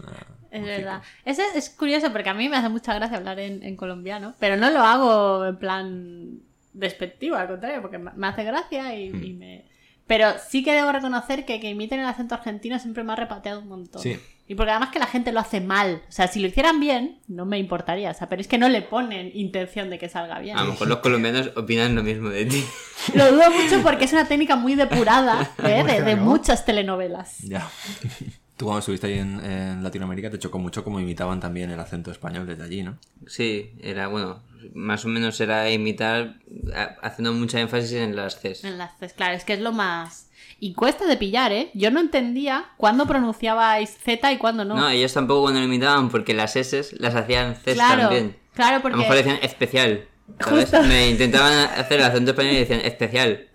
[0.52, 1.02] Es un verdad.
[1.26, 4.56] Ese es curioso porque a mí me hace mucha gracia hablar en, en colombiano, pero
[4.56, 6.40] no lo hago en plan
[6.72, 9.24] despectivo, al contrario, porque me hace gracia y, Hmm.
[9.26, 9.66] y me...
[10.08, 13.62] Pero sí que debo reconocer que que imiten el acento argentino siempre me ha repateado
[13.62, 14.02] un montón.
[14.02, 14.20] Sí.
[14.46, 16.02] Y porque además que la gente lo hace mal.
[16.10, 18.12] O sea, si lo hicieran bien, no me importaría.
[18.12, 20.58] O sea, pero es que no le ponen intención de que salga bien.
[20.58, 22.66] A lo mejor los colombianos opinan lo mismo de ti.
[23.16, 25.84] Lo dudo mucho porque es una técnica muy depurada ¿eh?
[25.84, 27.40] de, de muchas telenovelas.
[27.40, 27.70] Ya.
[28.64, 32.12] Tú cuando estuviste ahí en, en Latinoamérica te chocó mucho cómo imitaban también el acento
[32.12, 32.98] español desde allí, ¿no?
[33.28, 34.42] Sí, era bueno,
[34.74, 36.36] más o menos era imitar
[36.74, 38.64] a- haciendo mucha énfasis en las Cs.
[38.64, 40.30] Enlaces, claro, es que es lo más.
[40.62, 41.72] Y cuesta de pillar, ¿eh?
[41.74, 44.76] Yo no entendía cuándo pronunciabais Z y cuándo no.
[44.78, 48.38] No, ellos tampoco cuando lo imitaban porque las S las hacían Cs claro, también.
[48.54, 48.96] claro, A porque.
[48.96, 50.06] lo mejor decían especial.
[50.40, 50.70] ¿sabes?
[50.70, 50.84] Justo.
[50.84, 53.50] Me intentaban hacer el acento español y decían especial.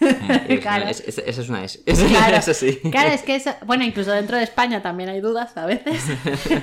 [0.60, 0.88] Claro.
[0.88, 1.82] es- es- esa es una S.
[1.84, 2.78] Claro, Eso sí.
[2.90, 6.02] claro, es que eso, bueno, incluso dentro de España también hay dudas a veces.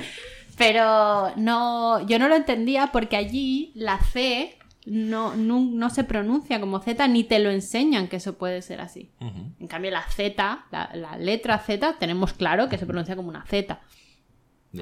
[0.58, 6.60] Pero no, yo no lo entendía porque allí la C no, no, no se pronuncia
[6.60, 9.10] como Z ni te lo enseñan que eso puede ser así.
[9.58, 13.44] En cambio, la Z, la, la letra Z, tenemos claro que se pronuncia como una
[13.46, 13.80] Z.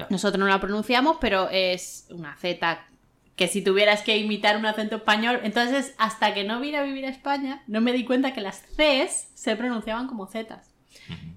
[0.09, 2.85] Nosotros no la pronunciamos, pero es una Z
[3.41, 7.05] que si tuvieras que imitar un acento español, entonces hasta que no vine a vivir
[7.07, 10.69] a España, no me di cuenta que las Cs se pronunciaban como Zs.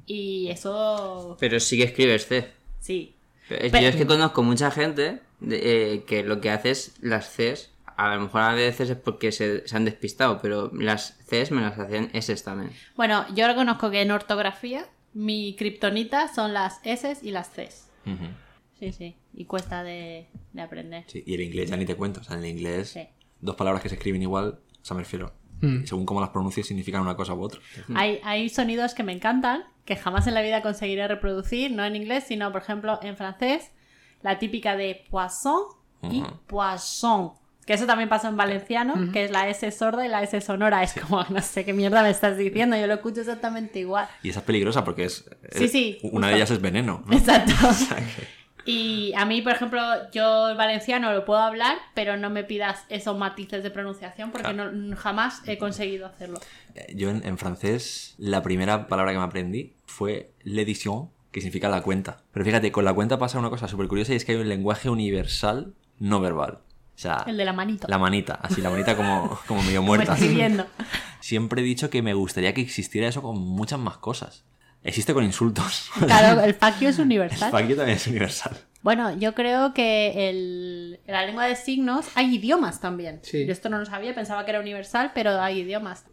[0.05, 2.51] Y eso Pero sí que escribes C.
[2.81, 3.15] sí.
[3.49, 7.27] Pero Yo es que conozco mucha gente de- eh, que lo que hace es las
[7.35, 7.71] Cs.
[7.97, 11.63] A lo mejor a veces es porque se, se han despistado, pero las Cs me
[11.63, 12.71] las hacían S también.
[12.97, 14.85] Bueno, yo reconozco que en ortografía
[15.15, 17.89] mi kriptonita son las S y las Cs.
[18.05, 18.27] Ujú.
[18.79, 19.17] Sí, sí.
[19.33, 21.05] Y cuesta de, de aprender.
[21.07, 22.21] Sí, y el inglés ya ni te cuento.
[22.21, 23.07] O sea, en el inglés, Sí.
[23.41, 25.33] dos palabras que se escriben igual, o sea, me refiero.
[25.61, 25.85] Mm.
[25.85, 27.61] Según cómo las pronuncies, significan una cosa u otra.
[27.95, 31.95] Hay, hay sonidos que me encantan, que jamás en la vida conseguiré reproducir, no en
[31.97, 33.71] inglés, sino, por ejemplo, en francés,
[34.23, 35.63] la típica de poisson
[36.11, 37.33] y poisson.
[37.67, 40.83] Que eso también pasa en valenciano, que es la S sorda y la S sonora.
[40.83, 44.07] Es como, no sé qué mierda me estás diciendo, yo lo escucho exactamente igual.
[44.23, 45.25] Y esa es peligrosa porque es.
[45.53, 46.37] Sí, es- sí, Una de justo.
[46.37, 47.03] ellas es veneno.
[47.07, 47.17] ¿no?
[47.17, 47.53] Exacto.
[47.69, 49.81] O sea que- Y a mí, por ejemplo,
[50.13, 54.53] yo el valenciano lo puedo hablar, pero no me pidas esos matices de pronunciación porque
[54.55, 54.73] Claro.
[54.73, 56.41] no, jamás he conseguido hacerlo.
[56.75, 61.69] Eh, Yo en, en francés, la primera palabra que me aprendí fue l'édition, que significa
[61.69, 62.19] la cuenta.
[62.33, 64.49] Pero fíjate, con la cuenta pasa una cosa súper curiosa y es que hay un
[64.49, 66.61] lenguaje universal no verbal.
[66.97, 67.89] O sea, El de la manito.
[67.89, 70.07] la manita, así la manita como, como medio muerta.
[70.13, 70.65] Como escribiendo.
[71.21, 74.45] Siempre he dicho que me gustaría que existiera eso con muchas más cosas.
[74.85, 75.91] Existe con insultos.
[76.07, 77.51] Claro, el fuck you es El universal.
[77.51, 78.57] fuck you también es universal.
[78.83, 83.21] Bueno, yo creo que el, en la lengua de signos hay idiomas también.
[83.23, 83.47] Sí.
[83.47, 86.05] Yo esto no lo sabía, pensaba que era universal, pero hay idiomas.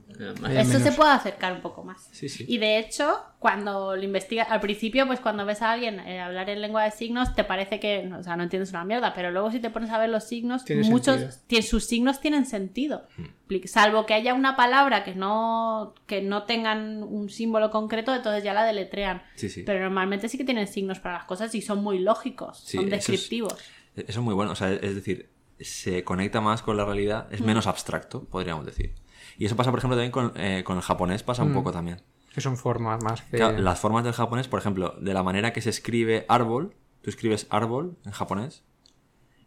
[0.45, 2.07] Hay Esto se puede acercar un poco más.
[2.13, 2.45] Sí, sí.
[2.47, 6.47] Y de hecho, cuando lo investigas, al principio, pues cuando ves a alguien eh, hablar
[6.51, 9.49] en lengua de signos, te parece que, o sea, no entiendes una mierda, pero luego
[9.49, 13.07] si te pones a ver los signos, Tiene muchos, sus signos tienen sentido.
[13.47, 18.43] Pli- Salvo que haya una palabra que no, que no tengan un símbolo concreto, entonces
[18.43, 19.23] ya la deletrean.
[19.33, 19.63] Sí, sí.
[19.63, 22.85] Pero normalmente sí que tienen signos para las cosas y son muy lógicos, Sí, son
[22.89, 23.55] eso es- descriptivos.
[23.95, 27.33] Eso es muy bueno, o sea, es decir, se conecta más con la realidad, Mm.
[27.33, 28.93] es menos abstracto, podríamos decir.
[29.39, 31.47] Y eso pasa, por ejemplo, también con, eh, con el japonés, pasa Mm.
[31.47, 32.01] un poco también.
[32.33, 33.37] Que son formas más que...
[33.37, 37.09] Claro, las formas del japonés, por ejemplo, de la manera que se escribe árbol, tú
[37.09, 38.63] escribes árbol en japonés,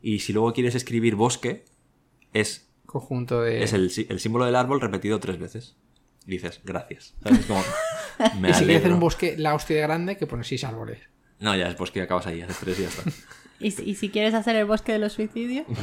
[0.03, 1.64] y si luego quieres escribir bosque,
[2.32, 3.62] es, Conjunto de...
[3.62, 5.76] es el, sí- el símbolo del árbol repetido tres veces.
[6.26, 7.14] Y dices, gracias.
[7.22, 7.41] ¿Sabes?
[7.41, 7.62] Es como,
[8.41, 10.99] me y si quieres hacer un bosque, la hostia de grande, que pones seis árboles.
[11.41, 13.03] No, ya es bosque, acabas ahí, haces tres y ya está.
[13.61, 15.66] ¿Y, si- y si quieres hacer el bosque de los suicidios?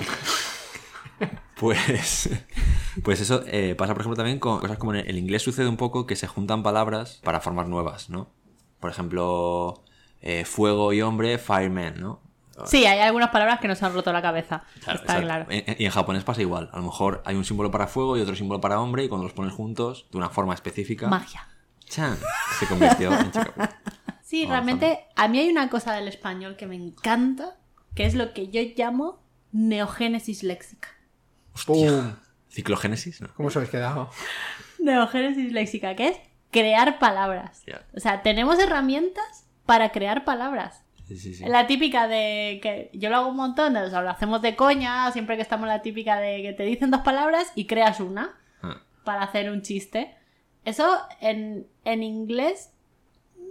[1.62, 2.28] Pues,
[3.04, 5.78] pues eso eh, pasa, por ejemplo, también con cosas como en el inglés sucede un
[5.78, 8.32] poco que se juntan palabras para formar nuevas, ¿no?
[8.80, 9.84] Por ejemplo,
[10.24, 12.20] eh, fuego y hombre, fireman, ¿no?
[12.66, 14.64] Sí, hay algunas palabras que nos han roto la cabeza.
[14.76, 15.22] está exacto.
[15.22, 15.46] claro.
[15.52, 16.72] Y en japonés pasa igual.
[16.74, 19.26] A lo mejor hay un símbolo para fuego y otro símbolo para hombre y cuando
[19.26, 21.48] los pones juntos, de una forma específica, Magia.
[21.86, 22.18] ¡chan!
[22.58, 23.32] se convirtió en.
[24.24, 27.58] Sí, realmente a mí hay una cosa del español que me encanta,
[27.94, 30.88] que es lo que yo llamo neogénesis léxica.
[31.66, 32.16] ¡Pum!
[32.50, 33.22] ¿Ciclogénesis?
[33.22, 33.34] No.
[33.36, 34.10] ¿Cómo os habéis quedado?
[34.80, 36.18] Neogénesis léxica, que es
[36.52, 37.64] crear palabras.
[37.96, 40.84] O sea, tenemos herramientas para crear palabras.
[41.08, 41.44] Sí, sí, sí.
[41.46, 45.12] La típica de que yo lo hago un montón, o sea, lo hacemos de coña,
[45.12, 48.82] siempre que estamos la típica de que te dicen dos palabras y creas una Ah.
[49.04, 50.16] para hacer un chiste.
[50.66, 50.88] Eso
[51.20, 52.72] en, en inglés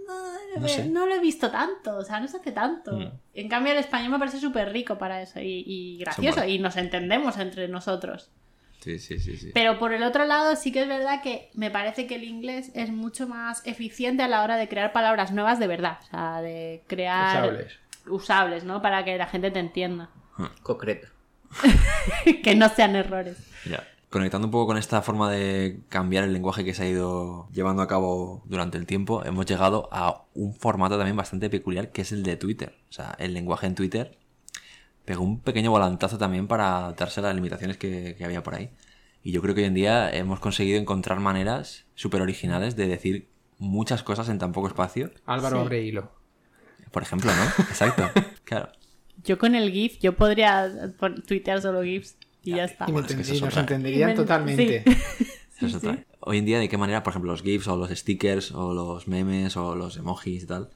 [0.07, 0.85] no, No sé.
[0.89, 2.93] no lo he visto tanto, o sea, no se hace tanto.
[2.93, 3.11] Mm.
[3.33, 6.75] En cambio, el español me parece súper rico para eso y, y gracioso, y nos
[6.77, 8.29] entendemos entre nosotros.
[8.81, 9.51] Sí, sí, sí, sí.
[9.53, 12.71] Pero por el otro lado, sí que es verdad que me parece que el inglés
[12.73, 16.41] es mucho más eficiente a la hora de crear palabras nuevas de verdad, o sea,
[16.41, 17.73] de crear Usables.
[18.07, 18.81] usables, ¿no?
[18.81, 20.09] Para que la gente te entienda,
[20.63, 21.07] Concreto.
[22.43, 23.37] que no sean errores.
[23.69, 23.87] Ya.
[24.09, 27.81] Conectando un poco con esta forma de cambiar el lenguaje que se ha ido llevando
[27.81, 32.11] a cabo durante el tiempo, hemos llegado a un formato también bastante peculiar que es
[32.11, 32.80] el de Twitter.
[32.91, 34.19] O sea, el lenguaje en Twitter
[35.05, 38.69] pegó un pequeño volantazo también para adaptarse a las limitaciones que, que había por ahí.
[39.23, 43.29] Y yo creo que hoy en día hemos conseguido encontrar maneras súper originales de decir
[43.57, 45.11] muchas cosas en tan poco espacio.
[45.25, 45.61] Álvaro Sí.
[45.61, 46.11] abre hilo.
[46.91, 47.43] Por ejemplo, ¿no?
[47.69, 48.09] Exacto.
[48.43, 48.69] Claro.
[49.23, 50.69] Yo con el GIF, yo podría
[51.27, 52.85] tuitear solo GIFs y ya está.
[52.85, 54.83] Y, me Bueno, es que es nos entenderían me- totalmente.
[54.85, 54.91] sí.
[55.57, 55.93] Esa es Sí, otra.
[55.93, 56.03] sí.
[56.21, 59.07] Hoy en día, ¿de qué manera, por ejemplo, los GIFs o los stickers o los
[59.07, 60.69] memes o los emojis y tal?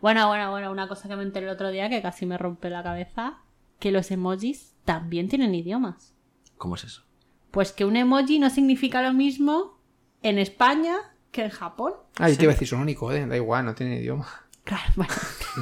[0.00, 2.70] Bueno, bueno, bueno, una cosa que me enteré el otro día que casi me rompe
[2.70, 3.38] la cabeza,
[3.78, 6.14] que los emojis también tienen idiomas.
[6.58, 7.02] ¿Cómo es eso?
[7.50, 9.80] Pues que un emoji no significa lo mismo
[10.22, 10.96] en España
[11.30, 11.94] que en Japón.
[12.18, 13.26] Ah, yo te iba a decir, son único, ¿eh?
[13.26, 14.26] Da igual, no tiene idioma.
[14.64, 15.12] Claro, bueno,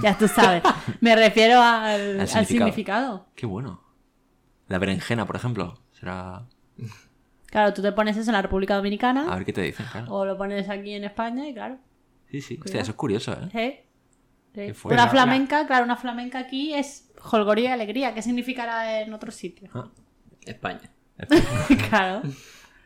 [0.03, 0.63] ya tú sabes.
[1.01, 3.27] Me refiero al, Al al significado.
[3.35, 3.83] Qué bueno.
[4.69, 5.79] La berenjena, por ejemplo.
[5.93, 6.47] Será.
[7.47, 10.13] Claro, tú te pones eso en la República A Dominicana ver qué te dicen, claro.
[10.13, 11.79] o lo pones aquí en España y claro.
[12.31, 12.55] Sí, sí.
[12.55, 12.83] Hostia, cuidado.
[12.83, 13.49] eso es curioso, ¿eh?
[13.53, 13.85] ¿eh?
[13.85, 13.89] Sí.
[14.85, 18.15] Una La- flamenca, claro, una flamenca aquí es holgorio y alegría.
[18.15, 19.69] ¿Qué significará en otro sitio?
[19.75, 19.89] Ah,
[20.47, 20.91] España.
[21.89, 22.23] claro,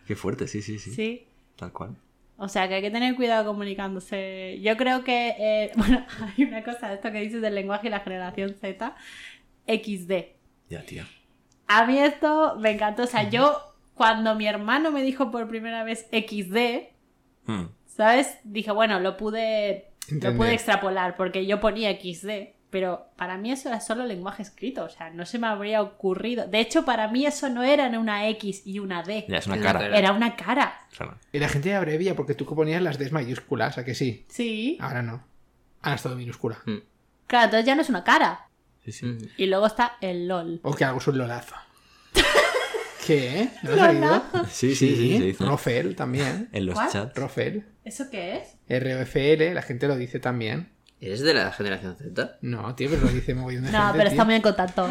[0.07, 0.93] Qué fuerte, sí, sí, sí.
[0.93, 1.27] sí.
[1.57, 1.97] Tal cual.
[2.37, 4.59] O sea que hay que tener cuidado comunicándose.
[4.63, 6.07] Yo creo que, eh, bueno,
[6.37, 8.95] hay una cosa, esto que dices del lenguaje y la generación Z,
[9.67, 10.13] XD.
[10.71, 11.07] Ya, tía.
[11.67, 13.03] A mí esto me encantó.
[13.03, 13.59] O sea, yo,
[13.95, 16.89] cuando mi hermano me dijo por primera vez XD,
[17.47, 17.69] Hmm.
[17.87, 18.39] ¿sabes?
[18.45, 20.37] Dije, bueno, lo pude, lo Entender.
[20.37, 22.55] pude extrapolar porque yo ponía XD.
[22.71, 26.47] Pero para mí eso era solo lenguaje escrito, o sea, no se me habría ocurrido.
[26.47, 29.57] De hecho, para mí eso no era una X y una D, Ya, es una
[29.57, 29.79] Una cara.
[29.81, 29.99] cara.
[29.99, 30.87] era una cara.
[31.33, 34.27] Y la gente abrevia porque tú ponías las Ds mayúsculas, ¿a que sí?
[34.29, 34.77] Sí.
[34.83, 35.25] Ahora no.
[35.81, 36.59] Ahora es todo minúscula.
[36.67, 36.77] Mm.
[37.27, 38.49] Claro, entonces ya no es una cara.
[38.85, 39.17] Sí, sí.
[39.39, 40.61] Y luego está el LOL.
[40.63, 41.55] O que algo es un lolazo.
[43.09, 43.49] ¿Qué?
[43.63, 44.23] ¿No has oído?
[44.51, 45.45] Sí, sí, sí, dice.
[45.45, 46.49] Rofel también.
[46.53, 46.91] En los ¿Cuál?
[46.91, 47.17] chats.
[47.17, 47.65] Rofel.
[47.85, 48.57] ¿Eso qué es?
[48.83, 50.69] ROFL, la gente lo dice también.
[51.01, 52.39] ¿Eres de la generación Z?
[52.43, 54.11] No, tío, pero lo dice mogollón de No, gente, pero tío.
[54.13, 54.91] está muy en contacto.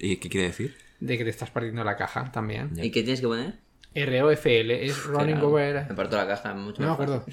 [0.00, 0.76] ¿Y qué quiere decir?
[1.00, 2.72] De que te estás partiendo la caja también.
[2.76, 3.54] ¿Y qué tienes que poner?
[3.94, 5.86] ROFL es running Claro, over.
[5.88, 7.24] Me parto la caja mucho No me acuerdo.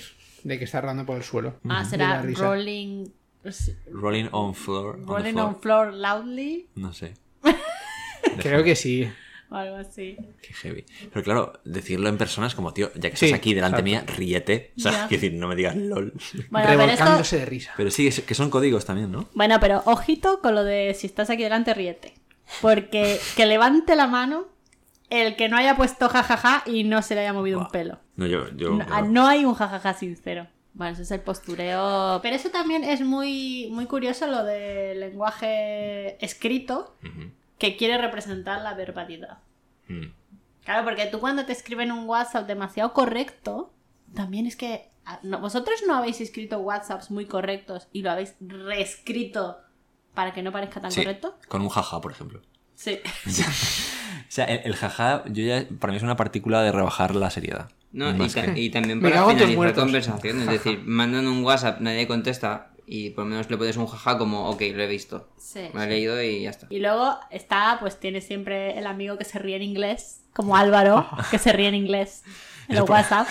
[0.43, 1.59] De que está rodando por el suelo.
[1.67, 3.07] Ah, será rolling.
[3.91, 4.95] Rolling on floor.
[4.99, 5.47] on Rolling floor.
[5.47, 6.69] on floor loudly.
[6.75, 7.15] No sé.
[8.41, 9.09] Creo que sí.
[9.53, 10.17] O algo así.
[10.41, 10.83] Qué heavy.
[11.11, 14.05] Pero claro, decirlo en persona es como, tío, ya que estás Sí, aquí delante exacto.
[14.07, 14.73] mía, ríete.
[14.77, 15.07] O sea, Ya.
[15.07, 16.13] quiero decir, no me digas lol.
[16.49, 17.37] Bueno, pero Revolcándose esto.
[17.37, 17.71] de risa.
[17.77, 19.29] Pero sí, es- que son códigos también, ¿no?
[19.35, 22.15] Bueno, pero ojito con lo de si estás aquí delante, ríete.
[22.61, 24.47] Porque que levante la mano
[25.09, 27.99] el que no haya puesto jajaja y no se le haya movido un pelo.
[28.15, 28.47] No, yo.
[28.55, 30.47] yo No, no hay un jajaja sincero.
[30.73, 32.19] Bueno, eso es el postureo.
[32.23, 37.29] Pero eso también es muy, muy curioso lo del lenguaje escrito Ujú.
[37.63, 39.37] Que quiere representar la verbalidad.
[39.87, 40.07] Mm.
[40.65, 43.71] Claro, porque tú cuando te escriben un WhatsApp demasiado correcto,
[44.13, 48.35] también es que ah, no- vosotros no habéis escrito WhatsApps muy correctos y lo habéis
[48.41, 49.59] reescrito
[50.13, 51.37] para que no parezca tan Sí, correcto.
[51.47, 52.41] con un jaja, por ejemplo.
[52.75, 52.99] Sí.
[54.23, 57.29] O sea, el, el jaja, yo ya, para mí es una partícula de rebajar la
[57.29, 57.69] seriedad.
[57.91, 60.39] No, y, Más ta- que- y también para finalizar conversación.
[60.41, 64.17] Es decir, mandan un WhatsApp, nadie contesta y por lo menos le pones un jaja
[64.17, 65.29] como, ok, lo he visto.
[65.37, 65.69] Sí.
[65.73, 66.67] Me he leído y ya está.
[66.69, 71.07] Y luego está, pues tiene siempre el amigo que se ríe en inglés, como Álvaro,
[71.31, 72.23] que se ríe en inglés
[72.67, 73.27] en los WhatsApp,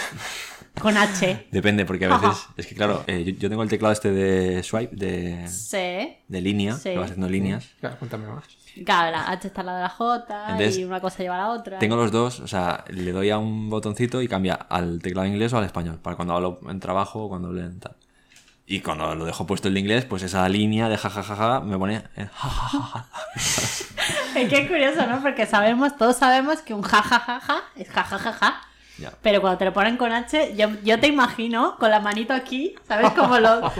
[0.81, 1.47] con H.
[1.51, 2.47] Depende, porque a veces.
[2.57, 6.17] es que claro, eh, yo, yo tengo el teclado este de swipe, de, Sí.
[6.29, 6.91] de línea, Sí.
[6.91, 7.71] que vas haciendo líneas.
[7.81, 8.45] Claro, cuéntame más.
[8.87, 11.39] Claro, la H está al lado de la J Entonces, y una cosa lleva a
[11.39, 11.79] la otra.
[11.79, 15.53] Tengo los dos, o sea, le doy a un botoncito y cambia al teclado inglés
[15.53, 17.97] o al español, para cuando hablo en trabajo o cuando hablo en tal.
[18.67, 22.03] Y cuando lo dejo puesto el de inglés, pues esa línea de jajajaja me pone
[22.17, 23.07] en jajajaja.
[24.35, 25.21] Es que es curioso, ¿no?
[25.21, 28.63] Porque sabemos, todos sabemos que un jajajaja es jajajaja.
[28.99, 29.13] Ya.
[29.23, 32.75] Pero cuando te lo ponen con H, yo, yo te imagino con la manito aquí,
[32.89, 33.11] ¿sabes?
[33.11, 33.61] Como lo.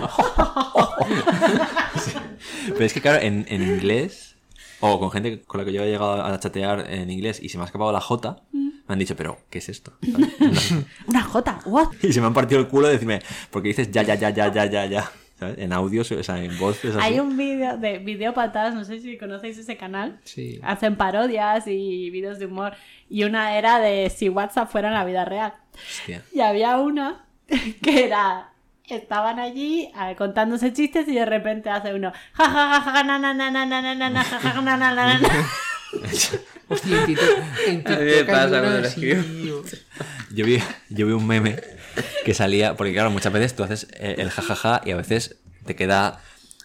[2.67, 4.37] Pero es que, claro, en, en inglés,
[4.81, 7.57] o con gente con la que yo he llegado a chatear en inglés y se
[7.57, 8.37] me ha escapado la J,
[8.93, 9.93] han dicho, pero, ¿qué es esto?
[11.07, 11.89] Una J, what?
[12.03, 14.67] Y se me han partido el culo de porque dices ya, ya, ya, ya, ya,
[14.67, 15.13] ya, ya.
[15.41, 16.79] En audio, o sea, en voz.
[17.01, 20.21] Hay un vídeo de Videopatadas, no sé si conocéis ese canal.
[20.23, 20.61] Sí.
[20.63, 22.75] Hacen parodias y vídeos de humor.
[23.09, 25.55] Y una era de si WhatsApp fuera en la vida real.
[26.33, 27.27] Y había una
[27.83, 28.53] que era
[28.89, 32.13] estaban allí eh, contándose chistes y de repente hace uno
[36.69, 37.29] Hostia, en TikTok,
[37.67, 37.83] en
[38.27, 39.23] pasa cuando lo escribo.
[39.23, 39.63] tío.
[40.35, 40.59] Yo vi,
[40.89, 41.61] yo vi un meme
[42.25, 45.37] que salía, porque claro, muchas veces tú haces eh, el jajaja y a veces
[45.67, 46.21] te queda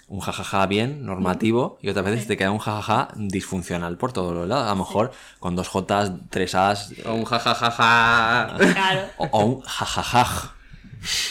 [0.07, 4.47] un jajaja bien, normativo, y otras veces te queda un jajaja disfuncional por todos los
[4.47, 4.65] lados.
[4.65, 8.55] A lo mejor con dos Jotas, tres As O un jajajaja.
[8.73, 10.56] claro o, o un jajajaj.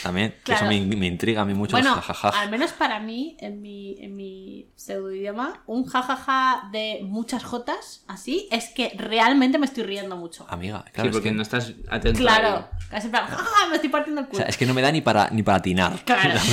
[0.03, 2.35] También, que eso me, me intriga a mí mucho Bueno, los jajajaj.
[2.41, 8.05] al menos para mí, en mi, en mi pseudo idioma, un jajaja de muchas jotas,
[8.07, 10.47] así, es que realmente me estoy riendo mucho.
[10.49, 12.19] Amiga, Sí, claro, es porque que, no estás atento.
[12.21, 13.67] Claro, casi plan, ¡ah!
[13.69, 14.39] Me estoy partiendo el o culo.
[14.43, 15.93] sea, es que no me da ni para, ni para atinar.
[16.05, 16.41] Claro.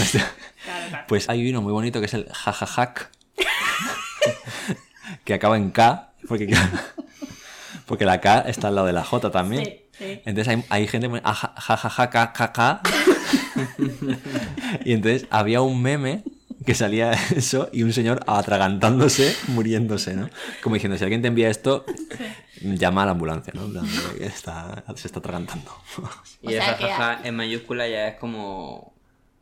[0.63, 1.05] Claro, claro.
[1.09, 3.11] Pues hay uno muy bonito que es el jajajak.
[5.25, 6.13] que acaba en K.
[6.27, 6.55] Porque,
[7.85, 9.65] porque la K está al lado de la J también.
[9.65, 10.21] Sí, sí.
[10.25, 12.81] Entonces hay, hay gente que ja- jajaja ka, ka, ka.
[14.85, 16.23] Y entonces había un meme
[16.65, 20.29] que salía eso y un señor atragantándose, muriéndose, ¿no?
[20.61, 21.85] Como diciendo, si alguien te envía esto,
[22.61, 23.67] llama a la ambulancia, ¿no?
[24.19, 25.71] Está, se está atragantando.
[26.41, 28.93] Y O el sea que- jajaja en mayúscula ya es como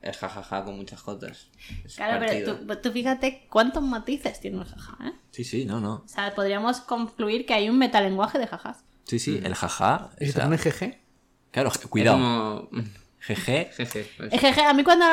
[0.02, 1.50] el jajaja con muchas jotas.
[1.86, 5.12] Es Claro, pero tú, tú fíjate cuántos matices tiene un jaja, ¿eh?
[5.30, 5.94] Sí, sí, no, no.
[6.04, 8.84] O sea, podríamos concluir que hay un metalenguaje de jajas.
[9.06, 10.10] Sí, sí, el jaja.
[10.20, 10.98] ¿Y si te GG?
[11.52, 12.18] claro, Es cuidado.
[12.18, 12.70] como...
[13.20, 13.70] Jeje.
[13.78, 14.32] Jeje, pues.
[14.32, 15.06] Jeje, a mí cuando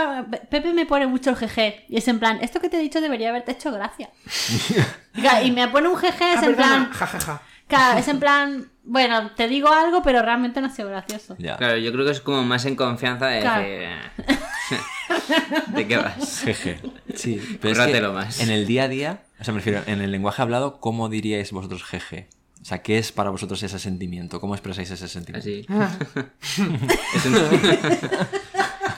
[0.48, 3.02] Pepe me pone mucho el jeje y es en plan, esto que te he dicho
[3.02, 4.08] debería haberte hecho gracia.
[5.44, 7.42] Y me pone un jeje, es Ah, en perdona, plan, ja, ja, ja.
[7.66, 11.36] claro, es en plan, bueno, te digo algo, pero realmente no ha sido gracioso.
[11.38, 11.56] Ya.
[11.58, 13.66] Claro, yo creo que es como más en confianza de Claro.
[15.68, 16.42] ¿De qué vas?
[16.44, 16.80] Jeje.
[17.14, 18.40] Sí, pero es que más.
[18.40, 21.52] en el día a día, o sea, me refiero, en el lenguaje hablado, ¿cómo diríais
[21.52, 22.28] vosotros jeje?
[22.68, 24.38] O sea, ¿qué es para vosotros ese sentimiento?
[24.42, 25.48] ¿Cómo expresáis ese sentimiento?
[25.48, 25.64] Así.
[25.70, 25.88] Ah.
[27.14, 27.32] es un...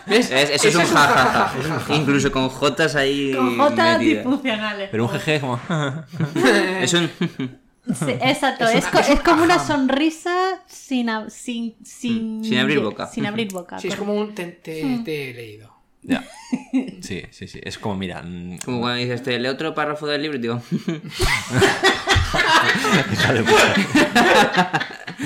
[0.07, 0.29] ¿Ves?
[0.33, 1.95] Es- eso es un jajaja.
[1.95, 4.89] Incluso con jotas ahí Con jotas disfuncionales.
[4.91, 5.61] Pero un jeje es como...
[6.83, 7.09] Es un...
[7.95, 10.35] Sí, exacto, es, co- es como una sonrisa
[10.67, 13.07] sin, ab- sin, sin, Sin abrir boca.
[13.07, 13.79] Sin abrir boca.
[13.79, 15.70] Sí, es como un te, te- te he leído.
[16.03, 16.25] Ya.
[17.03, 17.61] Sí, sí, sí.
[17.63, 18.23] Es como, mira...
[18.23, 20.63] mm, Como cuando dices, te leo otro párrafo del libro y digo...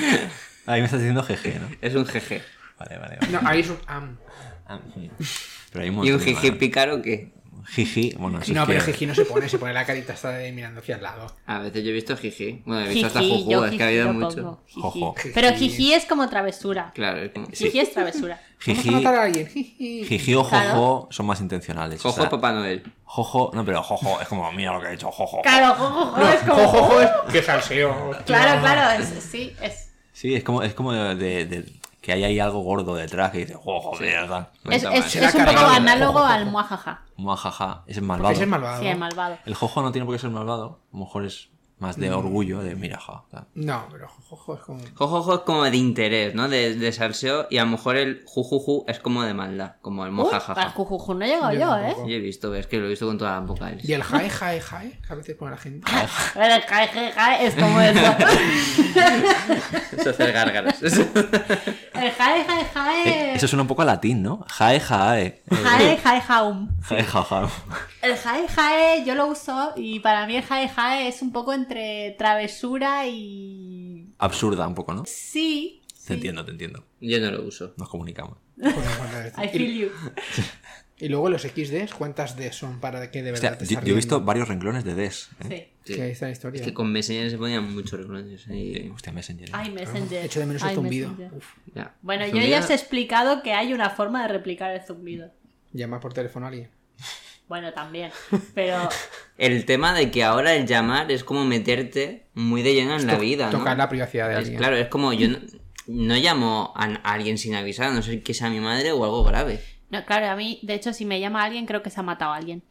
[0.67, 1.69] Ahí me estás diciendo jeje, ¿no?
[1.83, 2.43] es un jeje.
[2.79, 3.33] Vale, vale, vale.
[3.33, 4.17] No, ahí es un am.
[4.95, 5.11] Sí.
[5.71, 7.33] Pero hay un ¿Y un jeje pícaro qué?
[7.67, 10.13] Jiji, bueno, eso No, es pero que- Jiji no se pone, se pone la carita
[10.13, 11.27] esta de mirando hacia al lado.
[11.47, 12.63] A veces yo he visto jiji.
[12.67, 14.61] Bueno, he visto hasta juju, yo es que ha habido mucho.
[14.67, 14.81] jiji.
[14.81, 15.15] Jojo.
[15.35, 15.93] Pero Jiji.
[15.95, 16.93] es como travesura.
[16.95, 17.47] Claro, es como...
[17.49, 18.41] Jiji es travesura.
[18.67, 19.47] Vamos Jiji, a matar a alguien.
[19.47, 20.05] Jiji.
[20.05, 20.71] jiji o Claro.
[20.71, 22.01] jojo son más intencionales.
[22.01, 22.83] o Jojo sea, Papá Noel.
[23.05, 25.43] Jojo, no, pero jojo es como, mira lo que he hecho, jojo.
[25.43, 26.55] Claro, jo, jo, jo, No, es como.
[26.55, 28.09] jo, jo, jo, es que salseo.
[28.11, 28.25] hostia.
[28.25, 29.91] Claro, claro, es, sí, es.
[30.13, 31.73] Sí, es como, es como de, de- de-
[32.05, 34.51] que hay ahí algo gordo detrás que dice, oh, joder, tal.
[34.71, 37.01] Es, es, un poco análogo al muajaja.
[37.17, 38.35] Muajaja, ese es Porque malvado.
[38.35, 38.83] ese es malvado.
[38.83, 39.39] Sí, el malvado.
[39.47, 41.49] El jojo no tiene por qué ser malvado, a lo mejor es
[41.79, 43.25] más de orgullo, de mira, ja.
[43.55, 44.81] No, pero jo, jo, jo, es como.
[44.95, 46.49] Jojojo es como de interés, ¿no?
[46.49, 47.47] De, de salseo.
[47.51, 49.75] Y a lo mejor el jujuju es como de maldad.
[49.83, 50.71] Como el Uy, al mojajaja.
[50.71, 51.95] jujuju no he llegado Yo yo, ¿eh?
[51.99, 53.87] Yo he visto, es que lo he visto con todas las vocales.
[53.89, 55.91] Y el jae, jae, jae, que a veces pone la gente.
[56.35, 58.01] Pero el jae, jae, jae es como eso.
[59.97, 60.83] Eso hacer gárgaras.
[60.83, 63.35] El jae, jae, Eh, jae.
[63.37, 64.45] eso suena un poco a latín, ¿no?
[64.49, 65.25] Jae, jae.
[65.27, 66.69] Eh, Jae, jae, jaum.
[66.83, 67.49] Jae, ja, ja.
[68.03, 71.53] El jae, jae yo lo uso y para mí el jae, jae es un poco
[71.65, 74.09] entre travesura y.
[74.19, 75.03] Absurda un poco, ¿no?
[75.07, 75.83] Sí.
[75.95, 76.07] sí.
[76.09, 76.85] Te entiendo, te entiendo.
[77.01, 77.75] Yo no lo uso.
[77.77, 78.39] Nos comunicamos.
[78.59, 79.89] I feel Y, you.
[80.99, 84.21] y luego los XDs, ¿cuántas D son para que de verdad te yo, he visto
[84.21, 85.29] varios renglones de Des.
[85.41, 85.45] ¿eh?
[85.49, 85.65] Sí.
[85.85, 85.95] Sí.
[85.95, 86.61] Sí, ahí está la historia.
[86.61, 88.47] Es que con Messenger se ponían muchos reclones.
[88.49, 88.89] Eh, Y...
[88.91, 89.51] Hostia, Messenger.
[89.53, 90.25] Ay, Messenger.
[90.25, 91.11] Echo de menos el Ay, zumbido.
[91.33, 91.95] Uf, Ya.
[92.01, 95.31] Bueno, yo Zumbido- ya os he explicado que hay una forma de replicar el zumbido.
[95.73, 96.71] llama por teléfono a alguien.
[97.49, 98.11] Bueno, también.
[98.55, 98.89] Pero
[99.39, 103.17] El tema de que ahora el llamar es como meterte muy de lleno en la
[103.17, 103.59] vida, ¿no?
[103.59, 104.57] Tocar la privacidad de Es- alguien.
[104.59, 105.39] claro, es como yo no,
[105.87, 109.05] no llamo a, a alguien sin avisar, a no ser que sea mi madre o
[109.05, 109.61] algo grave.
[109.91, 112.33] No, claro, a mí, de hecho, si me llama alguien, creo que se ha matado
[112.33, 112.63] a alguien.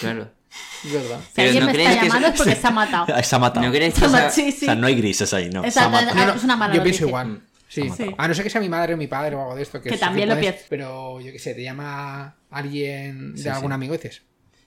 [0.00, 0.30] Claro.
[0.84, 1.18] Es verdad.
[1.20, 3.22] Si Pero alguien ¿no me está que llamando es porque se ha matado.
[3.22, 3.66] Se ha matado.
[3.66, 5.64] ¿No creéis Se que ha esa- matado, sí, O sea, no hay grises ahí, no.
[5.64, 6.34] Exacto, Se ha matado.
[6.36, 7.08] Es una mala yo pienso noticia.
[7.08, 7.42] igual.
[7.72, 8.14] Sí.
[8.18, 9.80] A no ser que sea mi madre o mi padre o algo de esto.
[9.80, 10.66] Que, Que también lo puedes- pienso.
[10.68, 13.74] Pero yo qué sé, te llama alguien de Sí, algún sí.
[13.74, 14.22] amigo y dices,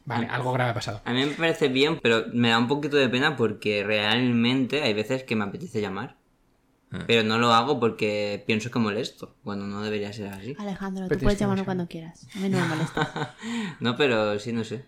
[0.05, 1.01] vale, algo grave ha pasado.
[1.05, 4.93] A mí me parece bien, pero me da un poquito de pena porque realmente hay
[4.93, 6.17] veces que me apetece llamar.
[6.91, 7.03] Ah.
[7.07, 10.55] Pero no lo hago porque pienso que molesto, cuando no debería ser así.
[10.57, 12.25] Alejandro, tú puedes llamarme cuando quieras.
[12.35, 13.35] A mí no me molesta.
[13.79, 14.83] No, pero sí, no sé.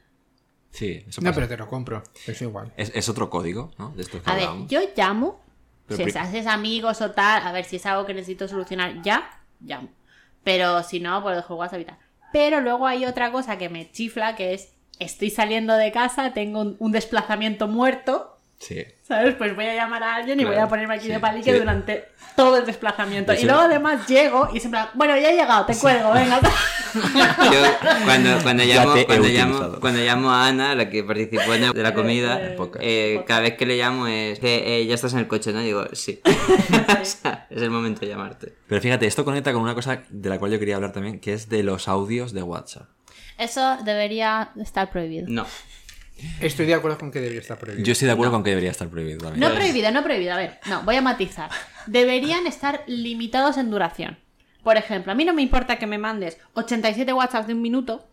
[0.72, 2.03] Sí, eso No, pero te lo compro.
[2.26, 2.72] Eso igual.
[2.77, 3.91] es, es otro código, ¿no?
[3.91, 5.41] De estos que A ver, yo llamo.
[5.88, 9.30] Pero si haces amigos o tal, a ver si es algo que necesito solucionar ya,
[9.61, 9.89] llamo.
[10.43, 11.97] Pero si no, pues dejo el WhatsApp y tal.
[12.34, 16.61] Pero luego hay otra cosa que me chifla, que es, estoy saliendo de casa, tengo
[16.61, 18.84] un, un desplazamiento muerto, Sí.
[19.07, 19.35] ¿sabes?
[19.35, 21.53] Pues voy a llamar a alguien y Claro, voy a ponerme aquí sí, de palique
[21.53, 21.59] sí.
[21.59, 22.05] durante
[22.35, 23.31] todo el desplazamiento.
[23.31, 26.39] De Y luego además llego y siempre, bueno, ya he llegado, te cuelgo, venga.
[26.97, 27.61] Yo
[28.05, 31.84] cuando, cuando, llamo, cuando, llamo, cuando llamo a Ana, la que participó en el- de
[31.84, 35.27] la comida, Eh, eh, cada vez que le llamo es eh, ya estás en el
[35.27, 35.59] coche, ¿no?
[35.59, 36.19] Digo, sí.
[37.01, 38.53] O sea, es el momento de llamarte.
[38.67, 41.34] Pero fíjate, esto conecta con una cosa de la cual yo quería hablar también, que
[41.34, 42.88] es de los audios de WhatsApp.
[43.38, 45.27] Eso debería estar prohibido.
[45.29, 45.45] No.
[46.41, 47.85] Estoy de acuerdo con que debería estar prohibido.
[47.85, 49.39] Yo estoy de acuerdo con que debería estar prohibido también.
[49.39, 50.34] No prohibido, no prohibido.
[50.34, 51.49] A ver, no, voy a matizar.
[51.85, 54.18] Deberían estar limitados en duración.
[54.64, 58.07] Por ejemplo, a mí no me importa que me mandes 87 WhatsApp de un minuto,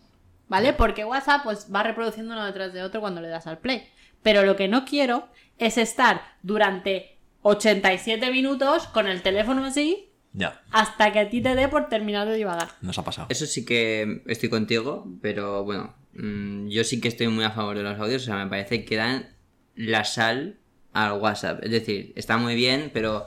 [0.49, 0.73] ¿vale?
[0.73, 3.89] Porque WhatsApp pues va reproduciendo uno detrás de otro cuando le das al play.
[4.23, 5.29] Pero lo que no quiero
[5.59, 11.55] es estar durante 87 minutos con el teléfono así Ya, hasta que a ti te
[11.55, 12.69] dé por terminar de divagar.
[12.81, 13.27] nos ha pasado.
[13.31, 17.77] Eso sí que estoy contigo, pero bueno, mm, yo sí que estoy muy a favor
[17.77, 19.35] de los audios, o sea, me parece que dan
[19.75, 20.59] la sal
[20.93, 21.63] al WhatsApp.
[21.63, 23.27] Es decir, está muy bien, pero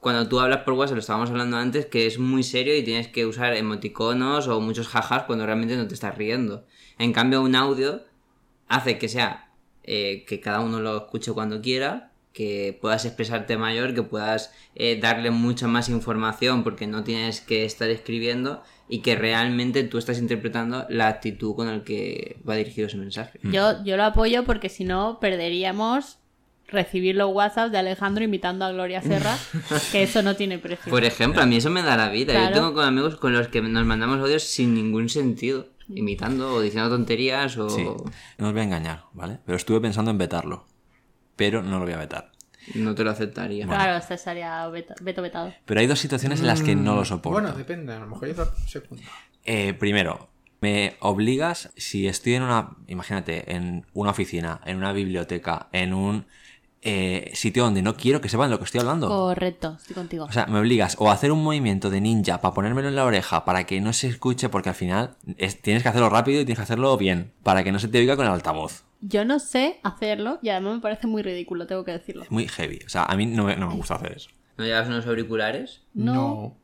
[0.00, 3.08] cuando tú hablas por WhatsApp, lo estábamos hablando antes, que es muy serio y tienes
[3.08, 6.66] que usar emoticonos o muchos jajas cuando realmente no te estás riendo.
[6.98, 8.02] En cambio, un audio
[8.68, 9.50] hace que sea
[9.82, 14.98] eh, que cada uno lo escuche cuando quiera, que puedas expresarte mayor, que puedas eh,
[15.00, 20.18] darle mucha más información porque no tienes que estar escribiendo y que realmente tú estás
[20.18, 23.40] interpretando la actitud con la que va dirigido ese mensaje.
[23.42, 26.18] Yo, yo lo apoyo porque si no perderíamos
[26.68, 29.36] recibir los WhatsApp de Alejandro imitando a Gloria Serra,
[29.92, 30.90] que eso no tiene precio.
[30.90, 32.32] Por ejemplo, a mí eso me da la vida.
[32.32, 32.48] Claro.
[32.48, 36.60] Yo tengo con amigos con los que nos mandamos audios sin ningún sentido, imitando o
[36.60, 37.70] diciendo tonterías o...
[37.70, 37.84] Sí,
[38.38, 39.38] no os voy a engañar, ¿vale?
[39.44, 40.66] Pero estuve pensando en vetarlo.
[41.36, 42.32] Pero no lo voy a vetar.
[42.74, 43.66] No te lo aceptaría.
[43.66, 45.54] Claro, este estaría veto, veto vetado.
[45.64, 47.38] Pero hay dos situaciones en las que no lo soporto.
[47.38, 49.02] Mm, Bueno, depende, a lo mejor hay otra segunda.
[49.44, 50.28] Eh, primero,
[50.60, 56.26] me obligas, si estoy en una, imagínate, en una oficina, en una biblioteca, en un
[56.88, 59.08] eh, sitio donde no quiero que sepan lo que estoy hablando.
[59.08, 60.24] Correcto, estoy contigo.
[60.24, 63.04] O sea, me obligas o a hacer un movimiento de ninja para ponérmelo en la
[63.04, 66.44] oreja para que no se escuche, porque al final es- tienes que hacerlo rápido y
[66.44, 68.84] tienes que hacerlo bien, para que no se te oiga con el altavoz.
[69.00, 72.22] Yo no sé hacerlo y además me parece muy ridículo, tengo que decirlo.
[72.22, 72.78] Es muy heavy.
[72.86, 74.30] O sea, a mí no me, no me gusta hacer eso.
[74.56, 75.82] ¿No llevas unos auriculares?
[75.92, 76.56] No.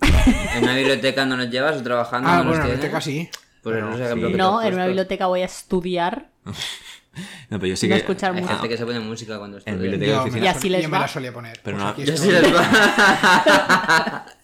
[0.56, 3.28] ¿En una biblioteca no los llevas o trabajando Ah, no bueno, en biblioteca sí.
[3.62, 4.20] Pues no sí.
[4.36, 6.30] No, en una biblioteca voy a estudiar.
[7.50, 8.00] No, pero yo sí No que...
[8.00, 8.54] escuchar Hay música.
[8.54, 9.76] gente que se pone música cuando estudia.
[9.78, 10.34] biblioteca- Yo, oficina.
[10.34, 11.00] me Y la, así sol- les yo me va.
[11.00, 11.60] la solía poner.
[11.62, 12.28] Pero Pues no- aquí Yo estoy.
[12.28, 14.26] sí les va.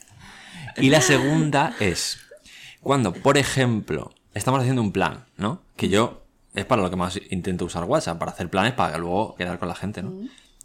[0.76, 2.18] Y la segunda es
[2.80, 5.62] cuando, por ejemplo, estamos haciendo un plan, ¿no?
[5.76, 6.24] Que yo
[6.54, 9.68] es para lo que más intento usar WhatsApp, para hacer planes para luego quedar con
[9.68, 10.12] la gente, ¿no?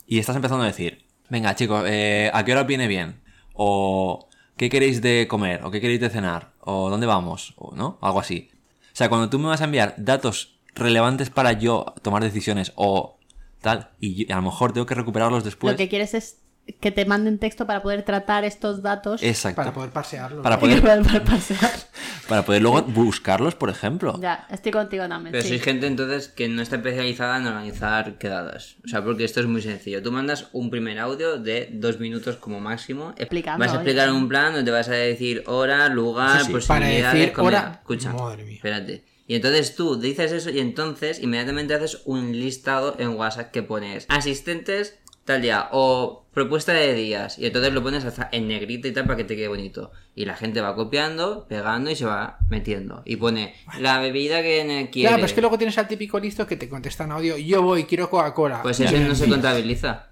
[0.08, 3.22] Y estás empezando a decir, venga chicos, eh, ¿a qué hora os viene bien?
[3.54, 4.28] O
[4.58, 5.64] ¿qué queréis de comer?
[5.64, 6.54] ¿O qué queréis de cenar?
[6.62, 7.54] ¿O dónde vamos?
[7.58, 8.00] ¿O no?
[8.02, 8.50] Algo así.
[8.92, 13.20] O sea, cuando tú me vas a enviar datos relevantes para yo tomar decisiones o
[13.62, 15.74] tal, y yo- a lo mejor tengo que recuperarlos después.
[15.74, 16.38] Lo que quieres es
[16.82, 19.24] que te manden texto para poder tratar estos datos.
[19.24, 19.56] Exacto.
[19.56, 20.42] Para poder pasearlo.
[20.44, 21.72] Para poder- para poder pasear.
[22.30, 24.16] Para poder luego buscarlos, por ejemplo.
[24.22, 25.32] Ya, estoy contigo también.
[25.32, 25.50] Pero sí.
[25.50, 28.76] sois gente entonces que no está especializada en organizar quedadas.
[28.86, 30.04] O sea, porque esto es muy sencillo.
[30.04, 33.16] Tú mandas un primer audio de dos minutos como máximo.
[33.18, 34.18] Explicando, Vas a explicar oye.
[34.20, 36.52] un plan donde vas a decir hora, lugar, Sí, sí.
[36.52, 37.48] posibilidades, Para decir comida.
[37.62, 38.56] hora- Escucha, Madre mía.
[38.58, 39.06] espérate.
[39.30, 44.08] Y entonces tú dices eso y entonces inmediatamente haces un listado en WhatsApp que pones
[44.10, 47.38] asistentes tal día o propuesta de días.
[47.38, 49.92] Y entonces lo pones hasta en negrita y tal para que te quede bonito.
[50.16, 53.04] Y la gente va copiando pegando y se va metiendo.
[53.06, 56.48] Y pone la bebida que quiere Ya, pero es que luego tienes al típico listo
[56.48, 57.38] que te contesta en audio.
[57.38, 58.64] Yo voy, quiero Coca-Cola.
[58.64, 60.09] pues eso no se contabiliza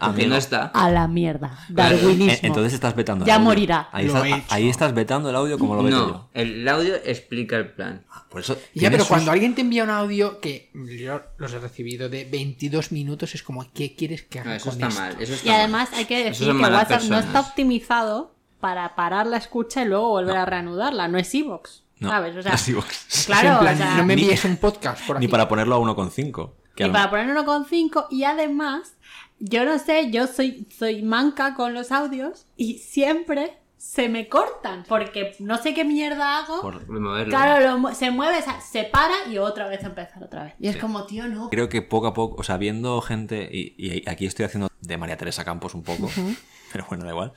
[0.00, 0.28] Amigo.
[0.30, 1.58] no está A la mierda.
[1.68, 2.38] Darwinismo.
[2.42, 3.44] Entonces estás vetando Ya el audio.
[3.50, 3.88] morirá.
[3.92, 4.46] Ahí, Lo estás, he hecho.
[4.54, 6.06] ahí estás vetando el audio como lo veto yo.
[6.12, 9.82] no el audio explica el plan Por eso Ya, pero sus- cuando alguien te envía
[9.84, 10.70] un audio que
[11.00, 14.70] yo los he recibido de 22 minutos, es como, ¿qué quieres que haga No, eso
[14.70, 15.00] con está esto?
[15.00, 15.60] mal eso está Y mal.
[15.60, 20.08] además hay que decir que WhatsApp no está optimizado para parar la escucha y luego
[20.08, 21.08] volver a reanudarla.
[21.08, 21.84] No es Evox.
[22.00, 22.36] No, ¿Sabes?
[22.36, 22.86] O sea, no es iVoox.
[23.26, 25.26] claro, plan, o sea, no me ni- envíes un podcast por aquí.
[25.26, 26.52] Ni para ponerlo a 1,5.
[26.76, 28.94] que y a lo- para poner 1,5 y además,
[29.40, 34.84] yo no sé, yo soy, soy manca con los audios y siempre se me cortan
[34.88, 36.60] porque no sé qué mierda hago.
[36.60, 40.44] por- removerlo Claro, lo se mueve, o sea, se para y otra vez empezar otra
[40.44, 40.54] vez.
[40.58, 41.48] Y es como, tío, no.
[41.50, 44.96] Creo que poco a poco, o sea, viendo gente, y, y aquí estoy haciendo de
[44.98, 46.10] María Teresa Campos un poco,
[46.72, 47.32] pero bueno, da igual.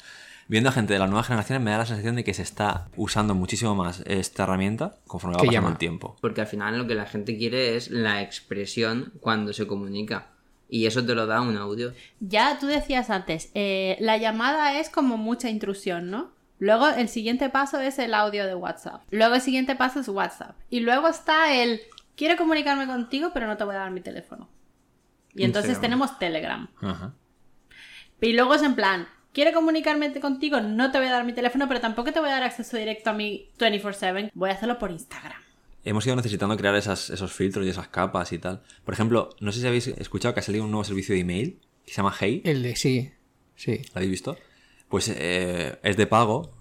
[0.47, 2.89] Viendo a gente de las nuevas generaciones me da la sensación de que se está
[2.97, 5.69] usando muchísimo más esta herramienta conforme va ¿Qué pasando llama?
[5.73, 6.17] el tiempo.
[6.19, 10.31] Porque al final lo que la gente quiere es la expresión cuando se comunica.
[10.71, 11.93] Y eso te lo da un audio.
[12.21, 16.31] Ya tú decías antes, eh, la llamada es como mucha intrusión, ¿no?
[16.59, 19.03] Luego el siguiente paso es el audio de WhatsApp.
[19.11, 20.55] Luego el siguiente paso es WhatsApp.
[20.69, 21.81] Y luego está el
[22.15, 24.47] quiero comunicarme contigo, pero no te voy a dar mi teléfono.
[25.33, 25.91] Y entonces Instagram.
[25.91, 26.69] tenemos Telegram.
[26.81, 27.15] Ajá.
[28.21, 31.67] Y luego es en plan, quiero comunicarme contigo, no te voy a dar mi teléfono,
[31.67, 34.31] pero tampoco te voy a dar acceso directo a mi 24/7.
[34.33, 35.41] Voy a hacerlo por Instagram.
[35.83, 38.61] Hemos ido necesitando crear esas- esos filtros y esas capas y tal.
[38.85, 41.59] Por ejemplo, no sé si habéis escuchado que ha salido un nuevo servicio de email
[41.85, 42.41] que se llama Hey.
[42.45, 43.11] El de sí.
[43.55, 43.81] Sí.
[43.87, 44.37] ¿Lo habéis visto?
[44.89, 46.53] Pues eh, es de pago,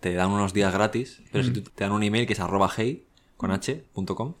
[0.00, 2.70] te dan unos días gratis, pero si tú te dan un email que es arroba
[2.76, 4.34] hey, con h, punto com,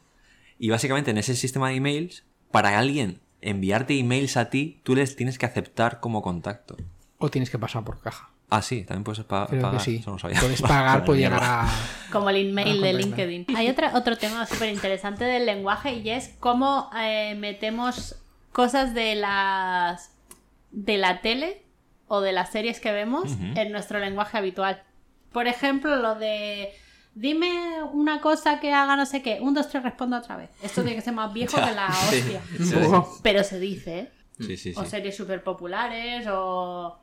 [0.58, 5.14] y básicamente en ese sistema de emails, para alguien enviarte emails a ti, tú les
[5.16, 6.76] tienes que aceptar como contacto.
[7.18, 8.30] O tienes que pasar por caja.
[8.50, 9.78] Ah, sí, también puedes pa- Creo pagar.
[9.78, 9.96] que sí.
[9.96, 10.40] Eso no sabía.
[10.40, 11.68] Puedes pagar por llegar a.
[12.10, 12.92] Como el email de.
[12.94, 13.46] LinkedIn.
[13.56, 18.16] Hay otra, otro tema súper interesante del lenguaje y es cómo eh, metemos
[18.52, 20.12] cosas de las
[20.70, 21.62] de la tele
[22.06, 24.82] o de las series que vemos en nuestro lenguaje habitual.
[25.32, 26.72] Por ejemplo, lo de
[27.14, 30.48] dime una cosa que haga no sé qué, un, dos, tres, respondo otra vez.
[30.62, 32.16] Esto tiene que ser más viejo que la Sí.
[32.16, 32.40] hostia.
[32.58, 33.20] Sí.
[33.22, 34.12] Pero se dice, ¿eh?
[34.40, 34.80] Sí, sí, sí.
[34.80, 36.98] O series súper populares o...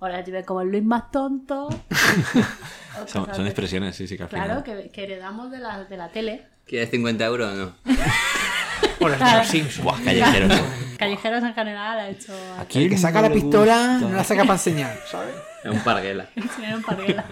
[0.00, 1.68] O la típica como el Luis más tonto.
[3.06, 4.82] Son, expresiones, sí, sí, que al Claro, final...
[4.82, 6.46] que, que heredamos de la, de la tele.
[6.66, 7.72] ¿Quieres 50 euros o no?
[9.00, 9.82] De los Simpsons.
[9.84, 10.60] Buah, callejeros.
[10.98, 14.54] Callejeros en general ha hecho Aquí El que saca la pistola no la saca para
[14.54, 15.34] enseñar, ¿sabes?
[15.64, 16.28] Es un parguela.
[16.36, 17.24] enseñar un parguela.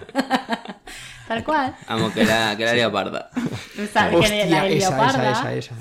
[1.27, 1.75] Tal cual.
[1.87, 3.29] Vamos, que la, que la haría parda.
[3.77, 5.31] Está- que Hostia, la esa, leoparda.
[5.31, 5.75] esa, esa, esa.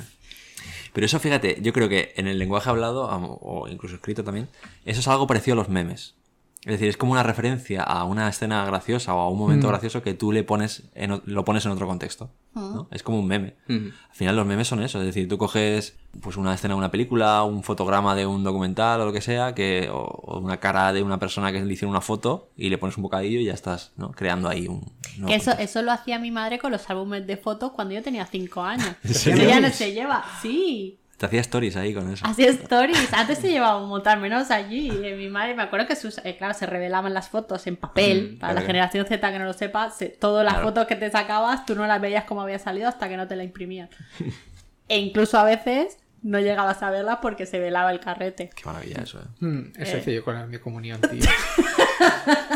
[0.93, 4.49] Pero eso, fíjate, yo creo que en el lenguaje hablado, o incluso escrito también,
[4.85, 6.17] eso es algo parecido a los memes.
[6.65, 10.03] Es decir, es como una referencia a una escena graciosa o a un momento gracioso
[10.03, 12.31] que tú le pones en o- lo pones en otro contexto.
[12.55, 12.89] ¿no?
[12.91, 13.55] Es como un meme.
[13.69, 13.91] Ujú.
[14.11, 16.91] Al final los memes son eso, es decir, tú coges pues una escena de una
[16.91, 20.93] película, un fotograma de un documental o lo que sea, que, o, o una cara
[20.93, 23.55] de una persona que le hicieron una foto y le pones un bocadillo y ya
[23.55, 24.11] estás ¿no?
[24.11, 24.81] creando ahí un...
[24.81, 25.53] Que eso, contexto.
[25.59, 28.97] eso lo hacía mi madre con los álbumes de fotos cuando yo tenía 5 años.
[29.25, 30.25] Ya no se lleva.
[30.43, 30.99] Sí.
[31.19, 32.25] Te hacía stories ahí con eso.
[32.25, 33.13] Hacía stories.
[33.13, 34.87] Antes se llevaba un montón menos allí.
[34.89, 38.35] Y mi madre, me acuerdo que sus, eh, claro, se revelaban las fotos en papel.
[38.37, 40.69] Mm, Para claro la que- generación Z que no lo sepa, se- todas las Claro.
[40.69, 43.35] fotos que te sacabas, tú no las veías como había salido hasta que no te
[43.37, 43.89] la imprimían.
[44.89, 48.51] e incluso a veces no llegabas a verlas porque se velaba el carrete.
[48.55, 49.45] Qué maravilla eso, ¿eh?
[49.45, 51.21] Mm, eso hice yo con la mi comunión, tío.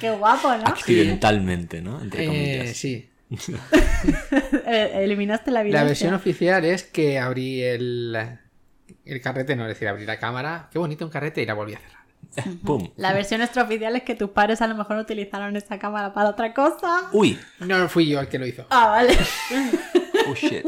[0.00, 0.64] Qué guapo, ¿no?
[0.66, 2.00] Accidentalmente, ¿no?
[2.00, 2.76] Entre Eh, comillas.
[2.76, 3.08] sí.
[4.66, 5.84] Eliminaste la La evidencia.
[5.86, 8.16] versión oficial es que abrí el,
[9.04, 10.68] el carrete, no, es decir, abrí la cámara.
[10.72, 12.04] Qué bonito un carrete y la volví a cerrar.
[12.64, 12.90] ¡Pum!
[12.96, 16.52] La versión extraoficial es que tus padres a lo mejor utilizaron esta cámara para otra
[16.54, 17.08] cosa.
[17.12, 17.38] ¡Uy!
[17.60, 18.66] No fui yo el que lo hizo.
[18.70, 19.16] Ah, vale.
[20.28, 20.64] ¡Oh, shit!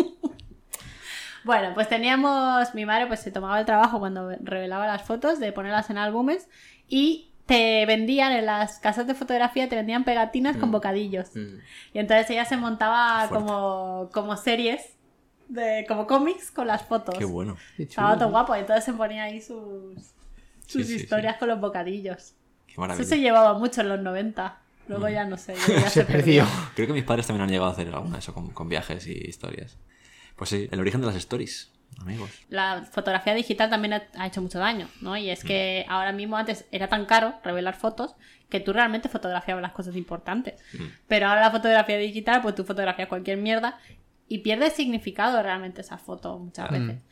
[1.45, 5.53] Bueno, pues teníamos, mi madre pues se tomaba el trabajo cuando revelaba las fotos de
[5.53, 6.49] ponerlas en álbumes
[6.89, 11.35] y te vendían en las casas de fotografía, te vendían pegatinas con bocadillos.
[11.35, 11.59] Mm.
[11.95, 13.35] Y entonces ella se montaba Fuerte.
[13.47, 14.83] como, como series,
[15.49, 17.17] de, como cómics con las fotos.
[17.17, 17.57] ¡Qué bueno!
[17.79, 19.95] Estaba todo guapo, y entonces se ponía ahí sus,
[20.67, 22.35] sus Sí, sí, historias con los bocadillos.
[22.67, 23.09] ¡Qué Eso maravilla!
[23.09, 24.59] se llevaba mucho en los 90.
[24.89, 26.45] Luego ya no sé, ya Se perdió.
[26.75, 29.07] Creo que mis padres también han llegado a hacer alguna de eso con, con viajes
[29.07, 29.79] y historias.
[30.35, 32.31] Pues sí, el origen de las stories, amigos.
[32.49, 35.17] la fotografía digital también ha, hecho mucho daño, ¿no?
[35.17, 38.15] Y es que ahora mismo antes era tan caro revelar fotos
[38.49, 40.63] que tú realmente fotografiabas las cosas importantes.
[41.09, 43.79] Pero ahora la fotografía digital, pues tú fotografías cualquier mierda
[44.29, 46.75] y pierde significado realmente esa foto muchas Mm.
[46.75, 47.03] veces.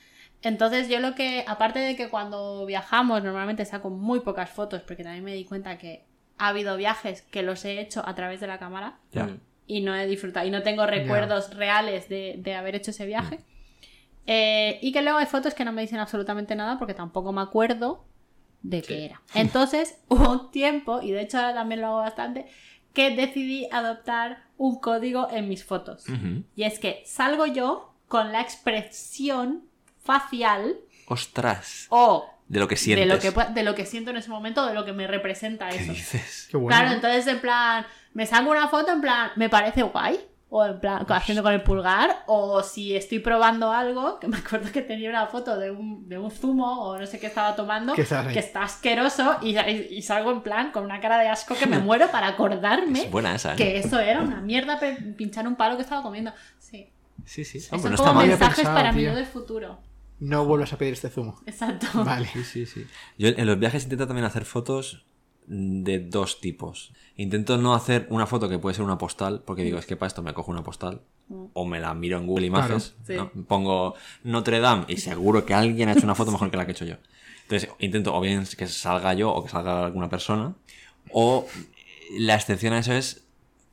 [0.42, 5.02] Entonces yo lo que, aparte de que cuando viajamos normalmente saco muy pocas fotos, porque
[5.02, 6.04] también me di cuenta que
[6.38, 8.98] ha habido viajes que los he hecho a través de la cámara.
[9.12, 9.38] Mm.
[9.66, 13.40] y no he disfrutado y no tengo recuerdos reales de, de haber hecho ese viaje.
[14.26, 17.42] Eh, y que luego hay fotos que no me dicen absolutamente nada porque tampoco me
[17.42, 18.04] acuerdo
[18.62, 19.20] de qué era.
[19.34, 22.46] Entonces hubo un tiempo, y de hecho ahora también lo hago bastante,
[22.94, 26.04] que decidí adoptar un código en mis fotos.
[26.56, 29.64] Y es que salgo yo con la expresión
[30.02, 30.76] facial
[31.08, 31.86] ¡Ostras!
[31.90, 33.08] o De lo que de sientes.
[33.08, 35.68] lo que, pue- de lo que siento en ese momento, de lo que me representa
[35.70, 35.92] ¿Qué eso.
[35.92, 36.46] dices?
[36.50, 36.76] Qué bueno.
[36.76, 37.84] Claro, entonces en plan,
[38.14, 40.18] me saco una foto en plan, me parece guay,
[40.56, 44.70] o en plan, haciendo con el pulgar, o si estoy probando algo, que me acuerdo
[44.70, 47.92] que tenía una foto de un, de un zumo o no sé qué estaba tomando,
[47.94, 48.02] Que
[48.38, 51.80] está asqueroso, y, y- y salgo en plan con una cara de asco que me
[51.80, 53.56] muero para acordarme Es buena esa, ¿eh?
[53.56, 54.78] que eso era una mierda
[55.16, 56.32] pinchar un palo que estaba comiendo.
[56.60, 56.88] Sí.
[57.24, 57.58] Sí, sí.
[57.58, 58.26] Son Hombre, no como mal.
[58.28, 59.80] mensajes pensado, para yo del futuro.
[60.20, 61.40] No vuelvas a pedir este zumo.
[61.46, 61.86] Exacto.
[62.04, 62.28] Vale.
[62.32, 62.86] Sí, sí, sí.
[63.18, 65.04] Yo en los viajes intento también hacer fotos
[65.46, 66.92] de dos tipos.
[67.16, 70.08] Intento no hacer una foto que puede ser una postal, porque digo, es que para
[70.08, 71.00] esto me cojo una postal.
[71.52, 72.94] O me la miro en Google Images.
[73.06, 73.30] Claro.
[73.34, 73.44] ¿no?
[73.44, 76.72] Pongo Notre Dame y seguro que alguien ha hecho una foto mejor que la que
[76.72, 76.96] he hecho yo.
[77.42, 80.54] Entonces intento o bien que salga yo o que salga alguna persona.
[81.12, 81.46] O
[82.18, 83.24] La excepción a eso es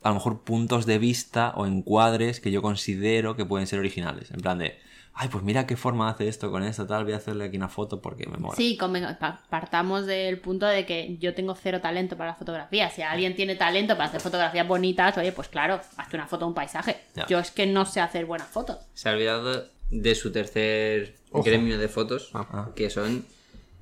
[0.04, 4.32] a lo mejor puntos de vista o encuadres que yo considero que pueden ser originales.
[4.32, 4.78] En plan de,
[5.14, 7.68] ay, pues mira qué forma hace esto con esto, tal, voy a hacerle aquí una
[7.70, 8.56] foto porque me mola.
[8.56, 8.78] Sí,
[9.50, 12.90] partamos del punto de que yo tengo cero talento para la fotografía.
[12.90, 16.50] Si alguien tiene talento para hacer fotografías bonitas, oye, pues claro, hazte una foto de
[16.50, 16.98] un paisaje.
[17.16, 17.26] Ya.
[17.28, 18.78] Yo es que no sé hacer buenas fotos.
[18.94, 21.44] Se ha olvidado de su tercer Ojo.
[21.44, 22.70] gremio de fotos, Ah.
[22.76, 23.26] que son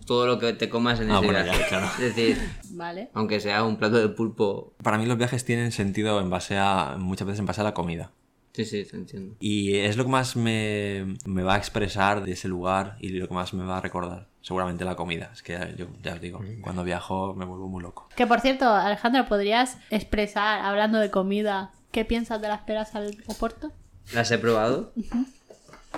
[0.08, 1.60] todo lo que te comas en Ah, ese bueno, viaje.
[1.62, 1.86] ya, claro.
[2.00, 2.38] Es decir,
[2.72, 3.10] ¿Vale?
[3.14, 4.74] aunque sea un plato de pulpo.
[4.82, 7.76] Para mí los viajes tienen sentido en base a, muchas veces en base a la
[7.76, 8.12] comida.
[8.60, 9.36] Sí, sí, te entiendo.
[9.40, 13.26] Y es lo que más me, me va a expresar de ese lugar y lo
[13.27, 14.27] que más me va a recordar.
[14.41, 15.30] Seguramente la comida.
[15.31, 18.10] Es que ya- yo ya os digo, cuando viajo me vuelvo muy loco.
[18.18, 23.15] Que por cierto, Alejandro, ¿podrías expresar, hablando de comida, qué piensas de las peras al
[23.27, 23.72] Oporto?
[24.14, 24.91] Las he probado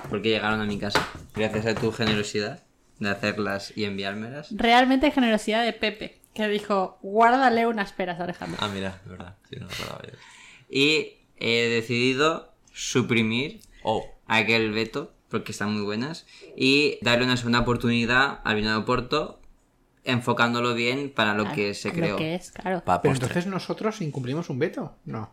[0.10, 1.04] porque llegaron a mi casa.
[1.34, 2.62] Gracias a tu generosidad
[3.00, 4.50] de hacerlas y enviármelas.
[4.56, 8.60] Realmente generosidad de Pepe, que dijo, guárdale unas peras Alejandro.
[8.62, 9.36] Ah, mira, es verdad.
[9.50, 10.14] Sí, no yo.
[10.70, 12.51] Y he decidido
[12.90, 16.26] suprimir Oh, aquel veto porque están muy buenas
[16.56, 19.40] y darle una segunda oportunidad al vino de Oporto
[20.04, 22.16] enfocándolo bien para lo que se Lo creó.
[22.18, 22.84] que es, claro.
[22.84, 23.28] para Pero postre.
[23.28, 24.96] entonces nosotros incumplimos un veto.
[25.06, 25.32] No.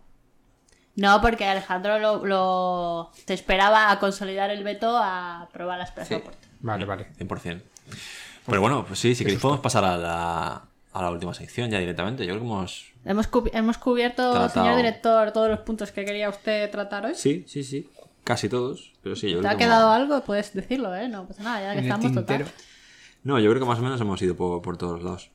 [0.95, 6.09] No, porque Alejandro lo, lo- se esperaba a consolidar el veto a probar las peras
[6.09, 6.17] Sí.
[6.61, 7.07] Vale, vale.
[7.19, 7.63] 100%.
[8.47, 10.65] Pero bueno, pues sí, si queréis podemos pasar a la,
[10.99, 12.25] a la última sección ya directamente.
[12.27, 12.93] Yo creo que hemos...
[13.05, 14.49] Hemos, cu- hemos cubierto, Tratado.
[14.51, 17.15] señor director, todos los puntos que quería usted tratar hoy.
[17.15, 17.89] Sí, sí, sí.
[18.25, 20.25] Casi todos, pero sí, yo ¿Te creo ha que quedado hemos- algo?
[20.27, 21.09] Puedes decirlo, ¿eh?
[21.09, 22.47] No pasa nada, ya que En estamos total.
[23.25, 25.31] No, yo creo que más o menos hemos ido por, por todos lados.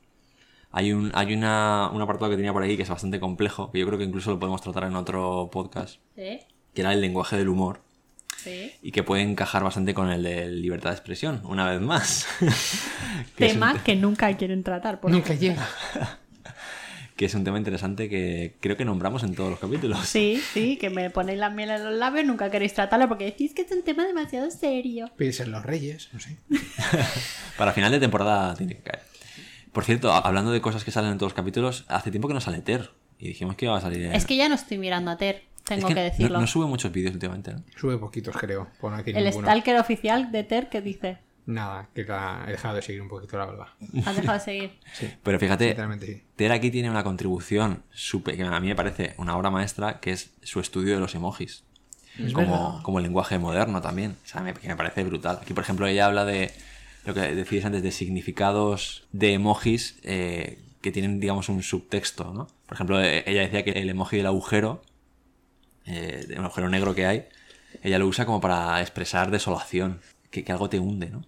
[0.70, 3.78] Hay, un, hay una, un apartado que tenía por ahí que es bastante complejo, que
[3.78, 6.40] yo creo que incluso lo podemos tratar en otro podcast, Sí,
[6.74, 7.80] que era el lenguaje del humor,
[8.44, 8.72] sí.
[8.82, 12.26] y que puede encajar bastante con el de libertad de expresión, una vez más.
[13.36, 15.00] que, es un, Tema te- que nunca quiero tratar.
[15.00, 15.66] Por Nunca llega.
[17.16, 20.00] que es un tema interesante que creo que nombramos en todos los capítulos.
[20.06, 23.54] Sí, sí, que me ponéis la miel en los labios, nunca queréis tratarlo porque decís
[23.54, 25.10] que es un tema demasiado serio.
[25.16, 26.36] Puede ser los reyes, no sé.
[27.56, 29.02] Para final de temporada tiene que caer.
[29.72, 32.40] Por cierto, hablando de cosas que salen en todos los capítulos, hace tiempo que no
[32.40, 32.90] sale Ter.
[33.18, 34.06] Y dijimos que iba a salir.
[34.12, 36.40] Es que ya no estoy mirando a Ter, tengo Es que decirlo.
[36.40, 37.62] No, sube muchos vídeos últimamente, ¿no?
[37.76, 38.68] Sube poquitos, creo.
[38.80, 39.46] Por no decir el ninguno.
[39.46, 43.36] stalker oficial de Ter que dice, Nada, que la he dejado de seguir un poquito,
[43.36, 43.66] la verdad.
[44.06, 44.70] has dejado de seguir.
[44.94, 46.22] Sí, Pero fíjate, sí.
[46.36, 50.12] Ter aquí tiene una contribución súper- que a mí me parece una obra maestra, que
[50.12, 51.64] es su estudio de los emojis.
[52.32, 54.12] como, como el lenguaje moderno también.
[54.24, 55.38] O sea, me, que me parece brutal.
[55.42, 56.50] Aquí, por ejemplo, ella habla de
[57.04, 62.46] lo que decías antes, de significados de emojis eh, que tienen, digamos, un subtexto, ¿no?
[62.66, 64.82] Por ejemplo, eh, ella decía que el emoji del agujero,
[65.86, 67.24] eh, de un agujero negro que hay,
[67.82, 70.00] ella lo usa como para expresar desolación,
[70.30, 71.24] que, que algo te hunde, ¿no?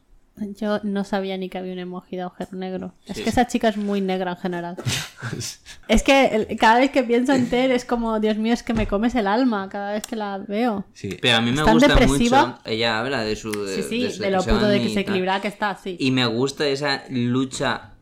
[0.58, 2.92] Yo no sabía ni que había un emoji de agujero negro.
[3.06, 4.76] Es que esa chica es muy negra en general.
[5.88, 8.74] es que el- cada vez que pienso en Ter es como, Dios mío, es que
[8.74, 10.84] me comes el alma cada vez que la veo.
[10.92, 12.46] Sí, Pero a mí me ¿Es tan gusta depresiva?
[12.48, 12.60] mucho.
[12.66, 13.50] Ella habla de su.
[13.64, 15.96] De, Sí, sí, de lo puto de y que se equilibra que está, sí.
[15.98, 17.92] Y me gusta esa lucha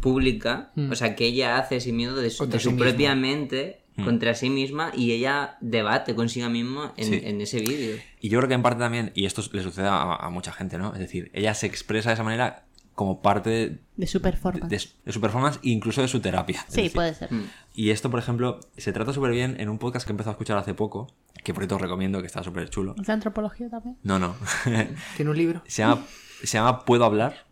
[0.00, 4.50] pública, o sea, que ella hace sin miedo de su, de propia mente contra sí
[4.50, 7.20] misma y ella debate consigo misma en, Sí.
[7.24, 7.96] en ese vídeo.
[8.20, 10.78] Y yo creo que en parte también, y esto le sucede a, a mucha gente,
[10.78, 10.92] ¿no?
[10.92, 12.64] Es decir, ella se expresa de esa manera
[12.94, 14.70] como parte de, De su performance.
[14.70, 16.64] de su- de su performance e incluso de su terapia.
[16.68, 17.28] Sí, decir, puede ser.
[17.74, 20.34] Y esto, por ejemplo, se trata súper bien en un podcast que he empezado a
[20.34, 21.06] escuchar hace poco,
[21.44, 22.94] que por cierto os recomiendo, que está súper chulo.
[22.98, 23.98] ¿Es de antropología también?
[24.02, 24.34] No, no.
[25.16, 25.62] ¿Tiene un libro?
[25.66, 26.04] se, llama,
[26.42, 27.46] se llama Puedo hablar.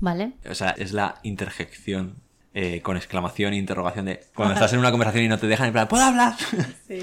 [0.00, 0.32] Vale.
[0.48, 2.16] O sea, es la interjección
[2.54, 5.68] eh, con exclamación e interrogación de cuando estás en una conversación y no te dejan
[5.68, 6.34] en plan, ¿puedo hablar?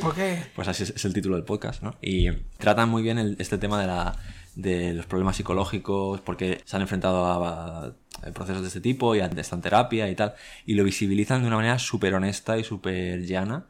[0.03, 0.17] Ok.
[0.55, 1.95] Pues así es, es el título del podcast, ¿no?
[2.01, 4.15] Y tratan muy bien el- este tema de, la,
[4.55, 7.91] de los problemas psicológicos, porque se han enfrentado a, a
[8.33, 10.33] procesos de este tipo y a- están en terapia y tal,
[10.65, 13.67] y lo visibilizan de una manera súper honesta y súper llana.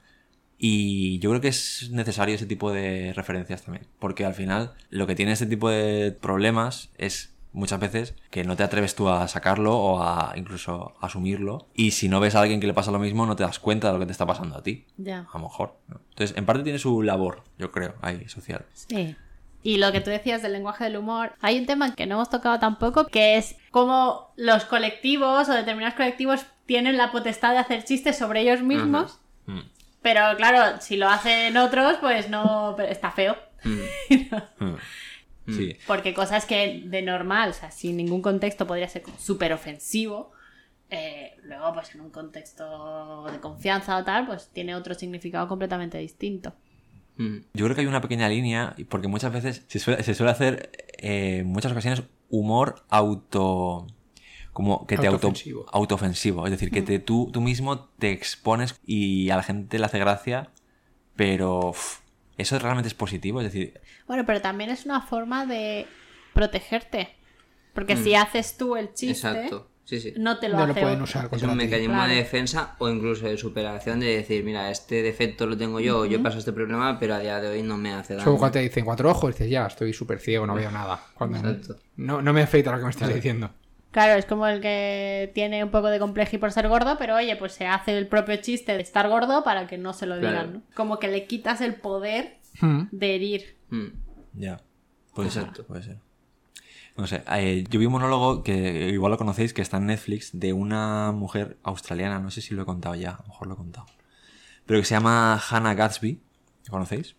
[0.59, 5.05] Y yo creo que es necesario ese tipo de referencias también, porque al final lo
[5.05, 9.27] que tiene este tipo de problemas es muchas veces que no te atreves tú a
[9.27, 12.99] sacarlo o a incluso asumirlo, y si no ves a alguien que le pasa lo
[12.99, 15.25] mismo no te das cuenta de lo que te está pasando a ti Ya.
[15.31, 15.75] a lo mejor.
[15.87, 15.99] ¿no?
[16.11, 18.65] Entonces, en parte tiene su labor, yo creo, ahí, social.
[18.73, 19.15] Sí.
[19.63, 22.29] Y lo que tú decías del lenguaje del humor, hay un tema que no hemos
[22.29, 27.83] tocado tampoco, que es cómo los colectivos o determinados colectivos tienen la potestad de hacer
[27.83, 29.61] chistes sobre ellos mismos, Mm,
[30.01, 33.35] pero claro, si lo hacen otros, pues no, pero está feo.
[33.63, 33.79] mm.
[35.47, 40.31] Sí, Porque cosas que de normal, o sea, sin ningún contexto podría ser súper ofensivo,
[40.89, 45.97] eh, luego pues en un contexto de confianza o tal, pues tiene otro significado completamente
[45.97, 46.53] distinto.
[47.17, 47.37] Mm.
[47.53, 50.69] yo creo que hay una pequeña línea, porque muchas veces se suele, se suele hacer,
[50.99, 53.87] eh, en muchas ocasiones, humor auto...
[54.53, 55.65] como que te auto, Autoofensivo.
[55.71, 56.45] autoofensivo.
[56.45, 59.97] Es decir, que te, tú, tú mismo te expones y a la gente le hace
[59.97, 60.51] gracia,
[61.15, 61.73] pero
[62.37, 63.41] eso realmente es positivo.
[63.41, 65.85] Es decir, Bueno, pero también es una forma de
[66.33, 67.09] protegerte.
[67.73, 68.03] Porque Mm.
[68.03, 69.67] si haces tú el chiste, Exacto.
[69.85, 70.13] Sí, sí.
[70.17, 72.09] no te lo No hace lo pueden usar Es un mecanismo Claro.
[72.09, 76.21] de defensa o incluso de superación de decir, mira, este defecto lo tengo yo, yo
[76.21, 78.25] paso este problema, pero a día de hoy no me hace daño.
[78.37, 80.99] cuando te dicen cuatro ojos, dices, ya, estoy súper ciego, no veo nada.
[81.13, 81.77] Cuando Exacto.
[81.95, 83.49] no, no me afecta lo que me estás diciendo.
[83.91, 87.35] Claro, es como el que tiene un poco de complejo por ser gordo, pero oye,
[87.35, 90.31] pues se hace el propio chiste de estar gordo para que no se lo digan,
[90.33, 90.51] Claro.
[90.51, 90.61] ¿no?
[90.75, 92.83] Como que le quitas el poder Hmm.
[92.91, 93.55] de herir.
[93.69, 93.87] Mm.
[94.33, 94.59] ya.
[95.13, 95.97] Puede ser, puede ser.
[96.95, 100.31] No sé, eh, yo vi un monólogo que igual lo conocéis, que está en Netflix,
[100.33, 103.53] de una mujer australiana, no sé si lo he contado ya, a lo mejor lo
[103.53, 103.85] he contado.
[104.65, 106.19] Pero que se llama Hannah Gatsby,
[106.65, 107.15] ¿lo conocéis?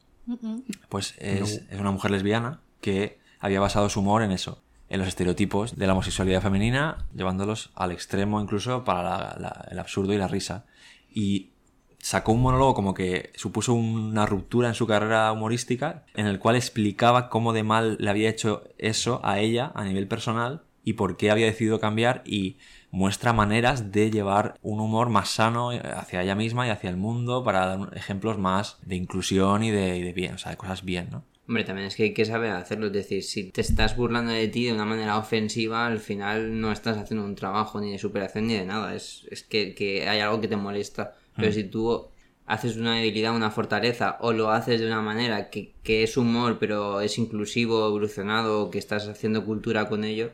[0.89, 5.09] Pues es, es una mujer lesbiana que había basado su humor en eso, en los
[5.09, 10.65] estereotipos de la homosexualidad femenina, llevándolos al extremo incluso para el absurdo y la risa.
[11.11, 11.51] Y
[11.99, 16.57] sacó un monólogo como que supuso una ruptura en su carrera humorística, en el cual
[16.57, 21.17] explicaba cómo de mal le había hecho eso a ella a nivel personal y por
[21.17, 22.57] qué había decidido cambiar y
[22.91, 27.45] muestra maneras de llevar un humor más sano hacia ella misma y hacia el mundo
[27.45, 30.85] para dar ejemplos más de inclusión y de, y de bien, o sea, de cosas
[30.85, 31.25] bien, ¿no?
[31.49, 32.87] Hombre, también es que hay que saber hacerlo.
[32.89, 36.71] Es decir, si te estás burlando de ti de una manera ofensiva, al final no
[36.71, 38.95] estás haciendo un trabajo ni de superación ni de nada.
[38.95, 41.15] Es, es que, que hay algo que te molesta.
[41.37, 42.07] Pero si tú
[42.47, 46.59] haces una debilidad, una fortaleza, o lo haces de una manera que, que es humor,
[46.59, 50.33] pero es inclusivo, evolucionado, que estás haciendo cultura con ello.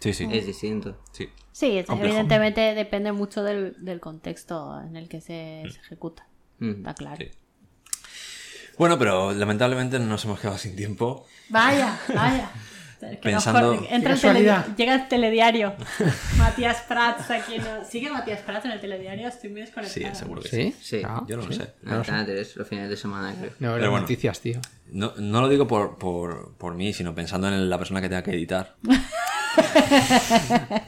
[0.00, 0.26] Sí, sí.
[0.30, 0.96] es distinto.
[1.12, 1.28] sí.
[1.52, 2.12] Sí, es- Complejo.
[2.14, 6.26] evidentemente depende mucho del, del contexto en el que se, se ejecuta.
[6.58, 6.70] Mm.
[6.70, 7.16] Está claro.
[7.18, 7.30] Sí.
[8.82, 11.24] Bueno, pero lamentablemente nos hemos quedado sin tiempo.
[11.50, 12.50] Vaya, vaya.
[13.00, 15.74] Que Pensando- nos- entra el teledi- llega el telediario.
[16.36, 17.58] Matías Prats aquí.
[17.58, 17.84] No...
[17.88, 19.28] ¿Sigue Matías Prats en el telediario?
[19.28, 20.14] Estoy muy Sí, desconectada.
[20.16, 20.74] seguro que sí.
[20.80, 20.98] ¿Sí?
[20.98, 21.02] Sí.
[21.04, 21.58] Ah, Yo no lo sí.
[21.58, 21.72] sé.
[21.82, 23.50] Nada, Antena 3, los fines de semana, creo.
[23.60, 24.00] No, Pero bueno.
[24.00, 24.60] noticias, tío.
[24.90, 28.22] No, no lo digo por, por, por mí, sino pensando en la persona que tenga
[28.24, 28.74] que editar.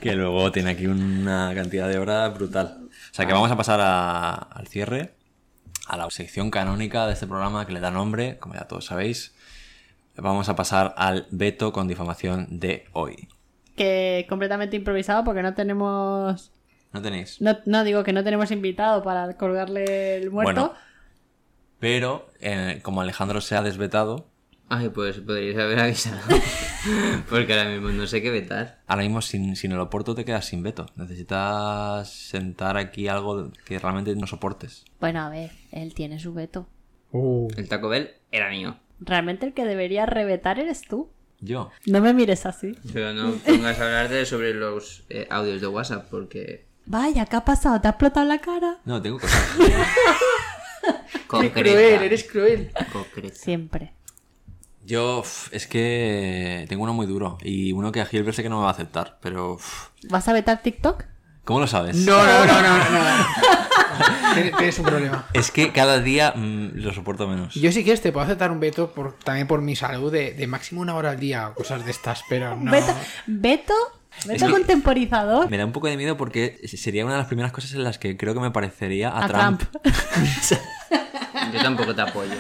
[0.01, 2.89] que luego tiene aquí una cantidad de horas brutal.
[3.11, 5.15] O sea que vamos a pasar a- al cierre,
[5.86, 9.35] a la sección canónica de este programa que le da nombre, como ya todos sabéis.
[10.16, 13.28] Vamos a pasar al veto con difamación de hoy.
[13.77, 16.52] Que completamente improvisado porque no tenemos.
[16.93, 17.40] ¿No tenéis?
[17.40, 20.69] No, no digo que no tenemos invitado para colgarle el muerto.
[20.69, 20.74] Bueno,
[21.81, 24.28] pero eh, como Alejandro se ha desvetado,
[24.69, 26.20] Ay, pues podríais haber avisado.
[27.28, 28.81] Porque ahora mismo no sé qué vetar.
[28.86, 30.86] ahora mismo sin, sin el oporto te quedas sin veto.
[30.97, 34.85] Necesitas sentar aquí algo que realmente no soportes.
[35.01, 36.66] Bueno, a ver, él tiene su veto.
[37.12, 38.77] Uh, El Taco Bell era mío.
[39.01, 41.11] Realmente el que debería revetar eres tú.
[41.41, 41.70] Yo.
[41.86, 42.73] No me mires así.
[42.93, 46.66] Pero no pongas a hablar de sobre los eh, audios de WhatsApp porque...
[46.86, 47.81] Vaya, ¿qué ha pasado?
[47.81, 48.78] ¿Te ha explotado la cara?
[48.85, 49.59] No, tengo cosas.
[49.59, 51.61] eres Concreta.
[51.61, 52.73] cruel, eres cruel.
[52.93, 53.35] Concreta.
[53.35, 53.93] Siempre.
[54.86, 58.56] Yo, es que tengo uno muy duro y uno que a Gilbert sé que no
[58.59, 59.56] me va a aceptar, pero...
[60.11, 61.05] ¿Vas a vetar TikTok?
[61.44, 61.97] ¿Cómo lo sabes?
[61.97, 63.24] No, no, no, no, no.
[64.35, 65.27] Tienes- Tienes un problema.
[65.32, 67.55] Es que cada día mm, lo soporto menos.
[67.55, 70.47] Yo si quieres te puedo aceptar un veto por, también por mi salud de, de
[70.47, 72.70] máximo una hora al día o cosas de estas, pero no.
[72.70, 72.94] ¿Veto?
[73.27, 73.74] ¿Veto?
[74.27, 75.51] ¿Veto que- contemporizador?
[75.51, 77.98] Me da un poco de miedo porque sería una de las primeras cosas en las
[77.98, 79.62] que creo que me parecería a, A Trump.
[81.52, 82.32] Yo tampoco te apoyo.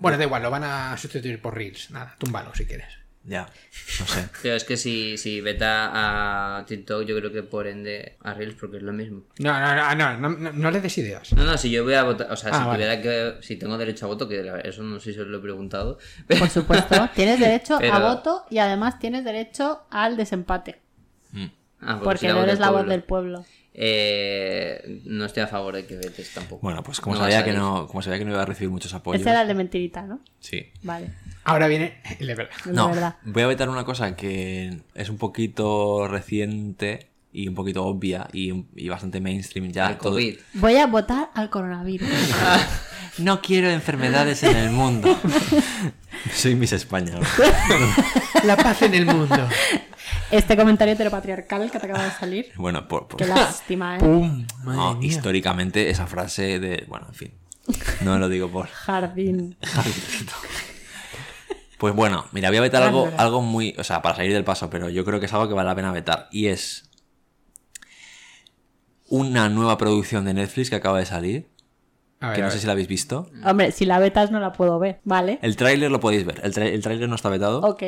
[0.00, 1.90] Bueno, da igual, lo van a sustituir por Reels.
[1.92, 2.88] Nada, túmbalo si quieres.
[3.22, 3.42] Ya,
[4.00, 4.28] no sé.
[4.42, 5.90] Pero es que si, si veta
[6.58, 9.24] a TikTok, yo creo que por ende a Reels, porque es lo mismo.
[9.38, 11.30] No, no, no, no, no, no, no le des ideas.
[11.34, 12.84] No, no, si yo voy a votar, o sea, Ah, si vale.
[12.86, 15.40] tuviera que, si tengo derecho a voto, que eso no sé si os lo he
[15.42, 15.98] preguntado.
[16.38, 17.10] Por supuesto.
[17.14, 20.80] Tienes derecho Pero- a voto y además tienes derecho al desempate.
[21.32, 21.44] Mm.
[21.82, 22.90] Ah, pues Porque soy no eres la voz pueblo.
[22.92, 23.44] del pueblo.
[23.82, 26.60] Eh, no estoy a favor de que vetes tampoco.
[26.62, 28.92] Bueno, pues como No sabía que no, como sabía que no iba a recibir muchos
[28.92, 29.22] apoyos.
[29.22, 30.20] Ese era el de mentirita, ¿no?
[30.38, 30.66] Sí.
[30.82, 31.08] Vale.
[31.44, 32.52] Ahora viene el de verdad.
[32.66, 33.16] De No, verdad.
[33.24, 38.66] voy a vetar una cosa que es un poquito reciente y un poquito obvia y,
[38.76, 39.88] y bastante mainstream ya.
[39.88, 40.36] El todo- COVID.
[40.54, 42.06] Voy a votar al coronavirus.
[43.18, 45.18] No quiero enfermedades en el mundo.
[46.34, 47.14] Soy Miss España.
[48.44, 49.48] La paz en el mundo.
[50.30, 52.52] Este comentario heteropatriarcal que te acaba de salir.
[52.56, 54.00] Bueno, por, por- Qué lástima, ¿eh?
[54.00, 54.46] ¡Pum!
[54.64, 55.08] Madre no, mía.
[55.08, 56.84] históricamente esa frase de...
[56.88, 57.32] Bueno, en fin.
[58.02, 58.68] No lo digo por...
[58.68, 59.56] Jardín.
[61.78, 63.74] Pues bueno, mira, voy a vetar algo, algo muy...
[63.78, 65.74] O sea, para salir del paso, pero yo creo que es algo que vale la
[65.74, 66.28] pena vetar.
[66.30, 66.90] Y es...
[69.08, 71.48] Una nueva producción de Netflix que acaba de salir.
[72.20, 73.30] A ver, Que no sé si la habéis visto.
[73.44, 75.00] Hombre, si la vetas no la puedo ver.
[75.04, 75.38] Vale.
[75.42, 76.40] El tráiler lo podéis ver.
[76.44, 77.60] El, el tráiler no está vetado.
[77.62, 77.82] Ok.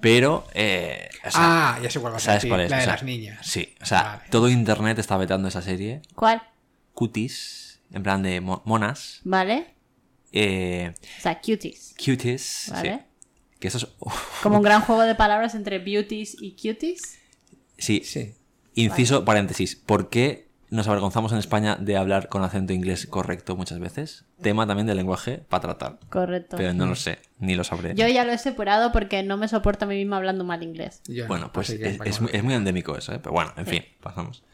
[0.00, 1.40] Pero, eh, o sea,
[1.76, 2.26] ah, ya sé cuál va a ser.
[2.26, 2.70] ¿sabes sí, cuál es?
[2.70, 3.46] La de O sea, las niñas.
[3.46, 4.22] Sí, o sea, Vale.
[4.30, 6.00] todo internet está vetando esa serie.
[6.14, 6.42] ¿Cuál?
[6.94, 9.20] Cuties, en plan de mo- monas.
[9.24, 9.74] ¿Vale?
[10.32, 11.94] Eh, O sea, cuties.
[12.02, 12.68] cuties.
[12.72, 12.94] ¿Vale?
[12.94, 13.00] Sí.
[13.58, 13.86] Que eso es.
[14.42, 17.18] Como un gran juego de palabras entre beauties y cuties.
[17.78, 18.34] sí, Sí.
[18.74, 19.76] Inciso, paréntesis.
[19.76, 24.24] ¿Por qué nos avergonzamos en España de hablar con acento inglés correcto muchas veces?
[24.40, 25.98] Tema también del lenguaje para tratar.
[26.08, 26.56] Correcto.
[26.56, 27.94] Pero no lo sé, ni lo sabré.
[27.94, 31.02] Yo ya lo he separado porque no me soporto a mí misma hablando mal inglés.
[31.06, 33.18] Yo Bueno, pues es, muy, no- es muy endémico eso, ¿eh?
[33.20, 34.44] Pero bueno, en fin, pasamos.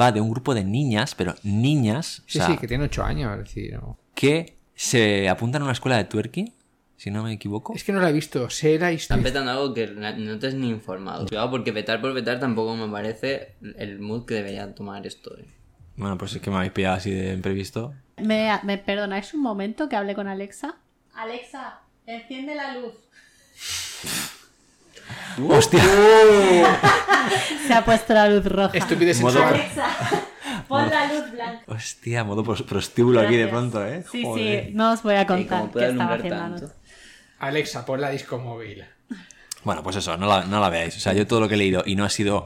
[0.00, 3.04] Va de un grupo de niñas, pero niñas, o Sí, sea, sí, que tiene 8
[3.04, 3.32] años.
[3.38, 3.98] Es decir, no.
[4.14, 6.53] que se apuntan a una escuela de twerking,
[6.96, 7.74] si no me equivoco.
[7.74, 8.48] Es que no la he visto.
[8.50, 9.22] Sé la Están historia.
[9.24, 11.26] petando algo que no te has ni informado.
[11.26, 15.36] Cuidado, porque vetar por vetar tampoco me parece el mood que debería tomar esto.
[15.38, 15.44] eh.
[15.96, 17.94] Bueno, pues es que me habéis pillado así de imprevisto.
[18.16, 20.76] ¿Me, me perdonáis un momento que hable con Alexa?
[21.14, 22.94] Alexa, enciende la luz.
[25.48, 25.80] ¡Hostia!
[27.66, 28.76] Se ha puesto la luz roja.
[28.76, 29.54] Estupidez Modo- sexual.
[29.54, 29.86] Alexa,
[30.68, 31.62] pon la luz blanca.
[31.66, 34.04] Hostia, modo pros- prostíbulo aquí de pronto, ¿eh?
[34.10, 34.66] Sí, Joder.
[34.66, 36.72] sí, no os voy a contar qué estaba haciendo.
[37.46, 38.84] Alexa, pon la disco móvil.
[39.64, 40.96] Bueno, pues eso, no la, no la veáis.
[40.96, 42.44] O sea, yo todo lo que he leído y no ha sido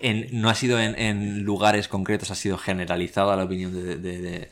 [0.00, 4.18] en, no ha sido en, en lugares concretos, ha sido generalizada la opinión de, de-
[4.20, 4.50] de-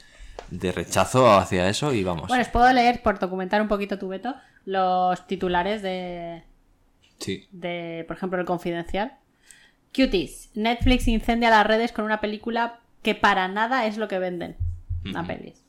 [0.50, 2.28] de rechazo hacia eso y vamos.
[2.28, 6.44] Bueno, os puedo leer, por documentar un poquito tu veto, los titulares de,
[7.18, 7.48] Sí.
[7.50, 9.14] de, por ejemplo, el confidencial.
[9.94, 10.50] Cuties.
[10.54, 14.56] Netflix incendia las redes con una película que para nada es lo que venden.
[15.04, 15.62] Una pelis.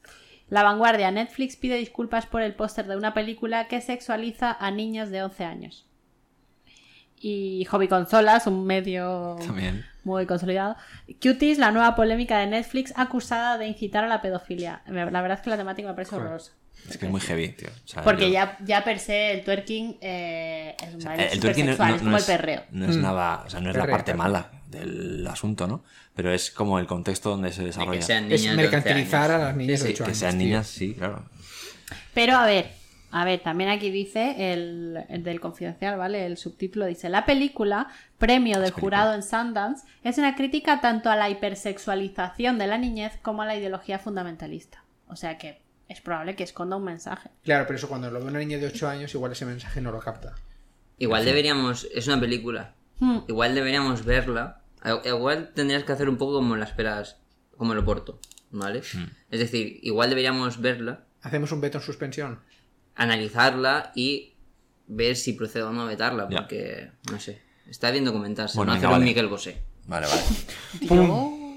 [0.50, 1.12] La vanguardia.
[1.12, 5.44] Netflix pide disculpas por el póster de una película que sexualiza a niños de 11
[5.44, 5.86] años.
[7.20, 9.86] Y Hobby Consolas, un medio También.
[10.04, 10.76] muy consolidado.
[11.22, 14.84] Cuties, la nueva polémica de Netflix acusada de incitar a la pedofilia.
[14.86, 16.52] La verdad es que la temática me parece horrorosa.
[16.88, 17.70] Es que es muy heavy, tío.
[17.70, 21.40] O sea, Porque yo- ya, ya per se el twerking eh, es, o sea, el
[21.40, 22.64] twerking no, es no como es, el perreo.
[22.70, 24.18] no es nada, o sea, no es la parte perreo.
[24.18, 25.84] mala del asunto, ¿no?
[26.16, 28.00] Pero es como el contexto donde se De desarrolla.
[28.00, 29.42] que sean Es niñas de 11 mercantilizar años.
[29.42, 29.94] a las niñas Sí, de sí.
[29.96, 30.18] 8 que años.
[30.18, 30.46] sean tío.
[30.48, 31.26] niñas, sí, claro.
[32.14, 32.72] Pero a ver,
[33.12, 36.26] a ver, también aquí dice el, el del confidencial, ¿vale?
[36.26, 37.88] El subtítulo dice, la película,
[38.18, 43.14] premio del jurado en Sundance, es una crítica tanto a la hipersexualización de la niñez
[43.22, 44.84] como a la ideología fundamentalista.
[45.08, 47.30] O sea que es probable que esconda un mensaje.
[47.44, 49.92] Claro, pero eso cuando lo ve una niña de 8 años, igual ese mensaje no
[49.92, 50.36] lo capta.
[50.98, 51.88] Igual deberíamos.
[51.94, 52.74] Es una película.
[53.00, 53.20] Hmm.
[53.28, 54.62] Igual deberíamos verla.
[55.06, 57.18] Igual tendrías que hacer un poco como las esperas.
[57.58, 58.20] Como el Oporto.
[58.52, 58.80] ¿Vale?
[58.80, 62.40] Es decir, igual deberíamos verla, Hacemos un veto en suspensión.
[62.96, 64.36] analizarla y
[64.88, 66.28] ver si procede o no vetarla.
[66.30, 66.38] Ya.
[66.40, 67.42] Porque, no sé.
[67.70, 68.56] Está bien documentarse.
[68.58, 69.06] Bueno, no hacer un vale.
[69.06, 69.62] Miguel Bosé.
[69.86, 70.22] Vale, vale.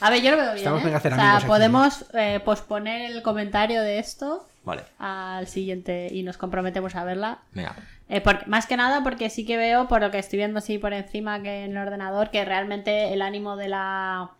[0.00, 0.58] A ver, yo lo veo bien.
[0.58, 0.94] Estamos ¿eh?
[0.94, 4.84] a hacer o sea, podemos eh, posponer el comentario de esto Vale.
[4.98, 7.38] al siguiente y nos comprometemos a verla.
[7.52, 7.74] Venga.
[8.08, 10.78] Eh, por- más que nada porque sí que veo, por lo que estoy viendo así
[10.78, 14.30] por encima que en el ordenador, que realmente el ánimo de la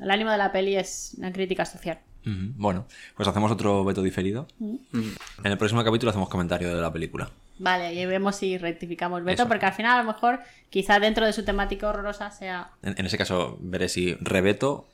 [0.00, 1.98] el ánimo de la peli es una crítica social.
[2.24, 2.86] Bueno,
[3.16, 4.46] pues hacemos otro veto diferido.
[4.60, 7.30] En el próximo capítulo hacemos comentario de la película.
[7.58, 9.48] Vale, y vemos si rectificamos veto, Eso.
[9.48, 10.40] porque al final a lo mejor
[10.70, 12.70] quizá dentro de su temática horrorosa sea...
[12.82, 14.88] En, en ese caso veré si reveto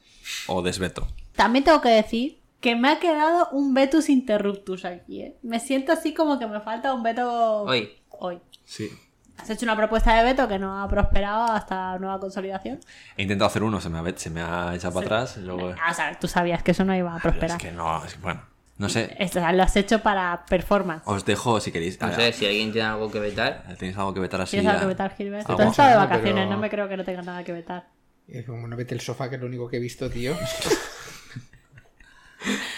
[0.47, 1.07] o desveto.
[1.37, 5.37] También tengo que decir que me ha quedado un vetus interruptus aquí, ¿eh?
[5.43, 7.63] Me siento así como que me falta un veto...
[7.63, 7.91] Hoy.
[8.19, 8.41] Hoy.
[8.65, 8.91] Sí.
[9.39, 12.81] Has hecho una propuesta de veto que no ha prosperado hasta nueva consolidación.
[13.17, 15.37] He intentado hacer uno, se me ha, se me ha echado para atrás.
[15.39, 15.73] y Luego...
[15.81, 17.59] Ah, o sea, tú sabías que eso no iba a Es prosperar.
[17.59, 18.43] que no, es que bueno.
[18.79, 19.15] No sé.
[19.19, 21.03] Esto, o sea, lo has hecho para performance.
[21.05, 22.01] Os dejo si queréis.
[22.01, 23.65] No sé, si alguien tiene algo que vetar.
[23.79, 24.53] ¿Tenéis algo que vetar así?
[24.57, 25.47] ¿Tienes algo a- que vetar, Gilbert?
[25.47, 27.89] Tú has estado de vacaciones, pero- no me creo que no tengas nada que vetar.
[28.29, 30.37] Es como no vete el sofá, que es lo único que he visto, tío.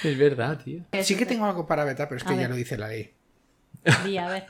[0.05, 0.83] es verdad, tío.
[1.03, 2.51] Sí que tengo algo para vetar, pero es que A ya ver.
[2.51, 3.13] lo dice la ley.
[4.05, 4.47] Di, a ver.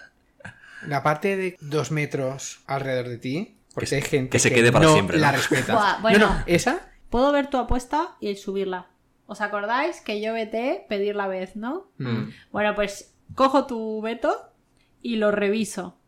[0.86, 4.86] La parte de dos metros alrededor de ti, porque hay gente que se quede para
[4.86, 5.98] no siempre, la respeta.
[6.00, 6.18] Bueno.
[6.18, 8.86] No, no, esa Puedo ver tu apuesta y subirla.
[9.26, 11.90] ¿Os acordáis que yo veté pedir la vez, no?
[11.98, 12.30] Mm.
[12.52, 14.52] Bueno, pues cojo tu veto
[15.02, 15.98] y lo reviso.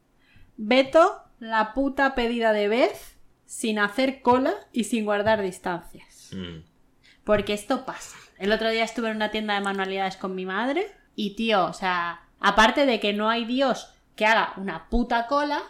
[0.56, 6.30] Veto la puta pedida de vez sin hacer cola y sin guardar distancias.
[6.32, 6.62] Mm.
[7.24, 8.16] Porque esto pasa.
[8.38, 11.72] El otro día estuve en una tienda de manualidades con mi madre y tío, o
[11.72, 15.62] sea, aparte de que no hay Dios que haga una puta cola,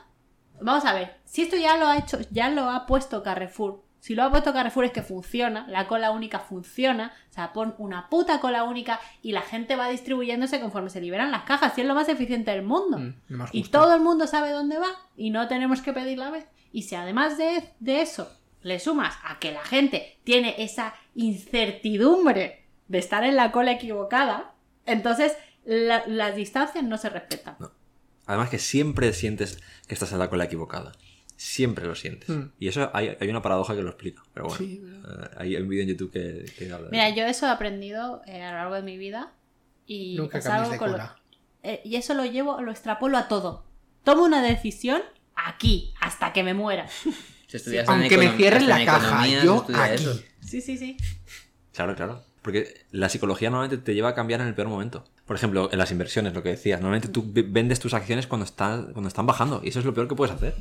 [0.60, 3.82] vamos a ver, si esto ya lo ha hecho, ya lo ha puesto Carrefour.
[4.00, 7.76] Si lo ha puesto Carrefour es que funciona, la cola única funciona, o sea, pon
[7.78, 11.82] una puta cola única y la gente va distribuyéndose conforme se liberan las cajas, y
[11.82, 12.98] es lo más eficiente del mundo.
[12.98, 13.14] Mm,
[13.52, 16.46] y todo el mundo sabe dónde va y no tenemos que pedir la vez.
[16.72, 18.28] Y si además de, de eso
[18.62, 24.52] le sumas a que la gente tiene esa incertidumbre de estar en la cola equivocada,
[24.86, 27.56] entonces la- las distancias no se respetan.
[28.26, 30.92] Además que siempre sientes que estás en la cola equivocada.
[31.36, 32.28] Siempre lo sientes.
[32.28, 32.52] Mm.
[32.60, 34.22] Y eso hay, hay una paradoja que lo explica.
[34.32, 37.16] Pero bueno, Sí, eh, hay un vídeo en YouTube que, que habla de Mira, eso.
[37.16, 39.32] yo eso he aprendido eh, a lo largo de mi vida.
[39.86, 41.16] Y Nunca es cambies algo de con lo-
[41.64, 43.64] eh, y eso lo llevo, lo extrapolo a todo.
[44.04, 45.02] Tomo una decisión
[45.34, 46.86] aquí, hasta que me muera.
[47.48, 49.94] Si Aunque me cierren la caja, yo aquí.
[49.94, 50.18] eso.
[50.40, 50.96] Sí, sí, sí.
[51.74, 52.24] Claro, claro.
[52.40, 55.04] Porque la psicología normalmente te lleva a cambiar en el peor momento.
[55.26, 56.80] Por ejemplo, en las inversiones, lo que decías.
[56.80, 59.60] Normalmente tú ve- vendes tus acciones cuando están, cuando están bajando.
[59.64, 60.54] Y eso es lo peor que puedes hacer.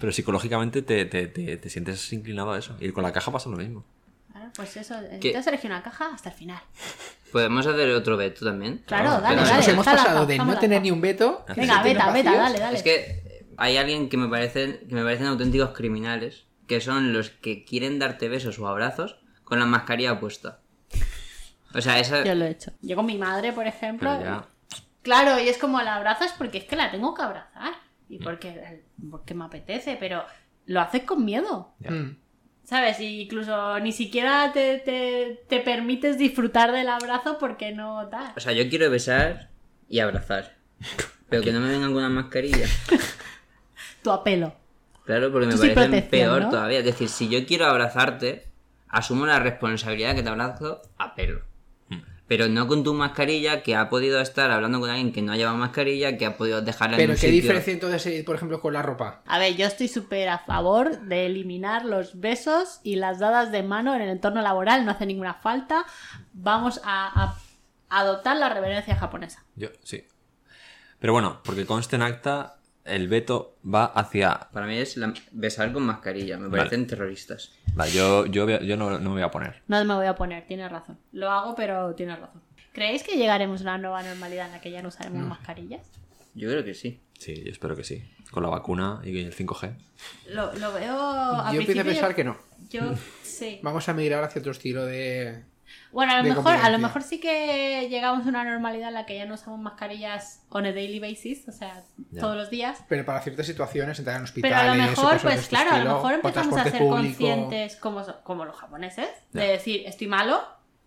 [0.00, 2.76] Pero psicológicamente te, te- te- te sientes inclinado a eso.
[2.80, 3.84] Y con la caja pasa lo mismo.
[4.30, 4.94] Claro, pues eso.
[5.20, 5.28] ¿Qué?
[5.28, 6.60] Entonces elegí una caja hasta el final.
[7.32, 8.82] Podemos hacer otro veto también.
[8.86, 9.56] Claro, Claro, dale, pero dale.
[9.58, 11.44] Nos hemos pasado de no tener ni un veto.
[11.56, 12.76] Venga, veta, veta, dale, dale.
[12.76, 17.30] Es que hay alguien que me parecen, que me parecen auténticos criminales, que son los
[17.30, 20.60] que quieren darte besos o abrazos con la mascarilla puesta.
[21.74, 22.24] O sea, esa...
[22.24, 22.72] Yo lo he hecho.
[22.80, 24.10] Yo con mi madre, por ejemplo.
[24.20, 24.44] Ya.
[25.02, 27.74] Claro, y es como la abrazas porque es que la tengo que abrazar.
[28.08, 28.22] Y Mm.
[28.24, 30.24] porque, porque me apetece, pero
[30.66, 31.74] lo haces con miedo.
[31.80, 32.10] Mm.
[32.64, 33.00] ¿Sabes?
[33.00, 38.32] Y incluso ni siquiera te, te, te permites disfrutar del abrazo porque no tal.
[38.36, 39.50] O sea, yo quiero besar
[39.88, 40.56] y abrazar.
[41.28, 42.66] Pero que no me vengan con una mascarilla.
[44.02, 44.54] Tu apelo.
[45.04, 46.50] Claro, porque me Tú protección, peor ¿no?
[46.50, 46.78] todavía.
[46.80, 48.46] Es decir, si yo quiero abrazarte,
[48.88, 51.42] asumo la responsabilidad de que te abrazo a pelo.
[52.32, 55.52] Pero no con tu mascarilla, que ha podido estar hablando con alguien que no lleva
[55.52, 57.42] mascarilla, que ha podido dejarla en Pero un qué sitio.
[57.42, 59.20] diferencia entonces, por ejemplo, con la ropa.
[59.26, 63.62] A ver, yo estoy súper a favor de eliminar los besos y las dadas de
[63.62, 64.86] mano en el entorno laboral.
[64.86, 65.84] No hace ninguna falta.
[66.32, 67.34] Vamos a,
[67.90, 69.44] a adoptar la reverencia japonesa.
[69.54, 70.06] Yo, sí.
[71.00, 74.48] Pero bueno, porque conste en acta, el veto va hacia.
[74.52, 76.36] Para mí es la- besar con mascarilla.
[76.38, 77.52] Me parecen terroristas.
[77.74, 79.62] Vale, yo, yo, yo no, no me voy a poner.
[79.68, 80.98] No me voy a poner, tienes razón.
[81.12, 82.40] Lo hago, pero tienes razón.
[82.72, 85.82] ¿Creéis que llegaremos a una nueva normalidad en la que ya no usaremos mascarillas?
[86.34, 87.00] Yo creo que sí.
[87.18, 88.02] Sí, yo espero que sí.
[88.30, 89.74] Con la vacuna y el 5G.
[90.30, 90.98] Lo, lo veo.
[90.98, 92.36] a Yo empiezo a pensar yo- que no.
[92.70, 92.80] Yo
[93.22, 93.60] sí.
[93.62, 95.44] Vamos a migrar hacia otro estilo de.
[95.92, 98.94] Bueno, a lo de mejor, a lo mejor sí que llegamos a una normalidad en
[98.94, 102.20] la que ya no usamos mascarillas on a daily basis, o sea, Ya.
[102.22, 102.82] todos los días.
[102.88, 104.70] Pero para ciertas situaciones, entrar en Pero hospitales.
[104.72, 106.96] a lo mejor, de pues este claro, a lo estilo, mejor empezamos a ser público.
[106.96, 109.52] conscientes como, como los japoneses, de Ya.
[109.52, 110.40] decir, estoy malo,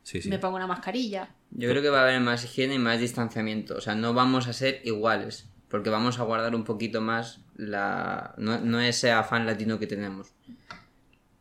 [0.04, 0.30] Sí, sí.
[0.30, 1.30] me pongo una mascarilla.
[1.52, 3.76] Yo creo que va a haber más higiene y más distanciamiento.
[3.76, 5.50] O sea, no vamos a ser iguales.
[5.70, 8.34] Porque vamos a guardar un poquito más la.
[8.38, 10.32] No, no ese afán latino que tenemos.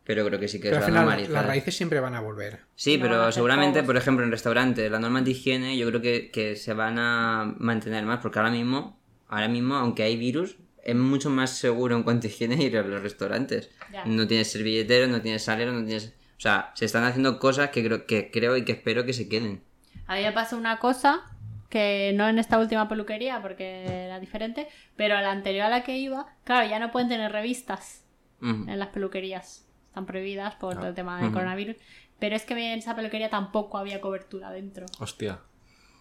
[0.05, 2.15] Pero creo que sí que Pero se al va a final, las raíces siempre van
[2.15, 2.61] a volver.
[2.75, 6.31] Sí, No pero seguramente, por ejemplo, en restaurantes, las normas de higiene yo creo que,
[6.31, 8.99] que se van a mantener más, porque ahora mismo,
[9.29, 12.83] ahora mismo, aunque hay virus, es mucho más seguro en cuanto a higiene ir a
[12.83, 13.71] los restaurantes.
[13.91, 14.05] Ya.
[14.05, 16.15] No tienes servilletero, no tienes salero, no tienes...
[16.37, 19.29] O sea, se están haciendo cosas que creo, que creo y que espero que se
[19.29, 19.63] queden.
[20.07, 21.23] A mí me pasó una cosa
[21.71, 25.83] que no en esta última peluquería porque era diferente, pero a la anterior a la
[25.83, 28.05] que iba, claro, ya no pueden tener revistas
[28.43, 29.67] en las peluquerías.
[29.95, 30.79] Están prohibidas por Ah.
[30.81, 31.77] todo el tema del coronavirus.
[32.19, 34.87] Pero es que en esa peluquería tampoco había cobertura dentro.
[34.99, 35.39] Hostia.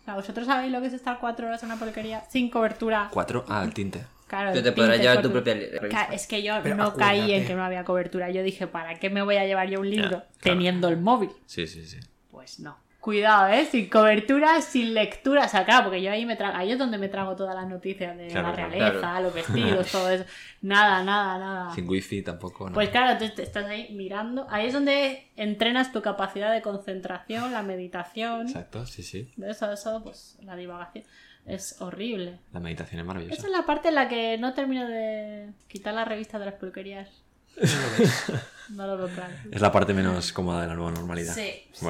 [0.02, 3.10] O sea, ¿vosotros sabéis lo que es estar cuatro horas en una peluquería sin cobertura?
[3.14, 3.46] Cuatro.
[3.48, 4.04] Ah, el tinte.
[4.28, 6.06] Claro, Pero te podrás llevar tu propia revista.
[6.06, 8.32] Es que yo Pero no caí en que no había cobertura.
[8.32, 10.26] Yo dije, ¿para qué me voy a llevar yo un libro claro.
[10.42, 11.30] teniendo el móvil?
[11.46, 12.00] Sí, sí, sí.
[12.32, 12.76] Pues no.
[13.04, 13.66] Cuidado, ¿eh?
[13.66, 15.44] Sin cobertura, sin lectura.
[15.44, 17.68] O sea, claro, porque yo ahí me trago, ahí es donde me trago todas las
[17.68, 19.24] noticias de Claro, la realeza, Claro.
[19.26, 20.24] los vestidos, todo eso.
[20.62, 21.76] Nada, nada, nada.
[21.76, 22.70] Sin wifi tampoco.
[22.70, 22.74] ¿no?
[22.74, 24.48] Pues claro, entonces te estás ahí mirando.
[24.50, 28.48] Ahí es donde entrenas tu capacidad de concentración, la meditación.
[28.48, 29.30] Exacto, sí, sí.
[29.36, 31.04] De eso, eso, pues la divagación.
[31.46, 32.40] Es horrible.
[32.54, 33.36] La meditación es maravillosa.
[33.36, 36.56] Esa es la parte en la que no termino de quitar las revistas de las
[36.56, 37.10] peluquerías.
[38.70, 39.34] No lo veo claro.
[39.52, 41.36] Es la parte menos cómoda de la nueva normalidad.
[41.36, 41.86] Sí, sí.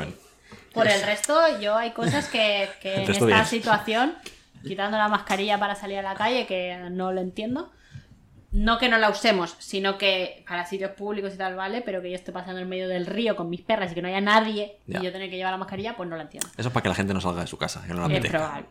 [0.74, 3.46] Por el resto, yo hay cosas que, que en esta bien.
[3.46, 4.16] situación,
[4.64, 7.72] quitando la mascarilla para salir a la calle, que no lo entiendo.
[8.56, 12.12] No que no la usemos, sino que para sitios públicos y tal, vale, pero que
[12.12, 14.78] yo esté pasando en medio del río con mis perras y que no haya nadie
[14.86, 15.00] Ya.
[15.00, 16.48] y yo tener que llevar la mascarilla, pues no la entiendo.
[16.56, 18.30] eso es para que la gente no salga de su casa, que no la Es
[18.30, 18.68] probable.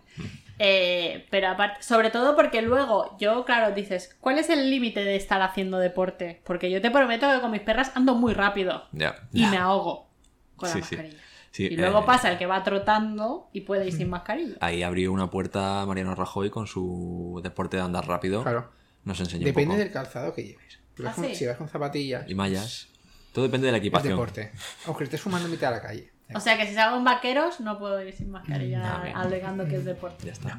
[0.60, 5.16] Eh, pero aparte, sobre todo porque luego yo, claro, dices, ¿cuál es el límite de
[5.16, 6.40] estar haciendo deporte?
[6.44, 9.16] Porque yo te prometo que con mis perras ando muy rápido Ya.
[9.32, 10.09] y me ahogo
[10.54, 10.94] con la Sí, sí.
[10.94, 11.18] mascarilla.
[11.18, 11.24] Sí,
[11.56, 14.56] Y luego eh, pasa el que va trotando y puede ir sin mascarilla.
[14.60, 18.42] Ahí abrió una puerta Mariano Rajoy con su deporte de andar rápido.
[18.42, 18.70] Claro.
[19.04, 19.84] Nos enseñó Depende un poco.
[19.84, 20.78] del calzado que lleves.
[20.96, 21.34] Si vas, ¿Ah, con, sí?
[21.34, 22.88] si vas con zapatillas, Y mallas.
[23.32, 24.12] Todo depende de la es equipación.
[24.12, 24.52] deporte.
[24.86, 26.11] Aunque estés fumando en mitad de la calle.
[26.34, 29.16] O sea que si salgo en vaqueros no puedo ir sin mascarilla No, bien.
[29.16, 30.26] alegando que es deporte.
[30.26, 30.59] Ya está.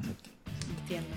[0.82, 1.08] Entiendo.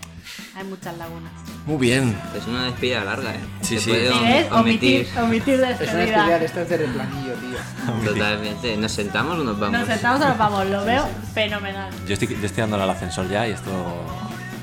[0.57, 1.33] Hay muchas lagunas.
[1.67, 2.17] Muy bien.
[2.37, 3.39] Es una despedida larga, ¿eh?
[3.63, 3.91] Sí, Se sí.
[3.91, 4.53] puede ¿Sí om- ves?
[4.53, 5.97] Omitir, omitir Es una despedida.
[5.97, 8.05] despedida de estas de replanillo, tío.
[8.13, 8.77] Totalmente.
[8.77, 9.81] ¿Nos sentamos o nos vamos?
[9.81, 10.67] Nos sentamos o nos vamos.
[10.67, 11.91] Lo veo fenomenal.
[12.07, 13.71] Yo estoy, yo estoy dándole al ascensor ya y esto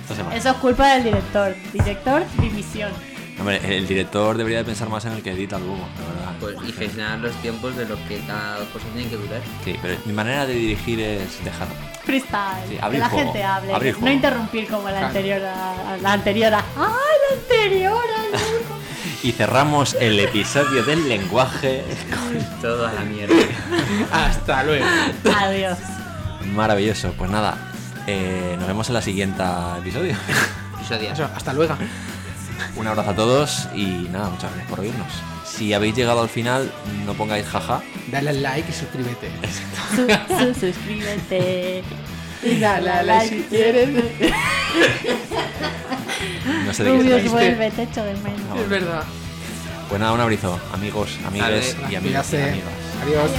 [0.03, 0.36] Esta semana.
[0.36, 1.56] Eso es culpa del director.
[1.72, 2.91] Director, dimisión.
[3.39, 6.34] Hombre, el director debería de pensar más en el que edita luego, la verdad.
[6.39, 9.41] Pues, y gestionar los tiempos de lo que cada cosa tiene que durar.
[9.65, 11.68] Sí, pero mi manera de dirigir es dejar.
[12.05, 12.68] Freestyle.
[12.69, 13.73] Sí, que abrir la juego, gente hable.
[13.73, 14.15] abrir no juego.
[14.15, 15.41] interrumpir como la anterior.
[15.43, 16.53] A, a la anterior.
[16.53, 17.93] A, ¡Ay, la anterior!
[18.34, 21.84] a Y cerramos el episodio del lenguaje.
[22.61, 23.35] Todo a la mierda.
[24.11, 24.85] Hasta luego.
[25.38, 25.77] Adiós.
[26.53, 27.14] Maravilloso.
[27.18, 27.57] Pues nada,
[28.05, 29.41] eh, nos vemos en la siguiente
[29.80, 30.15] episodio.
[30.76, 31.14] Episodio.
[31.14, 31.76] Eso, hasta luego.
[32.76, 35.08] Un abrazo a todos y nada, muchas gracias por oírnos.
[35.46, 36.72] Si habéis llegado al final,
[37.06, 37.82] no pongáis jaja.
[38.12, 39.30] Dale al like y suscríbete.
[39.96, 40.08] Su-
[40.38, 41.84] su- suscríbete.
[42.44, 43.90] Y Dale al like si quieres.
[46.66, 47.32] No sé de qué estáis.
[47.32, 48.40] vuelve, te echo de menos.
[48.50, 48.56] No.
[48.62, 49.04] Es verdad.
[49.90, 52.34] Pues nada, un abrizo, amigos, amigas y amigas.
[52.34, 52.64] Adiós.
[53.04, 53.32] Adiós.